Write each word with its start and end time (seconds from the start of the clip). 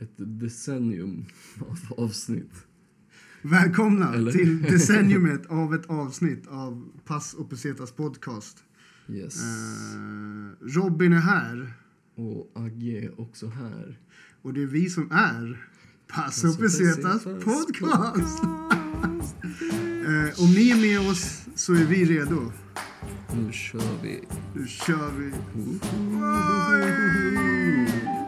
ett 0.00 0.12
decennium 0.16 1.24
av 1.58 1.78
avsnitt. 2.04 2.52
Välkomna 3.42 4.14
Eller? 4.14 4.32
till 4.32 4.62
decenniumet 4.72 5.46
av 5.46 5.74
ett 5.74 5.86
avsnitt 5.86 6.46
av 6.46 6.88
Pass 7.04 7.34
och 7.34 7.50
Pesetas 7.50 7.92
podcast. 7.92 8.64
Yes. 9.08 9.42
Eh, 9.44 10.50
Robin 10.60 11.12
är 11.12 11.20
här 11.20 11.72
Och 12.14 12.52
Agge 12.54 13.04
är 13.04 13.20
också 13.20 13.48
här. 13.48 13.98
och 14.42 14.54
det 14.54 14.62
är 14.62 14.66
vi 14.66 14.90
som 14.90 15.12
är 15.12 15.66
Pass 16.06 16.44
och 16.44 16.58
Pesetas 16.58 17.24
podcast. 17.24 18.42
Eh, 20.00 20.42
om 20.42 20.50
ni 20.52 20.70
är 20.70 20.80
med 20.80 21.10
oss 21.10 21.44
så 21.54 21.74
är 21.74 21.84
vi 21.84 22.04
redo. 22.04 22.52
Nu 23.34 23.52
kör 23.52 24.02
vi. 24.02 24.20
Nu 24.54 24.66
kör 24.66 25.10
vi. 25.18 25.32
Pastesetas 26.20 28.19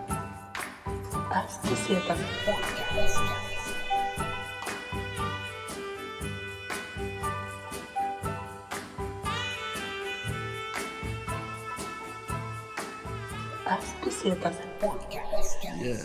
podcast. 14.81 15.59
Yeah. 15.85 15.99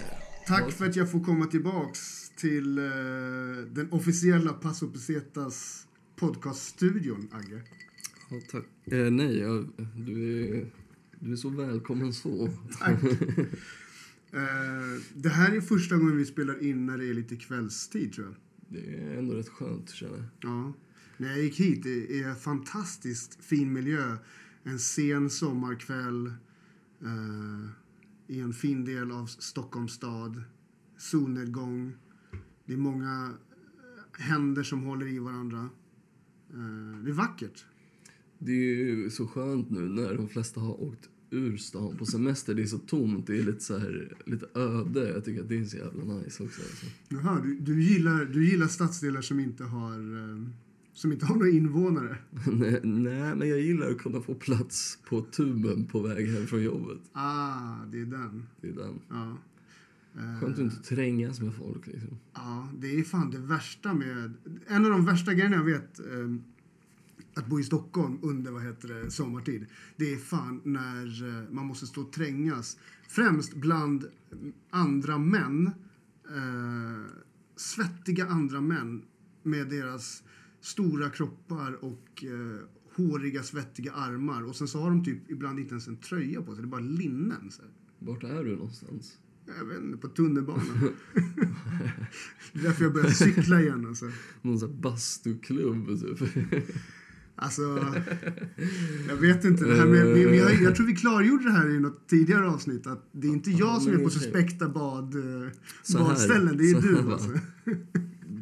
Tack 0.47 0.71
för 0.71 0.85
att 0.85 0.95
jag 0.95 1.11
får 1.11 1.23
komma 1.23 1.45
tillbaks 1.45 2.29
till 2.29 2.77
eh, 2.77 2.83
den 3.71 3.87
officiella 3.91 4.53
Pass 4.53 4.81
och 4.81 4.93
Pesetas 4.93 5.87
podcaststudion, 6.15 7.29
Agge. 7.31 7.61
Ja, 8.29 8.37
tack. 8.51 8.65
Eh, 8.85 9.11
nej, 9.11 9.39
jag, 9.39 9.69
du, 9.95 10.43
är, 10.47 10.71
du 11.19 11.31
är 11.31 11.35
så 11.35 11.49
välkommen 11.49 12.13
så. 12.13 12.49
Tack. 12.79 12.99
Eh, 14.37 15.01
det 15.13 15.29
här 15.29 15.55
är 15.55 15.61
första 15.61 15.97
gången 15.97 16.17
vi 16.17 16.25
spelar 16.25 16.63
in 16.63 16.85
när 16.85 16.97
det 16.97 17.09
är 17.09 17.13
lite 17.13 17.35
kvällstid, 17.35 18.13
tror 18.13 18.27
jag. 18.27 18.35
Det 18.69 18.97
är 18.97 19.17
ändå 19.17 19.33
rätt 19.33 19.49
skönt, 19.49 19.89
känner 19.89 20.17
jag. 20.17 20.25
Ja. 20.39 20.73
När 21.17 21.29
jag 21.29 21.39
gick 21.39 21.59
hit, 21.59 21.83
det 21.83 22.19
är 22.19 22.35
fantastiskt 22.35 23.43
fin 23.43 23.73
miljö. 23.73 24.17
En 24.63 24.79
sen 24.79 25.29
sommarkväll 25.29 26.27
eh, 27.01 27.69
i 28.27 28.39
en 28.39 28.53
fin 28.53 28.85
del 28.85 29.11
av 29.11 29.25
Stockholms 29.25 29.93
stad. 29.93 30.43
Solnedgång. 30.97 31.93
Det 32.65 32.73
är 32.73 32.77
många 32.77 33.33
eh, 34.13 34.21
händer 34.21 34.63
som 34.63 34.83
håller 34.83 35.07
i 35.07 35.19
varandra. 35.19 35.69
Eh, 36.49 37.03
det 37.03 37.09
är 37.11 37.15
vackert. 37.15 37.65
Det 38.39 38.51
är 38.51 38.85
ju 38.85 39.09
så 39.09 39.27
skönt 39.27 39.69
nu 39.69 39.79
när 39.79 40.13
de 40.13 40.29
flesta 40.29 40.59
har 40.59 40.81
åkt 40.81 41.09
ur 41.29 41.57
stan 41.57 41.97
på 41.97 42.05
semester. 42.05 42.55
Det 42.55 42.61
är 42.61 42.65
så 42.65 42.77
tomt, 42.77 43.27
det 43.27 43.37
är 43.37 43.43
lite 43.43 43.63
så 43.63 43.77
här, 43.77 44.15
lite 44.25 44.45
öde. 44.53 45.09
Jag 45.09 45.25
tycker 45.25 45.41
att 45.41 45.49
det 45.49 45.57
är 45.57 45.65
så 45.65 45.77
jävla 45.77 46.03
nice 46.03 46.43
också. 46.43 46.61
Alltså. 46.61 46.85
Jaha, 47.09 47.41
du, 47.43 47.59
du, 47.59 47.83
gillar, 47.83 48.25
du 48.25 48.49
gillar 48.49 48.67
stadsdelar 48.67 49.21
som 49.21 49.39
inte 49.39 49.63
har, 49.63 49.93
eh, 49.93 50.47
som 50.93 51.11
inte 51.11 51.25
har 51.25 51.35
några 51.35 51.49
invånare? 51.49 52.17
nej, 52.51 52.81
nej, 52.83 53.35
men 53.35 53.49
jag 53.49 53.59
gillar 53.59 53.91
att 53.91 53.97
kunna 53.97 54.21
få 54.21 54.35
plats 54.35 54.99
på 55.09 55.21
tuben 55.21 55.85
på 55.85 55.99
väg 55.99 56.27
hem 56.27 56.47
från 56.47 56.63
jobbet. 56.63 56.99
Ah, 57.11 57.85
det 57.91 58.01
är 58.01 58.05
den. 58.05 58.45
Det 58.61 58.69
är 58.69 58.73
den. 58.73 58.99
Ja. 59.09 59.37
Eh, 60.17 60.39
Skönt 60.39 60.53
att 60.53 60.59
inte 60.59 60.83
trängas 60.83 61.41
med 61.41 61.53
folk 61.53 61.87
liksom. 61.87 62.17
Ja, 62.33 62.69
det 62.79 62.99
är 62.99 63.03
fan 63.03 63.31
det 63.31 63.39
värsta 63.39 63.93
med... 63.93 64.33
En 64.67 64.85
av 64.85 64.91
de 64.91 65.05
värsta 65.05 65.33
grejerna 65.33 65.55
jag 65.55 65.63
vet 65.63 65.99
eh, 65.99 66.05
att 67.37 67.47
bo 67.47 67.59
i 67.59 67.63
Stockholm 67.63 68.19
under 68.21 68.51
vad 68.51 68.63
heter 68.63 68.87
det, 68.87 69.11
sommartid, 69.11 69.65
det 69.95 70.13
är 70.13 70.17
fan 70.17 70.61
när 70.63 71.23
eh, 71.23 71.49
man 71.51 71.65
måste 71.65 71.87
stå 71.87 72.01
och 72.01 72.11
trängas. 72.11 72.77
Främst 73.07 73.53
bland 73.53 74.05
andra 74.69 75.17
män, 75.17 75.71
eh, 76.29 77.11
svettiga 77.55 78.27
andra 78.27 78.61
män 78.61 79.03
med 79.43 79.69
deras 79.69 80.23
stora 80.61 81.09
kroppar 81.09 81.83
och 81.83 82.23
eh, 82.23 82.67
håriga, 82.95 83.43
svettiga 83.43 83.91
armar. 83.91 84.43
Och 84.43 84.55
sen 84.55 84.67
så 84.67 84.81
har 84.81 84.89
de 84.89 85.03
typ 85.03 85.31
ibland 85.31 85.59
inte 85.59 85.71
ens 85.71 85.87
en 85.87 85.97
tröja 85.97 86.41
på 86.41 86.55
sig, 86.55 86.63
det 86.63 86.67
är 86.67 86.69
bara 86.69 86.81
linnen. 86.81 87.51
Så 87.51 87.61
här. 87.61 87.71
Vart 87.99 88.23
är 88.23 88.43
du 88.43 88.55
någonstans? 88.55 89.17
Jag 89.57 89.65
vet 89.65 89.83
inte, 89.83 89.97
på 89.97 90.07
tunnelbanan. 90.07 90.79
det 92.53 92.59
är 92.59 92.63
därför 92.63 92.83
jag 92.83 92.93
börjar 92.93 93.09
cykla 93.09 93.61
igen. 93.61 93.85
Alltså. 93.85 94.11
Någon 94.41 94.59
sån 94.59 94.69
här 94.69 94.77
bastuklubb 94.77 95.87
typ. 95.99 96.19
Alltså, 97.39 97.93
jag 99.07 99.15
vet 99.15 99.45
inte. 99.45 99.65
Det 99.65 99.75
här 99.75 99.85
med, 99.85 100.07
vi, 100.07 100.25
vi 100.25 100.39
har, 100.39 100.49
jag 100.49 100.75
tror 100.75 100.87
vi 100.87 100.95
klargjorde 100.95 101.43
det 101.43 101.51
här 101.51 101.69
i 101.69 101.79
något 101.79 102.07
tidigare 102.09 102.49
avsnitt. 102.49 102.87
Att 102.87 103.09
det 103.11 103.27
är 103.27 103.31
inte 103.31 103.51
jag 103.51 103.59
Ja, 103.59 103.79
som 103.79 103.93
är 103.93 103.97
på 103.97 104.09
suspekta 104.09 104.69
bad, 104.69 105.15
eh, 105.15 105.21
här, 105.21 105.99
badställen. 105.99 106.57
Det 106.57 106.63
är 106.63 106.81
du. 106.81 107.11
Alltså. 107.11 107.29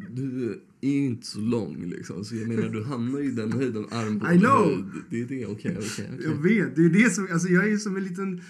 Du 0.09 0.61
är 0.81 0.89
ju 0.89 1.05
inte 1.05 1.28
så 1.28 1.39
lång 1.39 1.85
liksom. 1.85 2.25
Så 2.25 2.35
jag 2.35 2.47
menar 2.47 2.69
du 2.69 2.84
hamnar 2.84 3.19
ju 3.19 3.25
i 3.25 3.31
den 3.31 3.51
höjden, 3.51 3.84
I 3.84 4.39
know. 4.39 4.91
Det 5.09 5.22
är 5.22 5.25
det, 5.25 5.45
okej, 5.45 5.78
okej, 5.79 5.88
okej. 5.94 6.19
Jag 6.23 6.35
vet. 6.35 6.75
Det 6.75 6.85
är 6.85 6.89
det 6.89 7.09
som, 7.09 7.28
alltså 7.31 7.47
jag 7.47 7.67
är 7.67 7.78
som 7.78 7.95
en 7.95 8.03
liten... 8.03 8.41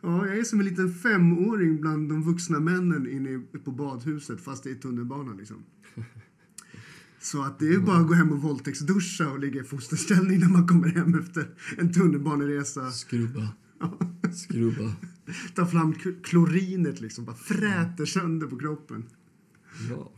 Ja, 0.00 0.26
jag 0.26 0.38
är 0.38 0.44
som 0.44 0.60
en 0.60 0.66
liten 0.66 0.94
femåring 0.94 1.80
bland 1.80 2.08
de 2.08 2.22
vuxna 2.22 2.60
männen 2.60 3.10
inne 3.10 3.42
på 3.64 3.70
badhuset 3.70 4.40
fast 4.40 4.64
det 4.64 4.70
är 4.70 4.74
tunnelbana 4.74 5.34
liksom. 5.34 5.56
Så 7.24 7.42
att 7.42 7.58
det 7.58 7.68
är 7.74 7.78
bara 7.78 7.96
att 7.98 8.06
gå 8.08 8.14
hem 8.14 8.32
och 8.32 8.42
våldtäktsduscha 8.42 9.30
och 9.30 9.38
ligga 9.38 9.60
i 9.60 9.64
fosterställning 9.64 10.40
när 10.40 10.48
man 10.48 10.66
kommer 10.68 10.88
hem 10.88 11.18
efter 11.18 11.48
en 11.78 11.92
tunnelbaneresa. 11.92 12.90
Skrubba. 12.90 13.48
Skrubba. 14.34 14.92
Ta 15.54 15.66
fram 15.66 15.94
klorinet 16.22 17.00
liksom, 17.00 17.24
bara 17.24 17.36
fräter 17.36 18.04
sönder 18.06 18.46
på 18.46 18.58
kroppen. 18.58 19.04
Ja. 19.90 20.12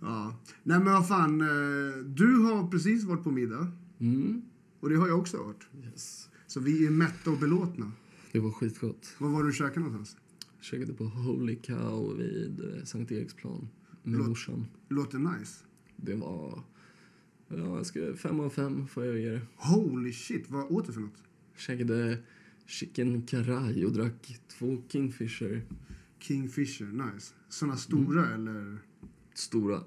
Ja. 0.00 0.36
Nej 0.62 0.78
men 0.78 0.92
vad 0.92 1.08
fan, 1.08 1.40
eh, 1.40 1.96
du 2.06 2.34
har 2.36 2.70
precis 2.70 3.04
varit 3.04 3.24
på 3.24 3.30
middag 3.30 3.72
Mm. 4.00 4.42
och 4.80 4.88
det 4.90 4.96
har 4.96 5.08
jag 5.08 5.18
också 5.18 5.36
varit. 5.42 5.66
Yes. 5.84 6.28
Så 6.46 6.60
vi 6.60 6.86
är 6.86 6.90
mätta 6.90 7.30
och 7.30 7.38
belåtna. 7.38 7.92
Det 8.32 8.40
var 8.40 8.50
skitgott. 8.50 9.14
Var 9.18 9.28
var 9.28 9.42
du 9.42 9.48
och 9.48 9.54
käkade 9.54 9.80
någonstans? 9.80 10.16
Käkade 10.60 10.92
på 10.92 11.04
Holy 11.04 11.56
Cow 11.56 12.16
vid 12.18 12.60
eh, 12.60 12.84
Sankt 12.84 13.12
Eriksplan 13.12 13.68
med 14.02 14.18
Låt- 14.18 14.28
morsan. 14.28 14.66
Låter 14.88 15.18
nice. 15.18 15.64
Det 15.96 16.14
var... 16.14 16.62
Ja, 17.48 17.76
jag 17.76 17.86
ska, 17.86 18.14
fem 18.16 18.40
av 18.40 18.50
fem 18.50 18.88
får 18.88 19.04
jag 19.04 19.18
ge 19.18 19.30
det. 19.30 19.40
Holy 19.56 20.12
shit, 20.12 20.50
vad 20.50 20.72
åt 20.72 20.86
du 20.86 20.92
för 20.92 21.00
något? 21.00 21.22
Käkade 21.56 22.18
chicken 22.66 23.22
karaj 23.22 23.86
och 23.86 23.92
drack 23.92 24.40
två 24.48 24.82
Kingfisher. 24.88 25.62
Kingfisher, 26.18 26.86
nice. 26.86 27.34
Såna 27.48 27.76
stora 27.76 28.34
eller? 28.34 28.78
Stora. 29.34 29.80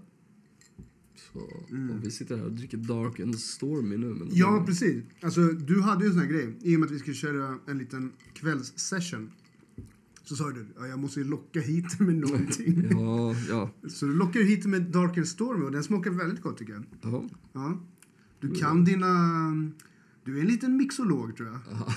Så, 1.15 1.39
och 1.39 2.03
vi 2.03 2.11
sitter 2.11 2.37
här 2.37 2.45
och 2.45 2.51
dricker 2.51 2.77
Dark 2.77 3.19
and 3.19 3.39
Stormy 3.39 3.97
nu. 3.97 4.13
Men 4.13 4.29
Ja, 4.31 4.63
precis. 4.67 5.03
Alltså, 5.21 5.41
du 5.41 5.81
hade 5.81 6.03
ju 6.03 6.07
en 6.07 6.13
sån 6.13 6.21
här 6.21 6.29
grej. 6.29 6.57
I 6.61 6.75
och 6.75 6.79
med 6.79 6.87
att 6.87 6.95
vi 6.95 6.99
skulle 6.99 7.15
köra 7.15 7.59
en 7.67 7.77
liten 7.77 8.11
kvällssession. 8.33 9.31
Så 10.29 10.35
sa 10.35 10.49
du, 10.49 10.65
ja, 10.77 10.87
jag 10.87 10.99
måste 10.99 11.19
locka 11.19 11.59
hit 11.61 11.99
med 11.99 12.15
någonting. 12.29 12.87
Ja, 12.91 13.35
ja. 13.49 13.69
Så 13.87 14.05
du 14.05 14.13
lockar 14.13 14.39
ju 14.39 14.45
hit 14.45 14.65
med 14.65 14.81
Dark 14.81 15.17
and 15.17 15.27
Stormy 15.27 15.65
och 15.65 15.71
den 15.71 15.83
smakar 15.83 16.11
väldigt 16.11 16.41
gott 16.41 16.57
tycker 16.57 16.73
jag. 16.73 16.83
ja. 17.01 17.23
Ja. 17.53 17.79
Du 18.39 18.55
kan 18.55 18.85
dina... 18.85 19.07
Du 20.23 20.37
är 20.37 20.41
en 20.41 20.47
liten 20.47 20.77
mixolog 20.77 21.37
tror 21.37 21.49
jag. 21.49 21.59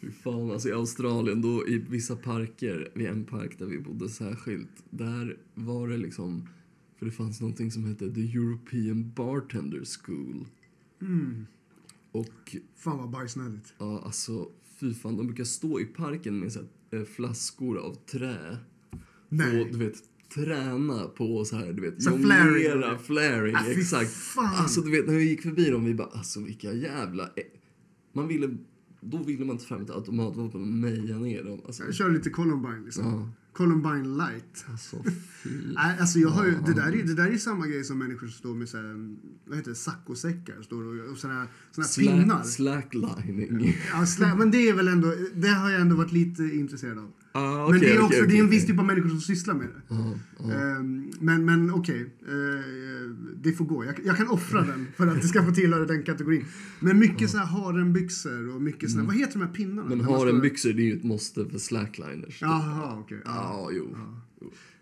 Fy 0.00 0.10
fan, 0.10 0.50
alltså 0.50 0.68
i 0.68 0.72
Australien, 0.72 1.42
då 1.42 1.68
i 1.68 1.78
vissa 1.78 2.16
parker, 2.16 2.92
vid 2.94 3.06
en 3.06 3.24
park 3.24 3.58
där 3.58 3.66
vi 3.66 3.78
bodde 3.78 4.08
särskilt, 4.08 4.84
där 4.90 5.36
var 5.54 5.88
det 5.88 5.96
liksom, 5.96 6.48
för 6.98 7.06
det 7.06 7.12
fanns 7.12 7.40
någonting 7.40 7.70
som 7.70 7.84
hette 7.84 8.14
The 8.14 8.32
European 8.32 9.12
Bartender 9.16 9.82
School. 9.84 10.46
Mm. 11.00 11.46
Och 12.12 12.56
Fan 12.76 12.98
vad 12.98 13.10
bajsnödigt. 13.10 13.74
ja, 13.78 14.02
alltså 14.04 14.48
fy 14.80 14.94
fan, 14.94 15.16
de 15.16 15.26
brukar 15.26 15.44
stå 15.44 15.80
i 15.80 15.84
parken 15.84 16.38
med 16.38 16.52
så 16.52 16.58
här, 16.58 16.98
eh, 17.00 17.04
flaskor 17.06 17.78
av 17.78 17.94
trä. 17.94 18.56
Nej. 19.28 19.60
Och 19.60 19.66
du 19.72 19.78
vet, 19.78 19.94
träna 20.34 21.04
på 21.08 21.44
så 21.44 21.56
här, 21.56 21.72
du 21.72 21.82
vet, 21.82 22.02
Så 22.02 22.18
flaring. 22.18 22.44
jonglera, 22.46 22.98
flaring, 22.98 23.54
Ah, 23.54 23.64
fy 23.64 23.72
exakt. 23.80 24.10
fan. 24.10 24.54
Alltså 24.62 24.80
du 24.80 24.90
vet, 24.90 25.06
när 25.06 25.14
vi 25.14 25.28
gick 25.28 25.42
förbi 25.42 25.70
dem, 25.70 25.84
vi 25.84 25.94
bara, 25.94 26.08
alltså 26.08 26.40
vilka 26.40 26.72
jävla... 26.72 27.24
ä- 27.26 27.30
Man 28.12 28.28
ville, 28.28 28.56
då 29.00 29.18
ville 29.22 29.44
man 29.44 29.58
ta 29.58 29.64
fram 29.64 29.82
ett 29.82 29.90
automatvapen 29.90 30.60
och 30.60 30.66
meja 30.66 31.18
ner 31.18 31.44
dem. 31.44 31.60
Alltså, 31.66 31.84
Jag 31.84 31.94
kör 31.94 32.10
lite 32.10 32.30
Columbine 32.30 32.82
liksom. 32.84 33.04
Ja. 33.04 33.28
Columbine 33.58 34.16
light. 34.16 34.64
alltså. 34.70 34.96
Nej, 35.74 35.98
alltså 36.00 36.18
jag 36.18 36.28
har 36.28 36.44
ju, 36.44 36.50
det, 36.66 36.74
där 36.74 36.92
är, 36.92 37.02
det 37.02 37.14
där 37.14 37.26
är 37.26 37.36
samma 37.36 37.66
grej 37.66 37.84
som 37.84 37.98
människor 37.98 38.26
som 38.26 38.38
står 38.38 38.54
med 38.54 38.68
så 38.68 38.76
här, 38.76 39.16
vad 39.46 39.56
heter 39.56 39.70
det, 39.70 39.76
saccosäckar 39.76 40.62
står 40.62 40.84
och, 40.84 41.10
och 41.12 41.18
såna, 41.18 41.46
såna 41.70 41.86
pinnar. 41.98 42.42
Slack, 42.42 42.92
slacklining. 42.92 43.76
Ja, 43.92 44.06
slä, 44.06 44.34
men 44.34 44.50
det 44.50 44.68
är 44.68 44.74
väl 44.74 44.88
ändå, 44.88 45.14
det 45.34 45.48
har 45.48 45.70
jag 45.70 45.80
ändå 45.80 45.96
varit 45.96 46.12
lite 46.12 46.42
intresserad 46.42 46.98
av. 46.98 47.12
Ah, 47.38 47.70
men 47.70 47.80
det 47.80 47.92
är 47.92 48.00
också, 48.00 48.18
okej, 48.18 48.28
det 48.28 48.38
är 48.38 48.42
en 48.42 48.50
viss 48.50 48.66
typ 48.66 48.78
av 48.78 48.84
människor 48.84 49.08
som 49.08 49.20
sysslar 49.20 49.54
med 49.54 49.66
det. 49.66 49.82
Ja, 49.88 50.14
ja. 50.38 50.52
Ehm, 50.52 51.10
men 51.20 51.44
men 51.44 51.70
okej, 51.70 52.10
Eh, 52.28 53.10
det 53.42 53.52
får 53.52 53.64
gå. 53.64 53.84
Jag, 53.84 53.94
jag 54.04 54.16
kan 54.16 54.28
offra 54.28 54.60
den 54.62 54.86
för 54.96 55.06
att 55.06 55.22
det 55.22 55.28
ska 55.28 55.44
få 55.44 55.52
tillhöra 55.52 55.84
den 55.84 56.02
kategorin. 56.02 56.44
Men 56.80 56.98
mycket 56.98 57.30
så 57.30 57.38
här 57.38 57.46
harenbyxor 57.46 58.54
och 58.54 58.62
mycket 58.62 58.90
såna, 58.90 59.04
vad 59.04 59.16
heter 59.16 59.32
de 59.32 59.44
här 59.44 59.52
pinnarna? 59.52 59.92
Mm. 59.92 59.98
Men 59.98 60.06
harenbyxor 60.06 60.72
det 60.72 60.82
är 60.82 60.84
ju 60.84 60.96
ett 60.96 61.04
måste 61.04 61.44
för 61.44 61.58
slackliners. 61.58 62.42
Jaha, 62.42 62.98
okej. 63.00 63.20
Ja. 63.24 63.30
Ja, 63.34 63.70
jo. 63.72 63.96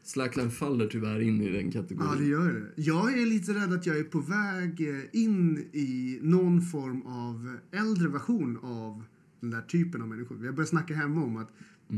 Slackline 0.02 0.50
faller 0.50 0.86
tyvärr 0.86 1.20
in 1.20 1.42
i 1.42 1.52
den 1.52 1.72
kategorin. 1.72 2.10
Ja, 2.12 2.18
det 2.18 2.26
gör 2.26 2.52
det. 2.52 2.82
Jag 2.82 3.18
är 3.18 3.26
lite 3.26 3.54
rädd 3.54 3.72
att 3.72 3.86
jag 3.86 3.98
är 3.98 4.04
på 4.04 4.20
väg 4.20 4.88
eh, 4.88 5.20
in 5.22 5.58
i 5.58 6.18
någon 6.22 6.62
form 6.62 7.02
av 7.02 7.56
äldre 7.72 8.08
version 8.08 8.58
av 8.62 9.04
den 9.40 9.50
där 9.50 9.62
typen 9.62 10.02
av 10.02 10.08
människor. 10.08 10.44
Jag 10.44 10.54
börjar 10.54 10.66
snacka 10.66 10.94
hemma 10.94 11.24
om 11.24 11.36
att 11.36 11.50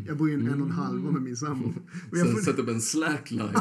jag 0.06 0.16
bor 0.16 0.30
i 0.30 0.34
en 0.34 0.48
en 0.48 0.60
och 0.60 0.66
en 0.66 0.72
halva 0.72 1.10
med 1.10 1.22
min 1.22 1.36
sambo. 1.36 1.72
Sen 2.12 2.32
får- 2.32 2.40
sätt 2.40 2.58
upp 2.58 2.68
en 2.68 2.80
slackline. 2.80 3.48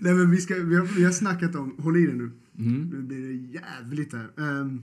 Nej, 0.00 0.14
men 0.14 0.30
vi, 0.30 0.40
ska, 0.40 0.54
vi, 0.54 0.76
har, 0.76 0.86
vi 0.96 1.04
har 1.04 1.12
snackat 1.12 1.54
om, 1.54 1.74
håll 1.78 1.96
i 1.96 2.06
dig 2.06 2.14
nu, 2.16 2.30
Mm. 2.58 2.88
nu 2.92 3.02
blir 3.02 3.26
det 3.28 3.32
jävligt 3.34 4.12
här. 4.12 4.30
Um, 4.36 4.82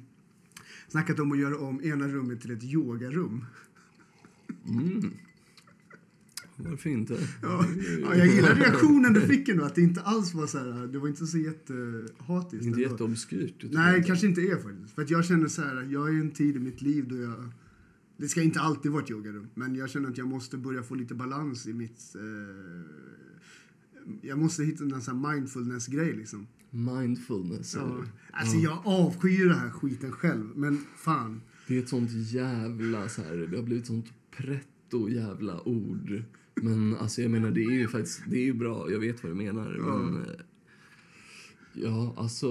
snackat 0.87 1.19
om 1.19 1.31
att 1.31 1.37
göra 1.37 1.57
om 1.57 1.81
ena 1.83 2.07
rummet 2.07 2.41
till 2.41 2.51
ett 2.51 2.63
yogarum. 2.63 3.45
Varför 6.55 6.89
inte? 6.89 7.13
Ja, 7.41 7.65
ja, 8.01 8.15
jag 8.15 8.27
gillar 8.27 8.55
reaktionen 8.55 9.13
du 9.13 9.21
fick 9.21 9.49
ändå, 9.49 9.63
att 9.63 9.75
det 9.75 9.81
inte 9.81 10.01
alls 10.01 10.33
var 10.33 10.47
så 10.47 10.57
här, 10.57 10.87
det 10.87 10.99
var 10.99 11.07
inte 11.07 11.25
så 11.27 11.37
jättehatiskt. 11.37 12.65
Inte 12.65 12.81
jätteobskyrt. 12.81 13.61
det 13.61 13.67
Nej, 13.71 13.97
jag. 13.97 14.05
kanske 14.05 14.27
inte 14.27 14.41
är 14.41 14.55
faktiskt. 14.55 14.95
För 14.95 15.01
att 15.01 15.09
jag 15.09 15.25
känner 15.25 15.47
så 15.47 15.61
här, 15.61 15.87
jag 15.91 16.09
är 16.09 16.13
i 16.13 16.19
en 16.19 16.31
tid 16.31 16.55
i 16.55 16.59
mitt 16.59 16.81
liv 16.81 17.07
då 17.07 17.15
jag... 17.21 17.49
Det 18.19 18.27
ska 18.27 18.42
inte 18.42 18.60
alltid 18.60 18.92
vara 18.92 19.04
ett 19.04 19.12
yogarum, 19.12 19.48
men 19.54 19.75
jag 19.75 19.89
känner 19.89 20.10
att 20.10 20.18
jag 20.18 20.27
måste 20.27 20.57
börja 20.57 20.83
få 20.83 20.95
lite 20.95 21.16
balans 21.16 21.68
i 21.68 21.74
mitt... 21.74 22.16
Eh, 22.16 22.21
jag 24.21 24.38
måste 24.38 24.63
hitta 24.63 24.83
en 24.83 25.01
sån 25.01 25.21
mindfulness-grej 25.21 26.13
liksom. 26.13 26.48
Mindfulness. 26.69 27.75
Ja. 27.75 28.04
Alltså 28.31 28.57
jag 28.57 28.81
avskyr 28.86 29.50
den 29.50 29.57
här 29.57 29.69
skiten 29.69 30.12
själv, 30.12 30.45
men 30.56 30.77
fan. 30.98 31.42
Det 31.68 31.77
är 31.77 31.80
ett 31.80 31.89
sånt 31.89 32.12
jävla 32.12 33.10
så 33.10 33.21
här, 33.21 33.38
det 33.38 33.57
har 33.57 33.63
blivit 33.63 33.88
sånt 33.88 34.13
pretto 34.38 35.10
jävla 35.10 35.68
ord. 35.68 36.24
Men 36.56 36.95
alltså 36.95 37.22
jag 37.22 37.31
menar 37.31 37.51
det 37.51 37.63
är 37.63 37.72
ju 37.72 37.88
faktiskt, 37.88 38.24
det 38.27 38.38
är 38.38 38.45
ju 38.45 38.54
bra, 38.54 38.92
jag 38.92 39.00
vet 39.00 39.24
vad 39.24 39.31
du 39.31 39.36
menar. 39.36 39.75
Ja. 39.80 39.98
Men 39.98 40.24
eh, 40.24 40.42
ja, 41.74 42.15
alltså, 42.18 42.48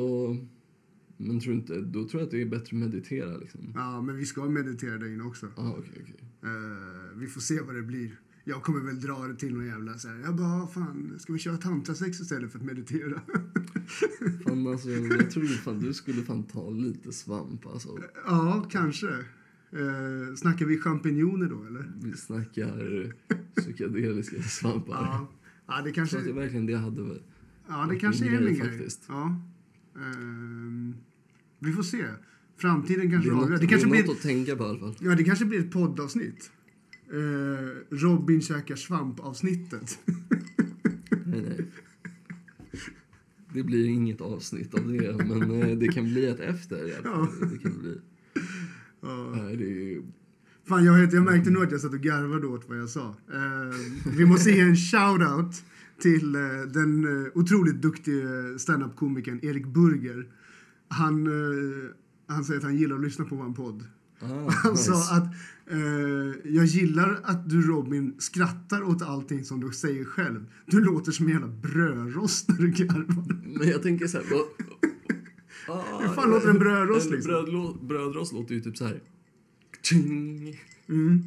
men 1.20 1.40
tror 1.40 1.54
inte, 1.54 1.80
då 1.80 2.08
tror 2.08 2.20
jag 2.20 2.26
att 2.26 2.30
det 2.30 2.42
är 2.42 2.46
bättre 2.46 2.64
att 2.76 2.82
meditera 2.82 3.36
liksom. 3.36 3.72
Ja, 3.74 4.02
men 4.02 4.16
vi 4.16 4.26
ska 4.26 4.44
meditera 4.44 4.98
där 4.98 5.06
inne 5.06 5.22
också. 5.24 5.46
Ja, 5.56 5.76
okej, 5.78 6.02
okej. 6.02 6.16
Eh, 6.42 7.18
vi 7.18 7.26
får 7.26 7.40
se 7.40 7.60
vad 7.60 7.74
det 7.74 7.82
blir. 7.82 8.20
Jag 8.44 8.62
kommer 8.62 8.80
väl 8.80 9.00
dra 9.00 9.26
det 9.28 9.34
till 9.36 9.54
någon 9.54 9.66
jävla 9.66 9.98
så 9.98 10.08
här. 10.08 10.18
Jag 10.18 10.36
bara, 10.36 10.62
"Ah, 10.62 10.66
fan, 10.66 11.14
ska 11.18 11.32
vi 11.32 11.38
köra 11.38 11.56
tantrasex 11.56 12.20
istället 12.20 12.52
för 12.52 12.58
att 12.58 12.64
meditera? 12.64 13.20
Fan 14.44 14.66
alltså, 14.66 14.90
jag 14.90 15.30
tror 15.30 15.44
fan 15.44 15.80
du 15.80 15.94
skulle 15.94 16.22
fan 16.22 16.42
ta 16.42 16.70
lite 16.70 17.12
svamp 17.12 17.66
alltså. 17.66 17.98
ja, 18.26 18.66
kanske. 18.70 19.06
Uh, 19.06 20.34
snackar 20.36 20.66
vi 20.66 20.78
champinjoner 20.78 21.46
då, 21.46 21.64
eller? 21.64 21.92
Vi 22.02 22.12
snackar 22.12 23.12
psykedeliska 23.56 24.42
svampar. 24.42 24.94
Ja, 24.94 25.28
ja 25.66 25.82
det 25.84 25.92
kanske, 25.92 26.18
att 26.18 26.24
det 26.24 26.32
verkligen 26.32 26.66
det 26.66 26.72
jag 26.72 26.78
hade 26.78 27.20
ja, 27.68 27.86
det 27.90 27.96
kanske 27.96 28.26
är 28.26 28.40
min 28.40 28.54
grej. 28.54 28.56
faktiskt. 28.70 29.04
Ja. 29.08 29.40
Ehm, 29.96 30.94
vi 31.58 31.72
får 31.72 31.82
se. 31.82 32.04
Framtiden 32.56 33.10
kanske 33.10 33.32
avgör. 33.32 33.50
det 33.50 33.58
Det 33.58 33.66
kanske 33.66 33.88
blir, 33.88 34.02
något 34.02 34.16
att 34.16 34.22
tänka 34.22 34.56
på 34.56 34.64
i 34.64 34.66
alla 34.66 34.78
fall. 34.78 34.94
ja, 35.00 35.14
det 35.14 35.24
kanske 35.24 35.44
blir 35.44 35.58
ett 35.58 35.70
poddavsnitt. 35.70 36.50
Uh, 37.12 37.20
Robin 37.90 38.42
käkar 38.42 38.76
svamp-avsnittet. 38.76 39.98
Nej, 41.26 41.42
nej. 41.42 41.66
Det 43.52 43.62
blir 43.62 43.88
inget 43.88 44.20
avsnitt 44.20 44.74
av 44.74 44.92
det, 44.92 45.24
men 45.24 45.62
eh, 45.62 45.78
det 45.78 45.88
kan 45.88 46.04
bli 46.04 46.26
ett 46.26 46.40
efter. 46.40 47.02
fall. 47.02 47.50
Det 47.52 47.58
kan 47.58 47.78
bli. 47.78 48.00
Ja. 49.00 49.32
Nej, 49.36 49.56
det 49.56 49.94
är. 49.94 50.02
Fan, 50.68 50.84
jag, 50.84 51.14
jag 51.14 51.24
märkte 51.24 51.50
nog 51.50 51.62
att 51.62 51.72
jag 51.72 51.80
satt 51.80 51.92
och 51.92 52.00
garvade 52.00 52.46
åt 52.46 52.68
vad 52.68 52.78
jag 52.78 52.88
sa. 52.88 53.16
Eh, 53.32 54.12
vi 54.16 54.26
måste 54.26 54.50
ge 54.50 54.60
en 54.60 54.76
shout-out 54.76 55.62
till 56.00 56.34
eh, 56.34 56.40
den 56.72 57.04
uh, 57.04 57.28
otroligt 57.34 57.82
duktiga 57.82 58.58
stand-up-komikern 58.58 59.40
Erik 59.42 59.66
Burger. 59.66 60.26
Han, 60.88 61.26
eh, 61.26 61.90
han 62.26 62.44
säger 62.44 62.58
att 62.58 62.64
han 62.64 62.76
gillar 62.76 62.96
att 62.96 63.02
lyssna 63.02 63.24
på 63.24 63.36
vår 63.36 63.52
podd. 63.52 63.84
Ah, 64.20 64.26
Han 64.50 64.72
nice. 64.72 64.84
sa 64.84 65.16
att 65.16 65.26
eh, 65.66 66.52
jag 66.54 66.64
gillar 66.64 67.20
att 67.24 67.50
du 67.50 67.62
Robin 67.62 68.14
skrattar 68.18 68.82
åt 68.82 69.02
allting 69.02 69.44
som 69.44 69.60
du 69.60 69.72
säger 69.72 70.04
själv. 70.04 70.46
Du 70.66 70.84
låter 70.84 71.12
som 71.12 71.26
en 71.26 71.32
jävla 71.32 71.48
brödrost 71.48 72.48
när 72.48 72.56
du 72.56 72.70
garvar. 72.70 73.42
Men 73.58 73.68
jag 73.68 73.82
tänker 73.82 74.06
så 74.06 74.18
här... 74.18 74.24
Vad, 74.30 74.40
ah, 75.76 76.00
Hur 76.00 76.08
fan 76.08 76.30
låter 76.30 76.48
en 76.50 76.58
brödrost, 76.58 77.06
en 77.06 77.12
liksom? 77.12 77.32
brödlå- 77.32 77.86
brödrost 77.86 78.32
låter 78.32 78.54
ju 78.54 78.60
typ 78.60 78.76
så 78.76 78.84
här... 78.84 79.00
Mm. 80.88 81.22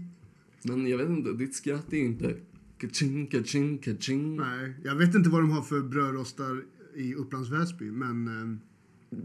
Men 0.64 0.88
jag 0.88 0.98
vet 0.98 1.10
inte, 1.10 1.34
ditt 1.34 1.56
skratt 1.56 1.94
är 1.94 1.98
inte... 1.98 2.36
Kaching, 2.78 3.28
kaching, 3.28 3.78
kaching. 3.78 4.36
Nej, 4.36 4.74
jag 4.84 4.96
vet 4.96 5.16
inte 5.16 5.30
vad 5.30 5.42
de 5.42 5.52
har 5.52 5.62
för 5.62 5.82
brödrostar 5.82 6.64
i 6.96 7.16
Upplands 7.16 7.50
Väsby, 7.50 7.92
men 7.92 8.28
eh, 8.28 8.58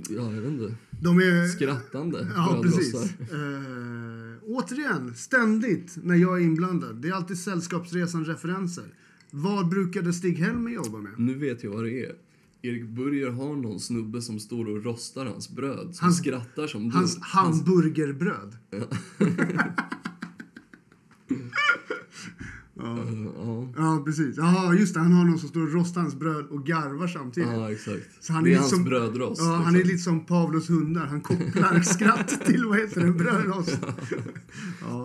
Ja, 0.09 0.33
jag 0.35 0.41
vet 0.43 0.50
inte. 0.50 0.75
de 1.03 1.19
är... 1.19 1.49
Skrattande 1.49 2.29
Ja, 2.37 2.61
precis. 2.62 2.94
Eh, 2.94 4.43
återigen, 4.43 5.15
ständigt 5.15 5.97
när 6.03 6.15
jag 6.15 6.38
är 6.41 6.44
inblandad. 6.44 6.97
Det 7.03 7.09
är 7.09 7.12
alltid 7.12 7.38
Sällskapsresan-referenser. 7.38 8.85
Vad 9.31 9.69
brukade 9.69 10.12
Stig-Helmer 10.12 10.71
jobba 10.71 10.99
med? 10.99 11.12
Nu 11.17 11.35
vet 11.35 11.65
jag 11.65 11.71
vad 11.71 11.85
det 11.85 12.05
är. 12.06 12.12
Erik 12.62 12.85
Burger 12.88 13.31
har 13.31 13.56
någon 13.56 13.81
snubbe 13.81 14.23
som 14.23 14.41
står 14.41 14.69
och 14.69 14.85
rostar 14.85 15.27
hans 15.27 15.50
bröd. 15.50 15.94
Som 15.94 16.05
Hans- 16.06 16.19
skrattar 16.19 16.67
som 16.67 16.91
Hans 16.91 17.15
du. 17.15 17.21
hamburgerbröd. 17.25 18.56
Eh, 18.71 18.83
ja. 22.78 23.69
Ja, 23.76 24.02
precis. 24.05 24.37
Ja, 24.37 24.75
just 24.75 24.94
det. 24.94 25.00
Han 25.00 25.12
har 25.12 25.25
någon 25.25 25.38
som 25.38 25.49
står 25.49 25.61
och 25.62 25.73
rostar 25.73 26.00
hans 26.00 26.14
bröd 26.14 26.46
och 26.50 26.67
garvar 26.67 27.06
samtidigt. 27.06 27.50
Ja, 27.52 27.73
exakt. 27.73 28.25
Så 28.25 28.32
han 28.32 28.44
det 28.44 28.50
är 28.50 28.50
är 28.50 28.55
lite 28.55 28.61
hans 28.62 28.70
som- 28.70 28.84
brödrost. 28.84 29.40
Ja, 29.43 29.55
han 29.64 29.75
är 29.75 29.78
liksom. 29.78 29.90
lite 29.93 30.02
som 30.02 30.26
Pavlos 30.26 30.70
hundar. 30.70 31.06
Han 31.06 31.20
kopplar 31.20 31.81
skratt 31.94 32.44
till 32.46 32.64
vad 32.64 32.78
heter 32.78 33.05
det, 33.06 33.12
brödrost. 33.12 33.78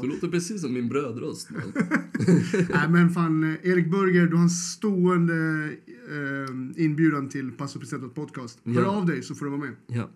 Du 0.01 0.07
låter 0.07 0.27
precis 0.27 0.61
som 0.61 0.73
min 0.73 0.89
brödrost. 0.89 1.49
Men. 1.49 1.61
Nej, 2.69 2.89
men 2.89 3.09
fan, 3.09 3.43
Erik 3.63 3.91
Burger, 3.91 4.27
du 4.27 4.35
har 4.35 4.43
en 4.43 4.49
stående 4.49 5.69
eh, 6.11 6.83
inbjudan 6.85 7.29
till 7.29 7.51
Passo 7.51 7.79
Presentat 7.79 8.15
podcast. 8.15 8.59
Hör 8.65 8.73
Ja. 8.81 8.85
av 8.87 9.05
dig 9.05 9.23
så 9.23 9.35
får 9.35 9.45
du 9.45 9.51
vara 9.51 9.61
med. 9.61 9.75
ja. 9.87 10.09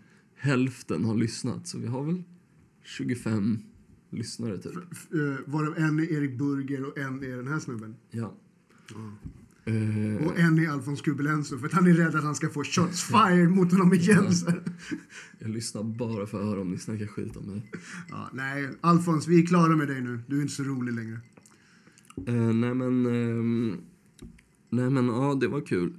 hälften 0.44 1.04
har 1.04 1.14
lyssnat. 1.14 1.66
Så 1.68 1.78
vi 1.78 1.86
har 1.86 2.04
väl 2.04 2.22
25 2.82 3.58
lyssnare 4.10 4.58
typ. 4.58 4.74
Eh, 4.76 4.80
Varav 5.46 5.74
en 5.78 5.98
är 6.00 6.12
Erik 6.12 6.38
Burger 6.38 6.84
och 6.84 6.98
en 6.98 7.22
är 7.22 7.36
den 7.36 7.48
här 7.48 7.58
snubben. 7.58 7.94
Ja. 8.10 8.34
Eh, 9.64 10.26
Och 10.26 10.38
en 10.38 10.58
är 10.58 10.68
Alfons 10.68 11.00
Kubelenso 11.00 11.58
för 11.58 11.66
att 11.66 11.72
han 11.72 11.86
är 11.86 11.94
rädd 11.94 12.14
att 12.14 12.24
han 12.24 12.34
ska 12.34 12.48
få 12.48 12.64
shots 12.64 13.02
fired 13.04 13.50
mot 13.50 13.72
honom 13.72 13.92
igen. 13.94 14.32
Så. 14.34 14.52
jag 15.38 15.50
lyssnar 15.50 15.82
bara 15.82 16.26
för 16.26 16.38
att 16.40 16.44
höra 16.46 16.60
om 16.60 16.70
ni 16.70 16.78
snackar 16.78 17.06
skit 17.06 17.36
om 17.36 17.44
mig. 17.44 17.70
Ja, 18.10 18.30
nej, 18.32 18.68
Alfons, 18.80 19.28
vi 19.28 19.42
är 19.42 19.46
klara 19.46 19.76
med 19.76 19.88
dig 19.88 20.00
nu. 20.00 20.20
Du 20.26 20.38
är 20.38 20.42
inte 20.42 20.54
så 20.54 20.62
rolig 20.62 20.92
längre. 20.94 21.20
Eh, 22.26 22.34
nej 22.54 22.74
men... 22.74 23.06
ehm, 23.06 23.76
nej 24.70 24.90
men 24.90 25.06
ja, 25.06 25.34
det 25.40 25.48
var 25.48 25.60
kul. 25.60 25.92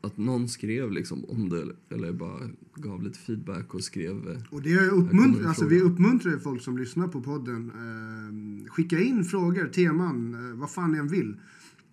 att 0.00 0.16
någon 0.16 0.48
skrev 0.48 0.92
liksom 0.92 1.24
om 1.24 1.48
det 1.48 1.66
eller 1.94 2.12
bara 2.12 2.50
gav 2.76 3.02
lite 3.02 3.18
feedback 3.18 3.74
och 3.74 3.84
skrev 3.84 4.30
eh, 4.30 4.42
Och 4.50 4.62
det 4.62 4.72
är 4.72 4.88
kommer 4.88 5.02
uppmunt- 5.02 5.40
en 5.40 5.46
alltså, 5.46 5.66
vi 5.66 5.80
uppmuntrar 5.80 6.38
folk 6.38 6.62
som 6.62 6.78
lyssnar 6.78 7.08
på 7.08 7.20
podden. 7.22 7.70
Eh, 7.70 8.70
skicka 8.70 9.00
in 9.00 9.24
frågor, 9.24 9.66
teman, 9.68 10.34
eh, 10.50 10.56
vad 10.56 10.70
fan 10.70 10.92
ni 10.92 10.98
än 10.98 11.08
vill. 11.08 11.36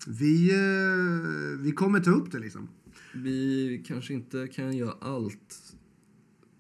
Vi, 0.08 0.52
eh, 0.52 1.60
vi 1.64 1.72
kommer 1.72 2.00
ta 2.00 2.12
upp 2.12 2.32
det 2.32 2.40
liksom. 2.40 2.68
vi 3.14 3.84
kanske 3.88 4.14
inte 4.14 4.48
kan 4.48 4.78
göra 4.78 4.94
allt. 5.02 5.60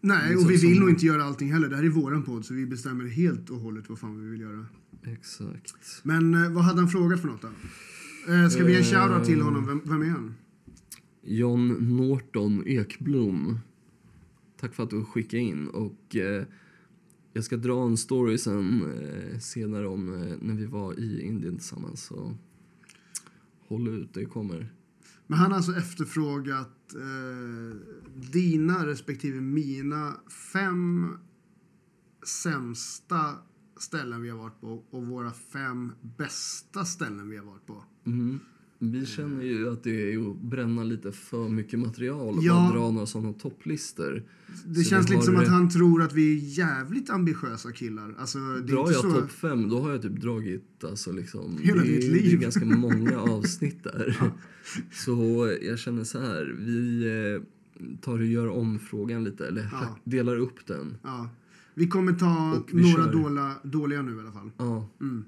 Nej, 0.01 0.29
Liksom 0.29 0.45
och 0.45 0.51
vi 0.51 0.57
vill 0.57 0.79
nog 0.79 0.89
inte 0.89 1.05
göra 1.05 1.23
allting 1.23 1.53
heller. 1.53 1.69
Det 1.69 1.75
här 1.75 1.83
är 1.83 1.89
våran 1.89 2.23
podd, 2.23 2.45
så 2.45 2.53
vi 2.53 2.65
bestämmer 2.65 3.05
helt 3.07 3.49
och 3.49 3.57
hållet 3.59 3.89
vad 3.89 3.99
fan 3.99 4.21
vi 4.23 4.29
vill 4.29 4.41
göra. 4.41 4.65
Exakt. 5.03 5.75
Men 6.03 6.33
eh, 6.33 6.51
vad 6.51 6.63
hade 6.63 6.79
han 6.79 6.89
frågat 6.89 7.21
för 7.21 7.27
något 7.27 7.41
då? 7.41 7.47
Eh, 8.33 8.47
ska 8.49 8.63
vi 8.63 8.71
ge 8.71 8.77
en 8.77 8.83
shoutout 8.83 9.25
till 9.25 9.41
honom? 9.41 9.65
Vem, 9.67 9.81
vem 9.85 10.01
är 10.01 10.09
han? 10.09 10.33
John 11.25 11.67
Norton 11.97 12.63
Ekblom. 12.67 13.59
Tack 14.63 14.73
för 14.73 14.83
att 14.83 14.89
du 14.89 15.05
skickade 15.05 15.43
in. 15.43 15.67
Och 15.67 16.15
eh, 16.15 16.45
jag 17.33 17.43
ska 17.43 17.57
dra 17.57 17.85
en 17.85 17.97
story 17.97 18.37
sen 18.37 18.91
eh, 18.91 19.39
senare 19.39 19.87
om 19.87 20.13
eh, 20.13 20.35
när 20.41 20.53
vi 20.53 20.65
var 20.65 20.99
i 20.99 21.21
Indien 21.21 21.57
tillsammans. 21.57 22.03
Så 22.03 22.37
håll 23.67 23.87
ut, 23.87 24.13
det 24.13 24.25
kommer. 24.25 24.73
Men 25.27 25.39
han 25.39 25.51
har 25.51 25.57
alltså 25.57 25.75
efterfrågat 25.75 26.93
eh, 26.95 27.77
dina 28.31 28.87
respektive 28.87 29.41
mina 29.41 30.13
fem 30.53 31.17
sämsta 32.25 33.35
ställen 33.77 34.21
vi 34.21 34.29
har 34.29 34.37
varit 34.37 34.61
på 34.61 34.83
och 34.89 35.07
våra 35.07 35.31
fem 35.31 35.91
bästa 36.17 36.85
ställen 36.85 37.29
vi 37.29 37.37
har 37.37 37.45
varit 37.45 37.65
på. 37.65 37.83
Mm. 38.05 38.39
Vi 38.91 39.05
känner 39.05 39.43
ju 39.43 39.69
att 39.69 39.83
det 39.83 40.13
är 40.13 40.31
att 40.31 40.41
bränna 40.41 40.83
lite 40.83 41.11
för 41.11 41.49
mycket 41.49 41.79
material 41.79 42.37
och 42.37 42.43
Ja. 42.43 42.53
bara 42.53 42.79
dra 42.79 42.91
några 42.91 43.05
sådana 43.05 43.33
topplistor. 43.33 44.23
Det 44.65 44.75
Så 44.83 44.89
känns 44.89 45.09
lite 45.09 45.21
som 45.21 45.35
att 45.35 45.47
han 45.47 45.69
tror 45.69 46.01
att 46.03 46.13
vi 46.13 46.31
är 46.33 46.57
jävligt 46.59 47.09
ambitiösa 47.09 47.71
killar. 47.71 48.15
Alltså, 48.19 48.37
det 48.39 48.61
Drar 48.61 48.91
jag 48.91 48.95
så... 49.01 49.11
topp 49.11 49.31
fem, 49.31 49.69
då 49.69 49.79
har 49.81 49.91
jag 49.91 50.01
typ 50.01 50.21
dragit 50.21 50.83
alltså 50.83 51.11
liksom, 51.11 51.57
Hela 51.61 51.81
det, 51.81 51.87
ditt 51.87 52.01
det 52.13 52.19
är 52.19 52.23
liv. 52.23 52.39
ganska 52.39 52.65
många 52.65 53.19
avsnitt 53.19 53.83
där. 53.83 54.17
Så 54.91 55.47
jag 55.61 55.79
känner 55.79 56.03
så 56.03 56.19
här, 56.19 56.55
vi 56.59 57.05
eh, 57.35 57.41
tar 58.01 58.13
och 58.19 58.25
gör 58.25 58.47
om 58.49 58.79
frågan 58.79 59.23
lite, 59.23 59.47
eller 59.47 59.69
Ja. 59.71 59.97
delar 60.03 60.37
upp 60.37 60.65
den. 60.67 60.97
Ja. 61.03 61.29
Vi 61.75 61.87
kommer 61.87 62.13
ta 62.13 62.63
vi 62.73 62.81
några 62.91 63.03
kör. 63.05 63.11
dåliga, 63.13 63.51
dåliga 63.63 64.01
nu 64.01 64.15
i 64.15 64.19
alla 64.19 64.31
fall. 64.31 64.51
Ja. 64.57 64.89
Mm. 65.01 65.23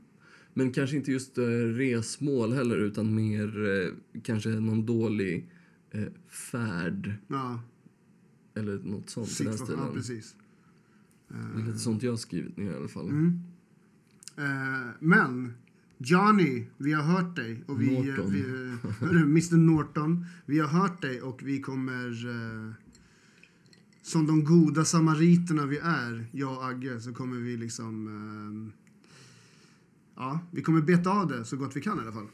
Men 0.57 0.71
kanske 0.71 0.95
inte 0.95 1.12
just 1.12 1.38
eh, 1.38 1.43
resmål 1.43 2.53
heller, 2.53 2.77
utan 2.77 3.15
mer 3.15 3.65
eh, 3.65 3.93
kanske 4.24 4.50
någon 4.50 4.85
dålig 4.85 5.50
eh, 5.91 6.07
färd 6.29 7.13
Ja, 7.27 7.59
eller 8.53 8.79
något 8.79 9.09
sånt 9.09 9.41
i 9.41 9.43
den. 9.43 9.57
Ja, 9.67 9.91
precis. 9.93 10.35
Det 11.27 11.62
är 11.62 11.65
lite 11.65 11.79
sånt 11.79 12.03
jag 12.03 12.12
har 12.12 12.17
skrivit 12.17 12.57
ner 12.57 12.71
i 12.71 12.75
alla 12.75 12.88
fall. 12.88 13.09
Mm. 13.09 13.39
Eh, 14.38 14.88
men 15.00 15.53
Johnny, 15.97 16.65
vi 16.77 16.93
har 16.93 17.03
hört 17.03 17.35
dig. 17.35 17.63
Och 17.67 17.81
vi, 17.81 18.00
Norton. 18.00 18.31
vi, 18.31 18.41
hörru, 19.05 19.24
Mr 19.24 19.57
Norton, 19.57 20.25
vi 20.45 20.59
har 20.59 20.67
hört 20.67 21.01
dig 21.01 21.21
och 21.21 21.41
vi 21.43 21.62
kommer... 21.62 22.27
Eh, 22.27 22.74
som 24.01 24.27
de 24.27 24.43
goda 24.43 24.85
samariterna 24.85 25.65
vi 25.65 25.77
är, 25.77 26.25
jag 26.31 26.57
och 26.57 26.65
Agge, 26.65 27.00
så 27.00 27.13
kommer 27.13 27.38
vi 27.38 27.57
liksom... 27.57 28.07
Eh, 28.07 28.85
ja, 30.15 30.39
vi 30.51 30.62
kommer 30.62 30.81
beta 30.81 31.10
av 31.12 31.27
det 31.27 31.45
så 31.45 31.57
gott 31.57 31.75
vi 31.75 31.81
kan 31.81 31.98
i 31.98 32.01
alla 32.01 32.12
fall. 32.12 32.27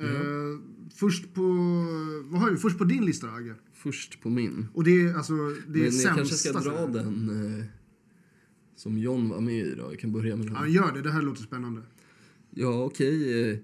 Eh, 0.00 0.58
först 0.94 1.34
på... 1.34 1.42
Vad 2.24 2.40
har 2.40 2.50
vi? 2.50 2.56
Först 2.56 2.78
på 2.78 2.84
din 2.84 3.04
lista 3.04 3.26
då, 3.26 3.32
Agge? 3.32 3.54
Först 3.74 4.20
på 4.22 4.30
min. 4.30 4.66
Och 4.74 4.84
det 4.84 5.02
är 5.06 5.14
alltså... 5.14 5.32
Det 5.68 5.78
är 5.78 5.82
Men 5.82 5.92
sämsta. 5.92 6.14
kanske 6.14 6.34
ska 6.34 6.52
dra 6.60 6.86
den 6.86 7.30
eh, 7.58 7.64
som 8.76 8.98
John 8.98 9.28
var 9.28 9.40
med 9.40 9.66
i 9.66 9.74
då. 9.74 9.82
Jag 9.82 9.98
kan 9.98 10.12
börja 10.12 10.36
med 10.36 10.46
den. 10.46 10.54
Ja, 10.54 10.66
gör 10.66 10.92
det. 10.92 11.02
Det 11.02 11.10
här 11.10 11.22
låter 11.22 11.42
spännande. 11.42 11.82
Ja, 12.50 12.84
okej. 12.84 13.50
eh, 13.50 13.58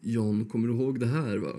John, 0.00 0.44
kommer 0.44 0.68
du 0.68 0.74
ihåg 0.74 1.00
det 1.00 1.06
här? 1.06 1.36
Va? 1.38 1.52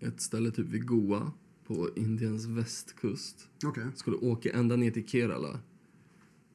ett 0.00 0.20
ställe 0.20 0.50
typ 0.50 0.66
vid 0.66 0.86
Goa 0.86 1.32
på 1.66 1.88
Indiens 1.96 2.46
västkust 2.46 3.48
Okej. 3.64 3.84
skulle 3.94 4.16
åka 4.16 4.52
ända 4.52 4.76
ner 4.76 4.90
till 4.90 5.06
Kerala. 5.08 5.60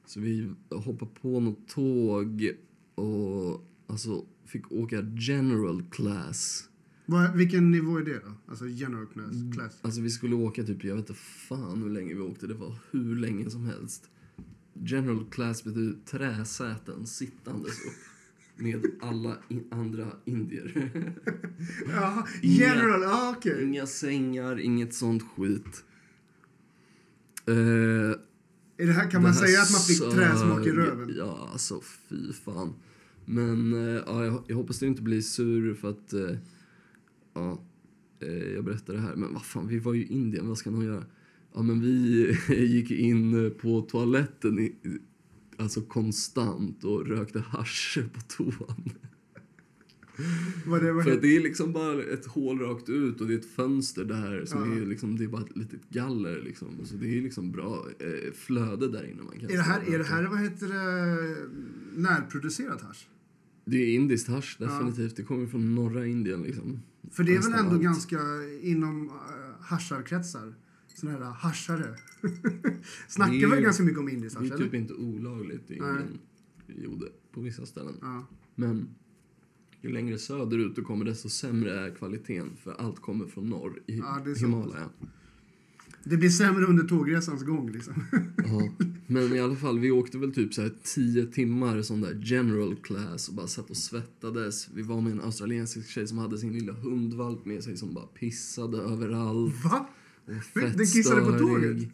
Så 0.06 0.20
vi 0.20 0.50
hoppade 0.70 1.12
på 1.22 1.40
något 1.40 1.68
tåg 1.68 2.52
och 2.96 3.62
alltså 3.88 4.26
fick 4.46 4.72
åka 4.72 5.02
general 5.18 5.84
class. 5.92 6.70
Vad- 7.06 7.36
Vilken 7.38 7.72
nivå 7.72 7.98
är 7.98 8.02
det 8.06 8.20
då? 8.20 8.32
Alltså 8.48 8.68
general 8.68 9.08
class? 9.08 9.32
Mm. 9.32 9.52
class. 9.54 9.80
Alltså 9.82 10.02
vi 10.02 10.10
skulle 10.10 10.36
åka 10.36 10.64
typ, 10.64 10.84
jag 10.84 10.96
vet 10.96 11.10
inte 11.10 11.20
fan 11.22 11.82
hur 11.84 11.90
länge 11.90 12.14
vi 12.14 12.20
åkte, 12.22 12.48
det 12.48 12.54
var 12.54 12.76
hur 12.92 13.16
länge 13.16 13.50
som 13.50 13.66
helst. 13.66 14.10
General 14.74 15.26
class 15.32 15.64
betyder 15.64 15.96
träsäten 16.06 17.08
sittandes 17.08 17.72
upp 17.86 17.94
med 18.56 18.86
alla 19.02 19.38
in, 19.50 19.64
andra 19.72 20.08
indier. 20.26 20.74
Inga- 21.86 22.26
general, 22.42 23.02
ja 23.02 23.36
okej. 23.38 23.64
Inga 23.64 23.86
sängar, 23.86 24.60
inget 24.60 24.94
sånt 24.94 25.24
skit. 25.24 25.84
Eh, 27.46 27.54
Är 28.78 28.88
det 28.88 28.94
här, 28.94 29.10
kan 29.12 29.22
man 29.22 29.32
Det 29.32 29.38
här 29.38 29.46
säga 29.46 29.62
att 29.62 29.72
man 29.72 29.82
fick 29.82 30.00
träsmak 30.12 30.66
i 30.68 30.72
röven? 30.72 31.14
Ja, 31.18 31.50
alltså 31.52 31.82
fy 32.10 32.34
fan. 32.34 32.74
Men 33.26 33.74
eh, 33.74 34.04
ja, 34.06 34.26
jag, 34.26 34.44
jag 34.48 34.56
hoppas 34.56 34.80
du 34.80 34.88
inte 34.88 35.02
blir 35.02 35.22
sur 35.22 35.74
för 35.74 35.90
att 35.90 36.14
eh, 36.14 36.38
ja, 37.34 37.62
jag 38.56 38.64
berättar 38.66 38.94
det 38.94 39.00
här. 39.00 39.16
Men 39.16 39.34
vad 39.34 39.46
fan, 39.46 39.68
vi 39.68 39.80
var 39.80 39.94
ju 39.94 40.04
i 40.04 40.08
Indien, 40.14 40.48
vad 40.48 40.58
ska 40.58 40.72
någon 40.72 40.86
göra? 40.86 41.06
Ja, 41.54 41.62
men 41.62 41.82
vi 41.82 42.28
gick 42.66 42.92
in 42.92 43.52
på 43.62 43.82
toaletten 43.82 44.60
i, 44.60 44.76
alltså 45.58 45.82
konstant 45.82 46.84
och 46.84 47.08
rökte 47.08 47.40
hasch 47.40 47.98
på 48.14 48.22
toan. 48.22 48.90
Vad 50.66 50.84
det, 50.84 50.92
vad 50.94 51.04
För 51.04 51.12
heter- 51.12 51.22
det 51.22 51.36
är 51.36 51.42
liksom 51.42 51.74
bara 51.74 52.04
ett 52.04 52.26
hål 52.26 52.60
rakt 52.60 52.90
ut 52.90 53.22
och 53.22 53.28
det 53.28 53.34
är 53.34 53.38
ett 53.38 53.54
fönster 53.56 54.06
där 54.06 54.46
som 54.46 54.72
Ja. 54.72 54.82
är 54.82 54.86
liksom, 54.86 55.18
det 55.18 55.24
är 55.24 55.28
bara 55.28 55.42
ett 55.42 55.58
litet 55.58 55.90
galler 55.90 56.42
liksom. 56.42 56.68
Så 56.86 56.96
det 56.96 57.18
är 57.18 57.22
liksom 57.22 57.52
bra 57.52 57.86
eh, 58.00 58.34
flöde 58.34 58.88
där 58.92 59.04
inne 59.12 59.22
man 59.24 59.40
kan 59.40 59.50
är 59.50 59.56
det 59.58 59.62
här, 59.62 59.82
är 59.94 59.98
det 59.98 60.04
här 60.04 60.24
vad 60.28 60.40
heter 60.40 60.68
det, 60.68 61.38
närproducerat 62.02 62.82
hasch? 62.82 63.08
Det 63.66 63.78
är 63.78 63.96
indiskt 63.96 64.28
hasch 64.28 64.58
definitivt. 64.60 65.16
Det 65.16 65.24
kommer 65.24 65.48
från 65.48 65.76
norra 65.76 66.06
Indien 66.06 66.44
liksom. 66.44 66.80
För 67.12 67.24
det 67.24 67.36
är 67.36 67.42
väl 67.42 67.54
ändå 67.54 67.72
allt. 67.74 67.82
ganska 67.84 68.20
inom 68.62 69.10
uh, 69.10 69.14
hascharkretsar? 69.62 70.54
Såna 71.02 71.12
här 71.14 71.20
haschare. 71.32 71.96
Snackar 73.08 73.34
Det 73.34 73.42
är 73.44 73.48
väl 73.50 73.58
ju- 73.60 73.64
ganska 73.64 73.84
mycket 73.84 74.00
om 74.00 74.10
indiskt 74.10 74.40
Det 74.40 74.46
är 74.46 74.50
typ 74.50 74.60
eller? 74.68 74.76
inte 74.76 74.94
olagligt 74.94 75.72
i 75.72 75.80
Nej. 75.80 75.90
Indien. 75.90 76.20
Jo, 76.68 76.96
det 76.96 77.08
på 77.34 77.42
vissa 77.42 77.66
ställen. 77.66 77.94
Ja. 78.02 78.28
Men 78.56 78.88
ju 79.82 79.90
längre 79.92 80.18
söderut 80.18 80.76
du 80.76 80.82
kommer 80.82 81.06
desto 81.06 81.30
sämre 81.30 81.80
är 81.86 81.96
kvaliteten. 81.96 82.50
För 82.64 82.74
allt 82.74 83.00
kommer 83.02 83.26
från 83.28 83.50
norr 83.50 83.82
i 83.88 83.98
Ja, 83.98 84.22
det. 84.26 84.40
Himalaya. 84.40 84.90
Det 86.04 86.18
blir 86.18 86.30
sämre 86.30 86.66
under 86.66 86.84
tågresans 86.84 87.44
gång 87.44 87.72
liksom. 87.72 87.94
Ja, 88.38 88.72
men 89.08 89.34
i 89.36 89.40
alla 89.40 89.56
fall, 89.56 89.80
vi 89.80 89.92
åkte 89.92 90.18
väl 90.18 90.34
typ 90.34 90.54
så 90.54 90.62
här 90.62 90.72
tio 90.84 91.26
timmar 91.26 91.82
sån 91.82 92.02
där 92.02 92.20
general 92.24 92.76
class 92.76 93.30
och 93.30 93.36
bara 93.36 93.48
satt 93.48 93.70
och 93.70 93.78
svettades. 93.78 94.70
Vi 94.74 94.82
var 94.82 95.02
med 95.02 95.12
en 95.12 95.22
australiensisk 95.22 95.90
tjej 95.90 96.08
som 96.08 96.18
hade 96.18 96.38
sin 96.38 96.54
lilla 96.54 96.74
hundvalp 96.74 97.46
med 97.46 97.64
sig 97.64 97.78
som 97.78 97.94
bara 97.94 98.06
pissade 98.06 98.78
överallt. 98.78 99.64
Va? 99.64 99.90
Och 100.26 100.32
Den 100.32 100.42
fett 100.42 100.94
kissade 100.94 101.22
på 101.22 101.38
tåget? 101.40 101.90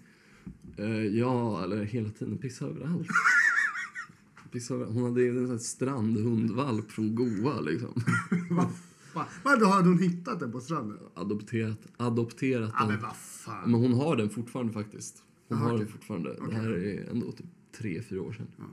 Eh, 0.78 1.06
ja, 1.06 1.64
eller 1.64 1.84
hela 1.84 2.10
tiden 2.10 2.38
pissade 2.38 2.72
överallt. 2.72 3.08
Pissade 4.52 4.86
Hon 4.86 5.04
hade 5.04 5.22
ju 5.22 5.38
en 5.38 5.48
sån 5.48 5.60
strandhundvalp 5.60 6.92
från 6.92 7.16
Goa 7.16 7.60
liksom. 7.62 8.04
Va? 8.50 8.72
Va? 9.14 9.26
Vadå, 9.44 9.66
hade 9.66 9.90
hon 9.90 10.00
hittat 10.00 10.40
den 10.40 10.52
på 10.52 10.60
stranden? 10.60 10.98
Adopterat, 11.14 11.80
adopterat 11.98 12.72
Ja, 12.74 12.80
den. 12.86 12.88
men 12.88 13.02
vad. 13.46 13.70
Men 13.70 13.74
hon 13.82 13.94
har 13.94 14.16
den 14.16 14.30
fortfarande 14.30 14.74
faktiskt. 14.74 15.24
Hon 15.48 15.58
Aha, 15.58 15.68
har 15.68 15.74
okej. 15.76 15.86
den 15.86 15.94
fortfarande. 15.94 16.32
Okej. 16.32 16.48
Det 16.50 16.56
här 16.56 16.70
är 16.72 17.10
ändå 17.12 17.32
typ 17.32 17.46
tre, 17.78 18.02
fyra 18.02 18.22
år 18.22 18.34
sedan. 18.34 18.48
Ja. 18.58 18.64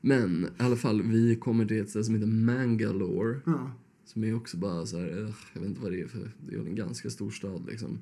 Men 0.00 0.44
i 0.44 0.62
alla 0.62 0.76
fall, 0.76 1.02
vi 1.02 1.36
kommer 1.36 1.66
till 1.66 1.80
ett 1.80 1.90
ställe 1.90 2.04
som 2.04 2.14
heter 2.14 2.26
Mangalore. 2.26 3.40
Som 4.04 4.24
är 4.24 4.34
också 4.36 4.56
bara 4.56 4.86
så 4.86 4.98
här, 4.98 5.18
ugh, 5.18 5.34
jag 5.52 5.60
vet 5.60 5.68
inte 5.68 5.80
vad 5.82 5.92
det 5.92 6.00
är 6.00 6.08
för, 6.08 6.30
det 6.48 6.54
är 6.54 6.58
en 6.58 6.74
ganska 6.74 7.10
stor 7.10 7.30
stad 7.30 7.66
liksom. 7.66 7.98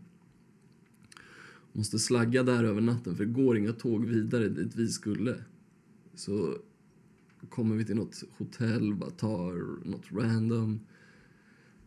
Måste 1.72 1.98
slagga 1.98 2.42
där 2.42 2.64
över 2.64 2.80
natten 2.80 3.16
för 3.16 3.24
det 3.24 3.32
går 3.32 3.56
inga 3.58 3.72
tåg 3.72 4.04
vidare 4.04 4.48
dit 4.48 4.74
vi 4.76 4.88
skulle. 4.88 5.34
Så 6.14 6.56
kommer 7.48 7.76
vi 7.76 7.84
till 7.84 7.96
något 7.96 8.24
hotell, 8.38 8.94
bara 8.94 9.10
tar 9.10 9.52
något 9.88 10.12
random. 10.12 10.80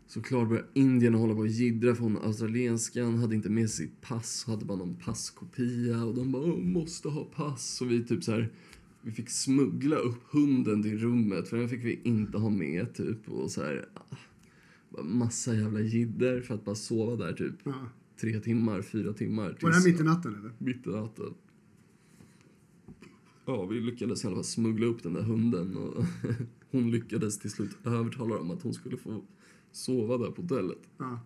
Såklart 0.07 0.49
börjar 0.49 0.65
indierna 0.73 1.17
hålla 1.17 1.33
på 1.33 1.39
och 1.39 1.47
jiddra 1.47 1.95
för 1.95 2.03
hon 2.03 2.17
australienskan 2.17 3.17
hade 3.17 3.35
inte 3.35 3.49
med 3.49 3.69
sitt 3.69 4.01
pass, 4.01 4.43
hade 4.47 4.65
bara 4.65 4.77
någon 4.77 4.95
passkopia 4.95 6.03
och 6.05 6.15
de 6.15 6.31
bara 6.31 6.43
"Åh, 6.43 6.59
måste 6.59 7.09
ha 7.09 7.23
pass 7.23 7.81
och 7.81 7.91
vi 7.91 8.03
typ 8.03 8.23
så 8.23 8.31
här 8.31 8.51
vi 9.01 9.11
fick 9.11 9.29
smuggla 9.29 9.95
upp 9.95 10.23
hunden 10.31 10.83
till 10.83 10.97
rummet 10.97 11.47
för 11.47 11.57
den 11.57 11.69
fick 11.69 11.83
vi 11.83 11.99
inte 12.03 12.37
ha 12.37 12.49
med 12.49 12.93
typ 12.93 13.29
och 13.29 13.51
så 13.51 13.63
här 13.63 13.89
ah, 13.93 14.15
bara 14.89 15.03
massa 15.03 15.55
jävla 15.55 15.79
jidder 15.79 16.41
för 16.41 16.53
att 16.53 16.65
bara 16.65 16.75
sova 16.75 17.25
där 17.25 17.33
typ 17.33 17.55
Ja 17.63 17.89
tre 18.17 18.39
timmar, 18.39 18.81
fyra 18.81 19.13
timmar. 19.13 19.57
Var 19.61 19.69
det 19.69 19.75
här 19.75 19.83
mitt 19.83 19.99
i 19.99 20.03
natten 20.03 20.35
eller? 20.35 20.51
mitt 20.57 20.87
i 20.87 20.89
natten. 20.89 21.33
Ja, 23.45 23.65
vi 23.65 23.79
lyckades 23.79 24.23
i 24.23 24.27
alla 24.27 24.35
fall 24.35 24.43
smuggla 24.43 24.85
upp 24.85 25.03
den 25.03 25.13
där 25.13 25.21
hunden 25.21 25.77
och 25.77 26.05
hon 26.71 26.91
lyckades 26.91 27.39
till 27.39 27.51
slut 27.51 27.77
övertala 27.83 28.35
dem 28.35 28.51
att 28.51 28.61
hon 28.61 28.73
skulle 28.73 28.97
få 28.97 29.23
sova 29.71 30.17
där 30.17 30.31
på 30.31 30.41
hotellet. 30.41 30.89
Ja. 30.97 31.19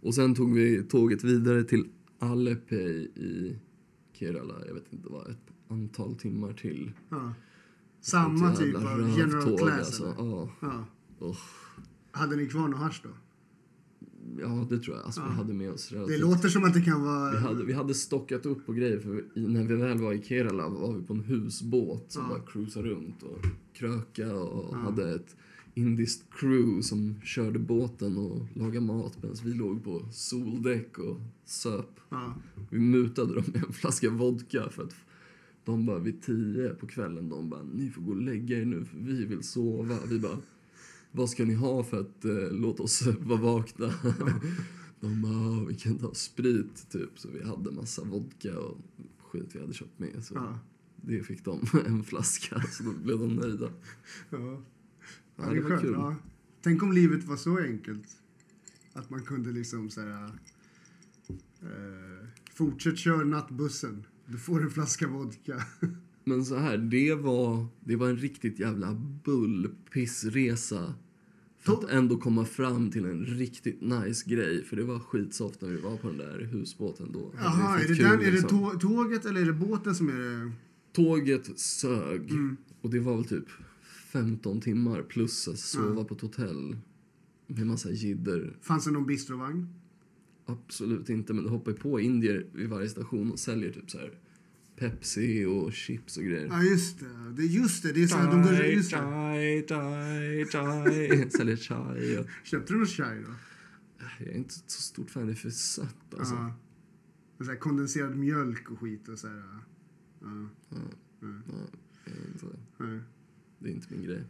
Och 0.00 0.14
sen 0.14 0.34
tog 0.34 0.54
vi 0.54 0.82
tåget 0.82 1.24
vidare 1.24 1.64
till 1.64 1.88
Alepej 2.18 3.10
i 3.14 3.58
Kerala. 4.12 4.54
Jag 4.66 4.74
vet 4.74 4.92
inte 4.92 5.08
vad, 5.08 5.30
ett 5.30 5.52
antal 5.68 6.14
timmar 6.14 6.52
till. 6.52 6.92
ja. 7.08 7.34
Samma 8.00 8.56
typ 8.56 8.76
av 8.76 8.82
general 9.18 9.58
class 9.58 9.78
alltså. 9.78 10.04
eller? 10.04 10.14
Ja, 10.18 10.50
Ja. 10.60 10.86
Uff. 11.18 11.76
Hade 12.10 12.36
ni 12.36 12.46
kvar 12.46 12.68
något 12.68 12.78
hasch 12.80 13.00
då? 13.04 13.08
Ja, 14.40 14.66
det 14.70 14.78
tror 14.78 14.96
jag. 14.96 15.06
Alltså, 15.06 15.20
Ja. 15.20 15.26
vi 15.28 15.34
hade 15.34 15.54
med 15.54 15.70
oss 15.70 15.88
Det 15.88 15.96
relativt 15.96 16.20
låter 16.20 16.48
som 16.48 16.64
att 16.64 16.74
det 16.74 16.80
kan 16.80 17.02
vara... 17.02 17.30
Vi 17.30 17.38
hade, 17.38 17.64
vi 17.64 17.72
hade 17.72 17.94
stockat 17.94 18.46
upp 18.46 18.66
på 18.66 18.72
grejer 18.72 18.98
för 19.00 19.24
i, 19.34 19.46
när 19.46 19.64
vi 19.64 19.74
väl 19.76 19.98
var 19.98 20.12
i 20.12 20.22
Kerala 20.22 20.68
var 20.68 20.92
vi 20.92 21.02
på 21.02 21.14
en 21.14 21.20
husbåt 21.20 22.12
som 22.12 22.22
Ja. 22.22 22.28
bara 22.28 22.40
cruisade 22.52 22.88
runt 22.88 23.22
och 23.22 23.38
kröka 23.74 24.36
och 24.36 24.68
Ja. 24.72 24.78
hade 24.78 25.14
ett 25.14 25.36
indiskt 25.74 26.24
crew 26.30 26.82
som 26.82 27.14
körde 27.24 27.58
båten 27.58 28.16
och 28.16 28.46
lagade 28.54 28.80
mat 28.86 29.22
medan 29.22 29.36
vi 29.44 29.54
låg 29.54 29.84
på 29.84 30.02
soldäck 30.12 30.98
och 30.98 31.20
söp. 31.44 32.00
Ja. 32.10 32.34
Vi 32.70 32.78
mutade 32.78 33.34
dem 33.34 33.44
med 33.52 33.64
en 33.64 33.72
flaska 33.72 34.10
vodka 34.10 34.68
för 34.70 34.82
att 34.82 34.94
de 35.64 35.86
bara 35.86 35.98
vid 35.98 36.22
tio 36.22 36.68
på 36.68 36.86
kvällen 36.86 37.28
de 37.28 37.50
bara 37.50 37.62
ni 37.74 37.90
får 37.90 38.02
gå 38.02 38.10
och 38.10 38.22
lägga 38.22 38.58
er 38.58 38.64
nu 38.64 38.84
för 38.84 38.98
vi 38.98 39.24
vill 39.24 39.42
sova. 39.42 39.96
Vi 40.08 40.18
bara 40.18 40.36
vad 41.16 41.30
ska 41.30 41.44
ni 41.44 41.54
ha 41.54 41.84
för 41.84 42.00
att 42.00 42.24
eh, 42.24 42.50
låta 42.52 42.82
oss 42.82 43.02
vara 43.20 43.40
vakna? 43.40 43.92
De 45.00 45.22
bara, 45.22 45.32
"Ah, 45.32 45.64
vi 45.68 45.74
kan 45.74 45.98
ta 45.98 46.14
sprit 46.14 46.90
typ. 46.90 47.10
Så 47.18 47.28
vi 47.30 47.44
hade 47.44 47.70
massa 47.72 48.04
vodka 48.04 48.58
och 48.58 48.78
skit 49.18 49.48
vi 49.52 49.60
hade 49.60 49.74
köpt 49.74 49.98
med. 49.98 50.24
Så 50.24 50.34
Ja. 50.34 50.58
det 50.96 51.22
fick 51.22 51.44
de 51.44 51.60
en 51.86 52.04
flaska, 52.04 52.62
så 52.62 52.82
då 52.82 52.92
blev 52.92 53.18
de 53.18 53.28
nöjda. 53.36 53.70
Ja. 54.30 54.62
Ja, 55.36 55.44
det 55.48 55.54
det 55.54 55.60
var 55.60 55.68
skönt. 55.70 55.82
kul. 55.82 55.92
Ja. 55.92 56.16
Tänk 56.62 56.82
om 56.82 56.92
livet 56.92 57.24
var 57.24 57.36
så 57.36 57.58
enkelt. 57.58 58.08
Att 58.92 59.10
man 59.10 59.22
kunde 59.22 59.50
liksom 59.52 59.90
så 59.90 60.00
här... 60.00 60.24
Eh, 61.62 62.28
fortsätt 62.54 62.98
köra 62.98 63.24
nattbussen. 63.24 64.04
Du 64.26 64.38
får 64.38 64.62
en 64.62 64.70
flaska 64.70 65.08
vodka. 65.08 65.62
Men 66.24 66.44
så 66.44 66.56
här, 66.56 66.78
det 66.78 67.14
var, 67.14 67.66
det 67.84 67.96
var 67.96 68.08
en 68.08 68.16
riktigt 68.16 68.58
jävla 68.58 68.94
bullpissresa. 69.24 70.94
Att 71.72 71.90
ändå 71.90 72.16
komma 72.16 72.44
fram 72.44 72.90
till 72.90 73.04
en 73.04 73.26
riktigt 73.26 73.80
nice 73.80 74.30
grej. 74.30 74.64
För 74.64 74.76
det 74.76 74.84
var 74.84 74.98
skitsoft 74.98 75.60
när 75.60 75.68
vi 75.68 75.76
var 75.76 75.96
på 75.96 76.08
den 76.08 76.18
där 76.18 76.48
husbåten 76.52 77.12
då. 77.12 77.32
Jaha, 77.36 77.80
är 77.80 77.88
det, 77.88 77.94
kul, 77.94 77.98
den, 77.98 78.12
är 78.12 78.24
det 78.24 78.30
liksom. 78.30 78.48
tå- 78.48 78.78
tåget 78.78 79.24
eller 79.24 79.40
är 79.40 79.46
det 79.46 79.52
båten 79.52 79.94
som 79.94 80.08
är 80.08 80.18
det? 80.18 80.52
Tåget 80.92 81.58
sög. 81.58 82.30
Mm. 82.30 82.56
Och 82.80 82.90
det 82.90 83.00
var 83.00 83.16
väl 83.16 83.24
typ 83.24 83.48
15 84.12 84.60
timmar 84.60 85.02
plus 85.02 85.48
att 85.48 85.58
sova 85.58 86.04
på 86.04 86.14
ett 86.14 86.20
hotell. 86.20 86.76
Med 87.46 87.66
massa 87.66 87.90
jidder. 87.90 88.56
Fanns 88.62 88.84
det 88.84 88.90
någon 88.90 89.06
bistrovagn? 89.06 89.68
Absolut 90.46 91.10
inte, 91.10 91.32
men 91.34 91.44
det 91.44 91.50
hoppar 91.50 91.70
ju 91.70 91.76
på 91.76 92.00
indier 92.00 92.46
vid 92.52 92.68
varje 92.68 92.88
station 92.88 93.32
och 93.32 93.38
säljer 93.38 93.72
typ 93.72 93.90
så 93.90 93.98
här 93.98 94.18
Pepsi 94.76 95.44
och 95.44 95.72
chips 95.72 96.16
och 96.16 96.24
grejer. 96.24 96.46
Ja, 96.46 96.62
just 96.62 97.00
det. 97.00 97.32
det 97.36 97.42
är 97.42 97.46
just 97.46 97.82
det. 97.82 97.92
Det 97.92 98.02
är 98.02 98.06
så 98.06 98.16
här, 98.16 98.30
de 98.30 98.42
går, 98.42 98.52
just 98.64 98.90
det. 98.90 98.96
chai, 98.96 99.66
chai, 99.68 100.44
chai. 100.44 101.30
Säljer 101.36 101.56
chai. 101.56 102.18
Och, 102.18 102.26
Köpte 102.44 102.72
du 102.72 102.76
någon 102.78 102.86
chai 102.86 103.22
då? 103.22 103.34
jag 104.18 104.28
är 104.28 104.36
inte 104.36 104.54
så 104.54 104.82
stort 104.82 105.10
fan, 105.10 105.26
det 105.26 105.32
är 105.32 105.34
för 105.34 105.50
sött 105.50 106.14
alltså. 106.18 106.34
Ja. 106.34 106.54
Så 107.44 107.50
här, 107.50 107.56
kondenserad 107.56 108.16
mjölk 108.16 108.70
och 108.70 108.78
skit 108.80 109.08
och 109.08 109.18
så 109.18 109.28
här. 109.28 109.36
Ja. 109.36 109.60
Ja, 110.20 110.76
Ja. 111.20 111.28
ja, 111.48 112.48
Ja. 112.78 112.86
det 113.58 113.68
är 113.68 113.72
inte 113.72 113.86
min 113.94 114.04
grej. 114.04 114.24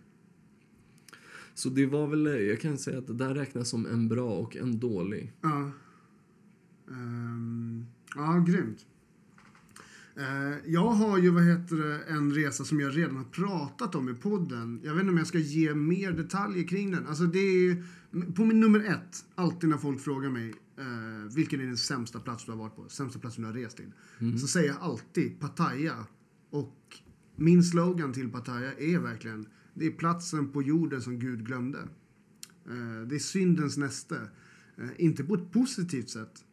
Så 1.54 1.68
det 1.68 1.86
var 1.86 2.06
väl, 2.06 2.26
jag 2.26 2.60
kan 2.60 2.78
säga 2.78 2.98
att 2.98 3.06
det 3.06 3.14
där 3.14 3.34
räknas 3.34 3.68
som 3.68 3.86
en 3.86 4.08
bra 4.08 4.30
och 4.38 4.56
en 4.56 4.78
dålig. 4.78 5.32
Ja. 5.40 5.70
Ehm, 6.90 7.86
ja, 8.14 8.44
grymt. 8.48 8.86
Eh, 10.18 10.56
jag 10.72 10.90
har 10.90 11.18
ju 11.18 11.30
vad 11.30 11.44
heter 11.44 11.76
det, 11.76 12.02
en 12.04 12.32
resa 12.34 12.64
som 12.64 12.80
jag 12.80 12.96
redan 12.96 13.16
har 13.16 13.24
pratat 13.24 13.94
om 13.94 14.08
i 14.08 14.14
podden. 14.14 14.80
Jag 14.84 14.92
vet 14.94 15.00
inte 15.00 15.10
om 15.12 15.18
jag 15.18 15.26
ska 15.26 15.38
ge 15.38 15.74
mer 15.74 16.12
detaljer 16.12 16.68
kring 16.68 16.90
den. 16.90 17.06
Alltså 17.06 17.24
det 17.24 17.38
är, 17.38 17.84
på 18.32 18.44
min 18.44 18.60
nummer 18.60 18.80
ett, 18.80 19.24
alltid 19.34 19.68
när 19.70 19.76
folk 19.76 20.00
frågar 20.00 20.30
mig 20.30 20.54
eh, 20.78 21.34
vilken 21.34 21.60
är 21.60 21.64
den 21.66 21.76
sämsta 21.76 22.20
plats 22.20 22.44
du 22.44 22.50
har 22.50 22.58
varit 22.58 22.76
på, 22.76 22.88
sämsta 22.88 23.18
plats 23.18 23.36
du 23.36 23.44
har 23.44 23.52
rest 23.52 23.76
till. 23.76 23.92
Så 24.38 24.46
säger 24.46 24.68
jag 24.68 24.76
alltid 24.80 25.40
Pattaya. 25.40 26.06
Och 26.50 26.98
min 27.36 27.64
slogan 27.64 28.12
till 28.12 28.28
Pattaya 28.30 28.72
är 28.78 28.98
verkligen, 28.98 29.46
det 29.74 29.86
är 29.86 29.90
platsen 29.90 30.48
på 30.52 30.62
jorden 30.62 31.02
som 31.02 31.18
Gud 31.18 31.46
glömde. 31.46 31.78
Eh, 32.68 33.08
Det 33.08 33.14
är 33.14 33.18
syndens 33.18 33.76
näste. 33.76 34.16
Eh, 34.76 34.88
Inte 34.96 35.24
på 35.24 35.34
ett 35.34 35.52
positivt 35.52 36.10
sätt. 36.10 36.44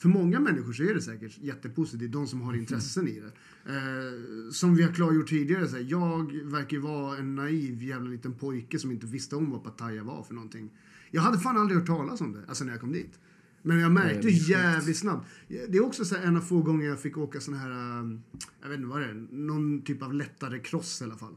För 0.00 0.08
många 0.08 0.40
människor 0.40 0.72
så 0.72 0.82
är 0.82 0.94
det 0.94 1.02
säkert 1.02 1.38
jättepositivt, 1.38 2.12
de 2.12 2.26
som 2.26 2.40
har 2.40 2.54
intressen 2.54 3.08
i 3.08 3.20
det. 3.20 3.32
Eh, 3.72 4.50
som 4.50 4.74
vi 4.74 4.82
har 4.82 4.92
klargjort 4.92 5.28
tidigare, 5.28 5.68
så 5.68 5.76
här, 5.76 5.86
jag 5.88 6.32
verkar 6.32 6.76
ju 6.76 6.82
vara 6.82 7.18
en 7.18 7.34
naiv 7.34 7.82
jävla 7.82 8.10
liten 8.10 8.34
pojke 8.34 8.78
som 8.78 8.90
inte 8.90 9.06
visste 9.06 9.36
om 9.36 9.50
vad 9.50 9.64
Pattaya 9.64 10.04
var 10.04 10.22
för 10.22 10.34
någonting. 10.34 10.70
Jag 11.10 11.22
hade 11.22 11.38
fan 11.38 11.58
aldrig 11.58 11.78
hört 11.78 11.86
talas 11.86 12.20
om 12.20 12.32
det, 12.32 12.40
alltså 12.48 12.64
när 12.64 12.72
jag 12.72 12.80
kom 12.80 12.92
dit. 12.92 13.18
Men 13.62 13.78
jag 13.78 13.92
märkte 13.92 14.28
jävligt 14.28 14.96
snabbt. 14.96 15.26
Det 15.48 15.76
är 15.76 15.84
också 15.84 16.04
så 16.04 16.16
en 16.16 16.36
av 16.36 16.40
få 16.40 16.62
gånger 16.62 16.86
jag 16.86 17.00
fick 17.00 17.18
åka 17.18 17.40
sån 17.40 17.54
här, 17.54 17.70
um, 17.70 18.22
jag 18.62 18.68
vet 18.68 18.78
inte 18.78 18.88
vad 18.88 19.00
det 19.00 19.06
är, 19.06 19.26
någon 19.30 19.82
typ 19.82 20.02
av 20.02 20.14
lättare 20.14 20.58
cross 20.58 21.00
i 21.00 21.04
alla 21.04 21.16
fall. 21.16 21.34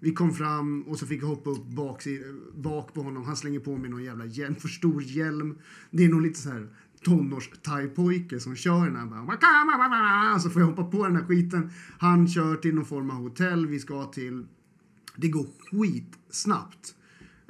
Vi 0.00 0.12
kom 0.12 0.34
fram 0.34 0.82
och 0.82 0.98
så 0.98 1.06
fick 1.06 1.22
jag 1.22 1.26
hoppa 1.26 1.50
upp 1.50 1.66
bak, 1.66 2.02
bak 2.54 2.94
på 2.94 3.02
honom. 3.02 3.24
Han 3.24 3.36
slänger 3.36 3.60
på 3.60 3.76
mig 3.76 3.90
någon 3.90 4.04
jävla 4.04 4.26
hjälm, 4.26 4.54
för 4.54 4.68
stor 4.68 5.02
hjälm. 5.02 5.58
Det 5.90 6.04
är 6.04 6.08
nog 6.08 6.22
lite 6.22 6.40
så 6.40 6.50
här 6.50 6.68
tonårs 7.04 7.50
pojke 7.94 8.40
som 8.40 8.56
kör 8.56 8.84
den 8.84 8.96
här. 8.96 10.38
Så 10.38 10.50
får 10.50 10.62
jag 10.62 10.68
hoppa 10.68 10.84
på 10.84 11.06
den 11.06 11.16
här 11.16 11.24
skiten. 11.24 11.70
Han 11.98 12.28
kör 12.28 12.56
till 12.56 12.74
någon 12.74 12.84
form 12.84 13.10
av 13.10 13.16
hotell 13.16 13.66
vi 13.66 13.80
ska 13.80 14.04
till. 14.04 14.46
Det 15.16 15.28
går 15.28 15.46
skitsnabbt. 15.70 16.94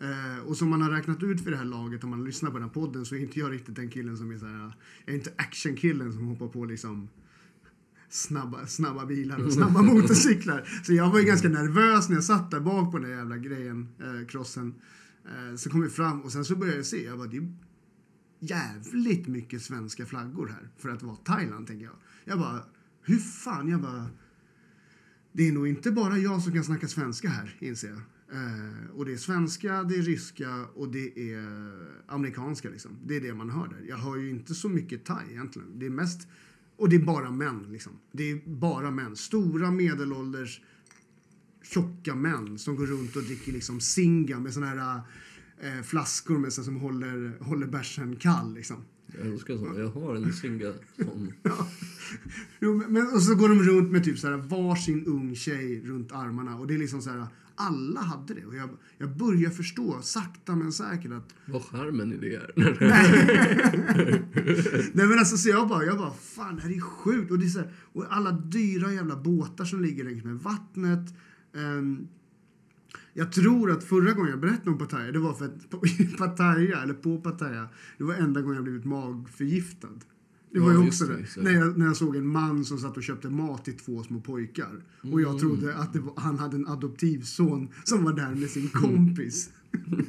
Eh, 0.03 0.47
och 0.47 0.57
som 0.57 0.71
man 0.71 0.83
har 0.83 0.91
räknat 0.91 1.23
ut 1.23 1.41
för 1.41 1.51
det 1.51 1.57
här 1.57 1.65
laget, 1.65 2.05
om 2.05 2.11
man 2.11 2.25
lyssnar 2.25 2.51
på 2.51 2.57
den 2.57 2.63
här 2.63 2.75
podden, 2.75 3.05
så 3.05 3.15
är 3.15 3.19
inte 3.19 3.39
jag 3.41 3.53
riktigt 3.53 3.77
den 3.77 3.91
killen 3.91 4.17
som 4.17 4.31
är 4.31 4.39
så 4.39 4.47
här, 4.47 4.73
jag 5.05 5.15
är 5.15 5.19
inte 5.19 5.33
actionkillen 5.37 6.13
som 6.13 6.27
hoppar 6.27 6.49
på 6.49 6.65
liksom 6.65 7.09
snabba, 8.09 8.67
snabba 8.67 9.07
bilar 9.07 9.45
och 9.47 9.53
snabba 9.53 9.83
motorcyklar. 9.93 10.69
Så 10.83 10.93
jag 10.93 11.11
var 11.11 11.19
ju 11.19 11.25
ganska 11.25 11.49
nervös 11.49 12.09
när 12.09 12.17
jag 12.17 12.25
satt 12.25 12.51
där 12.51 12.61
bak 12.61 12.93
på 12.93 12.99
den 12.99 13.11
där 13.11 13.17
jävla 13.17 13.37
grejen, 13.37 13.89
eh, 14.01 14.27
crossen. 14.27 14.75
Eh, 15.25 15.57
så 15.57 15.71
kom 15.71 15.83
vi 15.83 15.89
fram 15.89 16.21
och 16.21 16.33
sen 16.33 16.45
så 16.45 16.57
började 16.57 16.79
jag 16.79 16.87
se, 16.87 17.05
jag 17.05 17.19
bara, 17.19 17.29
det 17.29 17.37
är 17.37 17.55
jävligt 18.39 19.27
mycket 19.27 19.63
svenska 19.63 20.07
flaggor 20.07 20.47
här 20.47 20.69
för 20.77 20.89
att 20.89 21.03
vara 21.03 21.17
Thailand, 21.17 21.67
tänker 21.67 21.85
jag. 21.85 21.97
Jag 22.25 22.39
bara, 22.39 22.65
hur 23.03 23.19
fan, 23.19 23.69
jag 23.69 23.81
bara, 23.81 24.07
det 25.33 25.49
är 25.49 25.53
nog 25.53 25.69
inte 25.69 25.91
bara 25.91 26.19
jag 26.19 26.43
som 26.43 26.53
kan 26.53 26.65
snacka 26.65 26.89
svenska 26.89 27.29
här, 27.29 27.57
inser 27.59 27.89
jag. 27.89 28.01
Eh, 28.33 28.91
och 28.95 29.05
det 29.07 29.13
är 29.13 29.17
svenska, 29.17 29.83
det 29.83 29.95
är 29.95 30.03
ryska 30.03 30.67
och 30.75 30.89
det 30.89 31.33
är 31.33 31.73
amerikanska 32.07 32.71
liksom. 32.71 32.91
Det 33.07 33.17
är 33.17 33.21
det 33.21 33.35
man 33.35 33.51
hör 33.51 33.69
där. 33.69 33.85
Jag 33.89 33.97
hör 33.97 34.17
ju 34.17 34.31
inte 34.31 34.55
så 34.55 34.69
mycket 34.69 35.05
thai 35.05 35.31
egentligen. 35.31 35.79
Det 35.79 35.87
är 35.87 35.91
mest, 35.91 36.29
och 36.77 36.89
det 36.89 36.97
är 36.97 37.05
bara 37.05 37.31
män 37.31 37.67
liksom. 37.73 37.93
Det 38.13 38.31
är 38.31 38.41
bara 38.47 38.91
män. 38.91 39.17
Stora 39.17 39.71
medelålders 39.71 40.61
tjocka 41.63 42.15
män 42.15 42.59
som 42.59 42.77
går 42.77 42.87
runt 42.87 43.17
och 43.17 43.23
dricker 43.23 43.53
liksom 43.53 43.81
singa 43.81 44.41
med 44.41 44.55
såna 44.55 44.67
här 44.67 45.01
eh, 45.61 45.83
flaskor 45.83 46.39
med 46.39 46.53
så 46.53 46.63
som 46.65 46.77
håller, 46.77 47.39
håller 47.41 47.67
bärsen 47.67 48.17
kall 48.17 48.55
liksom. 48.55 48.77
Jag 49.19 49.27
älskar 49.27 49.57
sånt. 49.57 49.79
Jag 49.79 49.89
har 49.89 50.15
en 50.17 50.33
singa 50.33 50.73
sån. 50.97 51.33
Jo, 52.61 52.83
men- 52.89 53.07
och 53.15 53.23
så 53.23 53.35
går 53.35 53.49
de 53.49 53.63
runt 53.63 53.93
med 53.93 54.05
typ 54.05 54.19
så 54.19 54.27
här 54.31 54.37
varsin 54.37 55.07
ung 55.07 55.35
tjej 55.35 55.83
runt 55.85 56.13
armarna 56.13 56.57
och 56.57 56.67
det 56.67 56.75
är 56.75 56.79
liksom 56.79 57.03
så 57.03 57.11
här 57.11 57.27
alla 57.59 58.01
hade 58.01 58.35
det 58.35 58.45
och 58.47 58.55
jag, 58.57 58.69
jag 58.99 59.17
börjar 59.17 59.51
förstå 59.51 59.99
sakta 60.03 60.57
men 60.57 60.73
säkert 60.73 61.13
att 61.13 61.35
Vad 61.47 61.63
charmen 61.63 62.13
i 62.13 62.17
det 62.17 62.35
är. 62.35 62.51
Nej 64.97 65.07
men 65.07 65.19
alltså 65.19 65.37
så 65.37 65.49
jag 65.49 65.69
bara, 65.69 65.85
jag 65.85 65.99
bara 65.99 66.13
fan 66.13 66.57
det 66.57 66.63
här 66.63 66.71
är 66.77 66.81
sjukt 66.81 67.31
och 67.31 67.39
det 67.39 67.45
är 67.47 67.49
så 67.49 67.59
här, 67.59 67.73
och 67.93 68.05
alla 68.11 68.33
dyra 68.33 68.93
jävla 68.93 69.17
båtar 69.17 69.65
som 69.65 69.83
ligger 69.83 70.05
längs 70.05 70.25
med 70.25 70.37
vattnet. 70.37 71.15
Ehm, 71.57 72.09
Jag 73.19 73.33
tror 73.33 73.71
att 73.71 73.85
förra 73.85 74.13
gången 74.13 74.31
jag 74.31 74.41
berättade 74.41 74.71
om 74.71 74.79
Pattaya, 74.79 75.13
det 75.13 75.19
var 75.19 75.35
för 75.35 75.45
att 75.45 75.71
Pattaya, 76.19 76.83
eller 76.83 76.95
på 76.95 77.19
Pattaya, 77.21 77.69
det 77.99 78.05
var 78.05 78.15
enda 78.15 78.41
gången 78.41 78.55
jag 78.57 78.65
blivit 78.65 78.85
magförgiftad. 78.85 79.89
Det 80.53 80.61
var 80.61 80.73
Ja, 80.73 80.81
ju 80.83 80.89
också 80.89 81.05
det, 81.07 81.17
det. 81.35 81.43
När, 81.43 81.51
jag, 81.53 81.79
när 81.79 81.87
jag 81.87 81.97
såg 81.97 82.17
en 82.17 82.27
man 82.27 82.65
som 82.65 82.79
satt 82.79 82.97
och 82.97 83.03
köpte 83.03 83.29
mat 83.31 83.65
till 83.65 83.77
två 83.77 84.03
små 84.03 84.21
pojkar. 84.21 84.83
Och 85.13 85.21
jag 85.21 85.29
Mm. 85.29 85.39
trodde 85.41 85.77
att 85.77 85.97
var, 85.97 86.13
han 86.17 86.39
hade 86.39 86.57
en 86.57 86.67
adoptivson 86.69 87.69
som 87.85 88.05
var 88.05 88.13
där 88.13 88.35
med 88.35 88.51
sin 88.51 88.69
kompis. 88.69 89.51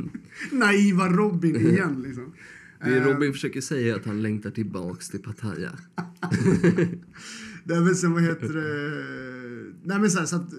Naiva 0.52 1.10
Robin 1.10 1.56
igen 1.56 2.02
liksom. 2.02 2.34
Det 2.84 2.98
Eh, 2.98 3.04
Robin 3.08 3.34
försöker 3.34 3.62
säga 3.62 3.96
att 3.96 4.06
han 4.06 4.22
längtar 4.22 4.50
tillbaks 4.52 5.10
till 5.10 5.20
Pattaya. 5.22 5.72
Nej 7.64 7.82
men 7.82 7.96
sen 7.96 8.14
vad 8.14 8.24
heter 8.24 8.54
det? 8.54 9.74
Nej 9.84 10.00
men 10.00 10.12
så, 10.12 10.20
här, 10.20 10.26
så 10.26 10.36
att 10.36 10.50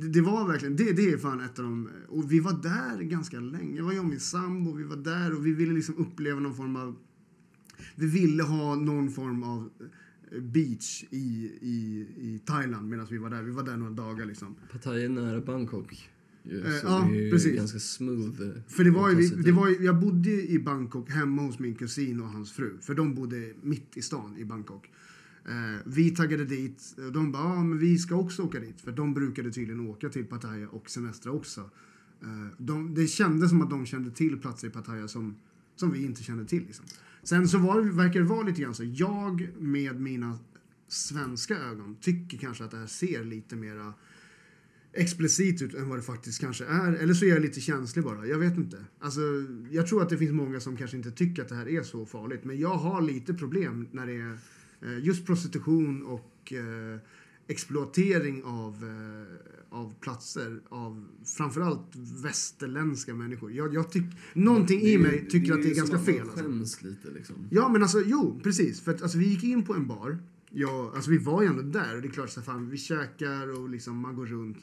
det, 0.00 0.08
det 0.08 0.20
var 0.20 0.48
verkligen, 0.48 0.76
det, 0.76 0.92
det 0.92 1.10
är 1.10 1.18
fan 1.18 1.40
ett 1.40 1.58
av 1.58 1.64
de, 1.64 1.88
och 2.08 2.32
vi 2.32 2.40
var 2.40 2.52
där 2.62 3.02
ganska 3.02 3.40
länge. 3.40 3.76
Det 3.76 3.82
var 3.82 3.92
jag 3.92 4.04
och 4.04 4.10
min 4.10 4.20
sambo, 4.20 4.72
vi 4.72 4.84
var 4.84 4.96
där 4.96 5.36
och 5.36 5.46
vi 5.46 5.52
ville 5.52 5.72
liksom 5.72 5.94
uppleva 5.98 6.40
någon 6.40 6.54
form 6.54 6.76
av, 6.76 6.96
vi 7.94 8.06
ville 8.06 8.42
ha 8.42 8.74
någon 8.74 9.10
form 9.10 9.42
av 9.42 9.70
eh, 10.32 10.42
beach 10.42 11.04
i, 11.10 11.50
i, 11.60 12.06
i 12.16 12.40
Thailand 12.44 12.88
medan 12.88 13.06
vi 13.10 13.18
var 13.18 13.30
där. 13.30 13.42
Vi 13.42 13.50
var 13.50 13.62
där 13.62 13.76
några 13.76 13.92
dagar 13.92 14.26
liksom. 14.26 14.54
Pattaya 14.72 15.04
är 15.04 15.08
nära 15.08 15.40
Bangkok. 15.40 15.92
Ju, 15.92 16.60
Eh, 16.66 16.72
ja, 16.82 17.08
precis. 17.30 17.56
ganska 17.56 17.78
smooth. 17.78 18.42
eh, 18.42 18.62
För 18.68 18.84
det 18.84 18.90
var 18.90 19.10
ju, 19.10 19.28
det 19.28 19.52
var 19.52 19.68
ju, 19.68 19.84
jag 19.84 20.00
bodde 20.00 20.30
i 20.50 20.58
Bangkok 20.58 21.10
hemma 21.10 21.42
hos 21.42 21.58
min 21.58 21.74
kusin 21.74 22.20
och 22.20 22.28
hans 22.28 22.52
fru. 22.52 22.78
För 22.80 22.94
de 22.94 23.14
bodde 23.14 23.52
mitt 23.62 23.96
i 23.96 24.02
stan 24.02 24.36
i 24.38 24.44
Bangkok. 24.44 24.90
Eh, 25.48 25.80
vi 25.84 26.10
taggade 26.10 26.44
dit 26.44 26.94
de 27.12 27.32
bara, 27.32 27.42
ja 27.42 27.62
men 27.62 27.78
vi 27.78 27.98
ska 27.98 28.14
också 28.14 28.42
åka 28.42 28.60
dit. 28.60 28.80
För 28.80 28.92
de 28.92 29.14
brukade 29.14 29.52
tydligen 29.52 29.80
åka 29.80 30.08
till 30.08 30.24
Pattaya 30.24 30.68
och 30.68 30.90
semestra 30.90 31.32
också. 31.32 31.60
Eh, 32.22 32.46
de, 32.58 32.94
det 32.94 33.06
kändes 33.06 33.50
som 33.50 33.62
att 33.62 33.70
de 33.70 33.86
kände 33.86 34.10
till 34.10 34.38
platser 34.38 34.68
i 34.68 34.70
Pattaya 34.70 35.08
som, 35.08 35.36
som 35.76 35.92
vi 35.92 36.04
inte 36.04 36.22
kände 36.22 36.44
till. 36.44 36.62
Liksom. 36.66 36.84
Sen 37.22 37.48
så 37.48 37.58
var, 37.58 37.80
verkar 37.80 38.20
det 38.20 38.26
vara 38.26 38.42
lite 38.42 38.62
grann 38.62 38.74
så, 38.74 38.84
jag 38.84 39.48
med 39.58 40.00
mina 40.00 40.38
svenska 40.88 41.58
ögon 41.58 41.96
tycker 42.00 42.38
kanske 42.38 42.64
att 42.64 42.70
det 42.70 42.76
här 42.76 42.86
ser 42.86 43.24
lite 43.24 43.56
mera 43.56 43.94
explicit 44.92 45.62
ut 45.62 45.74
än 45.74 45.88
vad 45.88 45.98
det 45.98 46.02
faktiskt 46.02 46.40
kanske 46.40 46.64
är. 46.64 46.92
Eller 46.92 47.14
så 47.14 47.24
är 47.24 47.28
jag 47.28 47.42
lite 47.42 47.60
känslig 47.60 48.04
bara. 48.04 48.26
Jag 48.26 48.38
vet 48.38 48.56
inte. 48.56 48.84
Alltså, 48.98 49.20
jag 49.70 49.86
tror 49.86 50.02
att 50.02 50.08
det 50.08 50.18
finns 50.18 50.32
många 50.32 50.60
som 50.60 50.76
kanske 50.76 50.96
inte 50.96 51.10
tycker 51.10 51.42
att 51.42 51.48
det 51.48 51.54
här 51.54 51.68
är 51.68 51.82
så 51.82 52.06
farligt. 52.06 52.44
Men 52.44 52.58
jag 52.58 52.74
har 52.74 53.02
lite 53.02 53.34
problem 53.34 53.88
när 53.92 54.06
det 54.06 54.16
är 54.16 54.38
just 55.02 55.26
prostitution 55.26 56.02
och 56.02 56.52
eh, 56.52 57.00
exploatering 57.48 58.44
av, 58.44 58.74
eh, 58.84 59.78
av 59.78 59.94
platser 60.00 60.60
av 60.68 61.08
framförallt 61.36 61.96
västerländska 62.22 63.14
människor. 63.14 63.52
Jag, 63.52 63.74
jag 63.74 63.90
tyck, 63.90 64.04
någonting 64.34 64.80
Det 64.80 64.86
är 64.86 64.94
i 64.94 64.98
mig 64.98 65.28
tycker 65.30 65.52
att 65.52 65.62
det 65.62 65.66
är 65.66 65.70
ju 65.70 65.74
ganska 65.74 65.98
fel. 65.98 66.20
Alltså. 66.20 66.44
skäms 66.44 66.82
lite 66.82 67.10
liksom. 67.10 67.36
Ja, 67.50 67.68
men 67.68 67.82
alltså 67.82 68.02
jo, 68.06 68.40
precis. 68.42 68.80
För 68.80 68.94
att, 68.94 69.02
alltså, 69.02 69.18
vi 69.18 69.28
gick 69.28 69.44
in 69.44 69.64
på 69.64 69.74
en 69.74 69.86
bar. 69.86 70.18
Ja, 70.50 70.92
alltså, 70.94 71.10
vi 71.10 71.18
var 71.18 71.42
ju 71.42 71.48
ändå 71.48 71.62
där 71.62 71.96
och 71.96 72.02
det 72.02 72.08
är 72.08 72.12
klart 72.12 72.30
så 72.30 72.42
fan, 72.42 72.70
vi 72.70 72.78
käkar 72.78 73.60
och 73.60 73.68
liksom, 73.68 73.96
man 73.96 74.16
går 74.16 74.26
runt. 74.26 74.58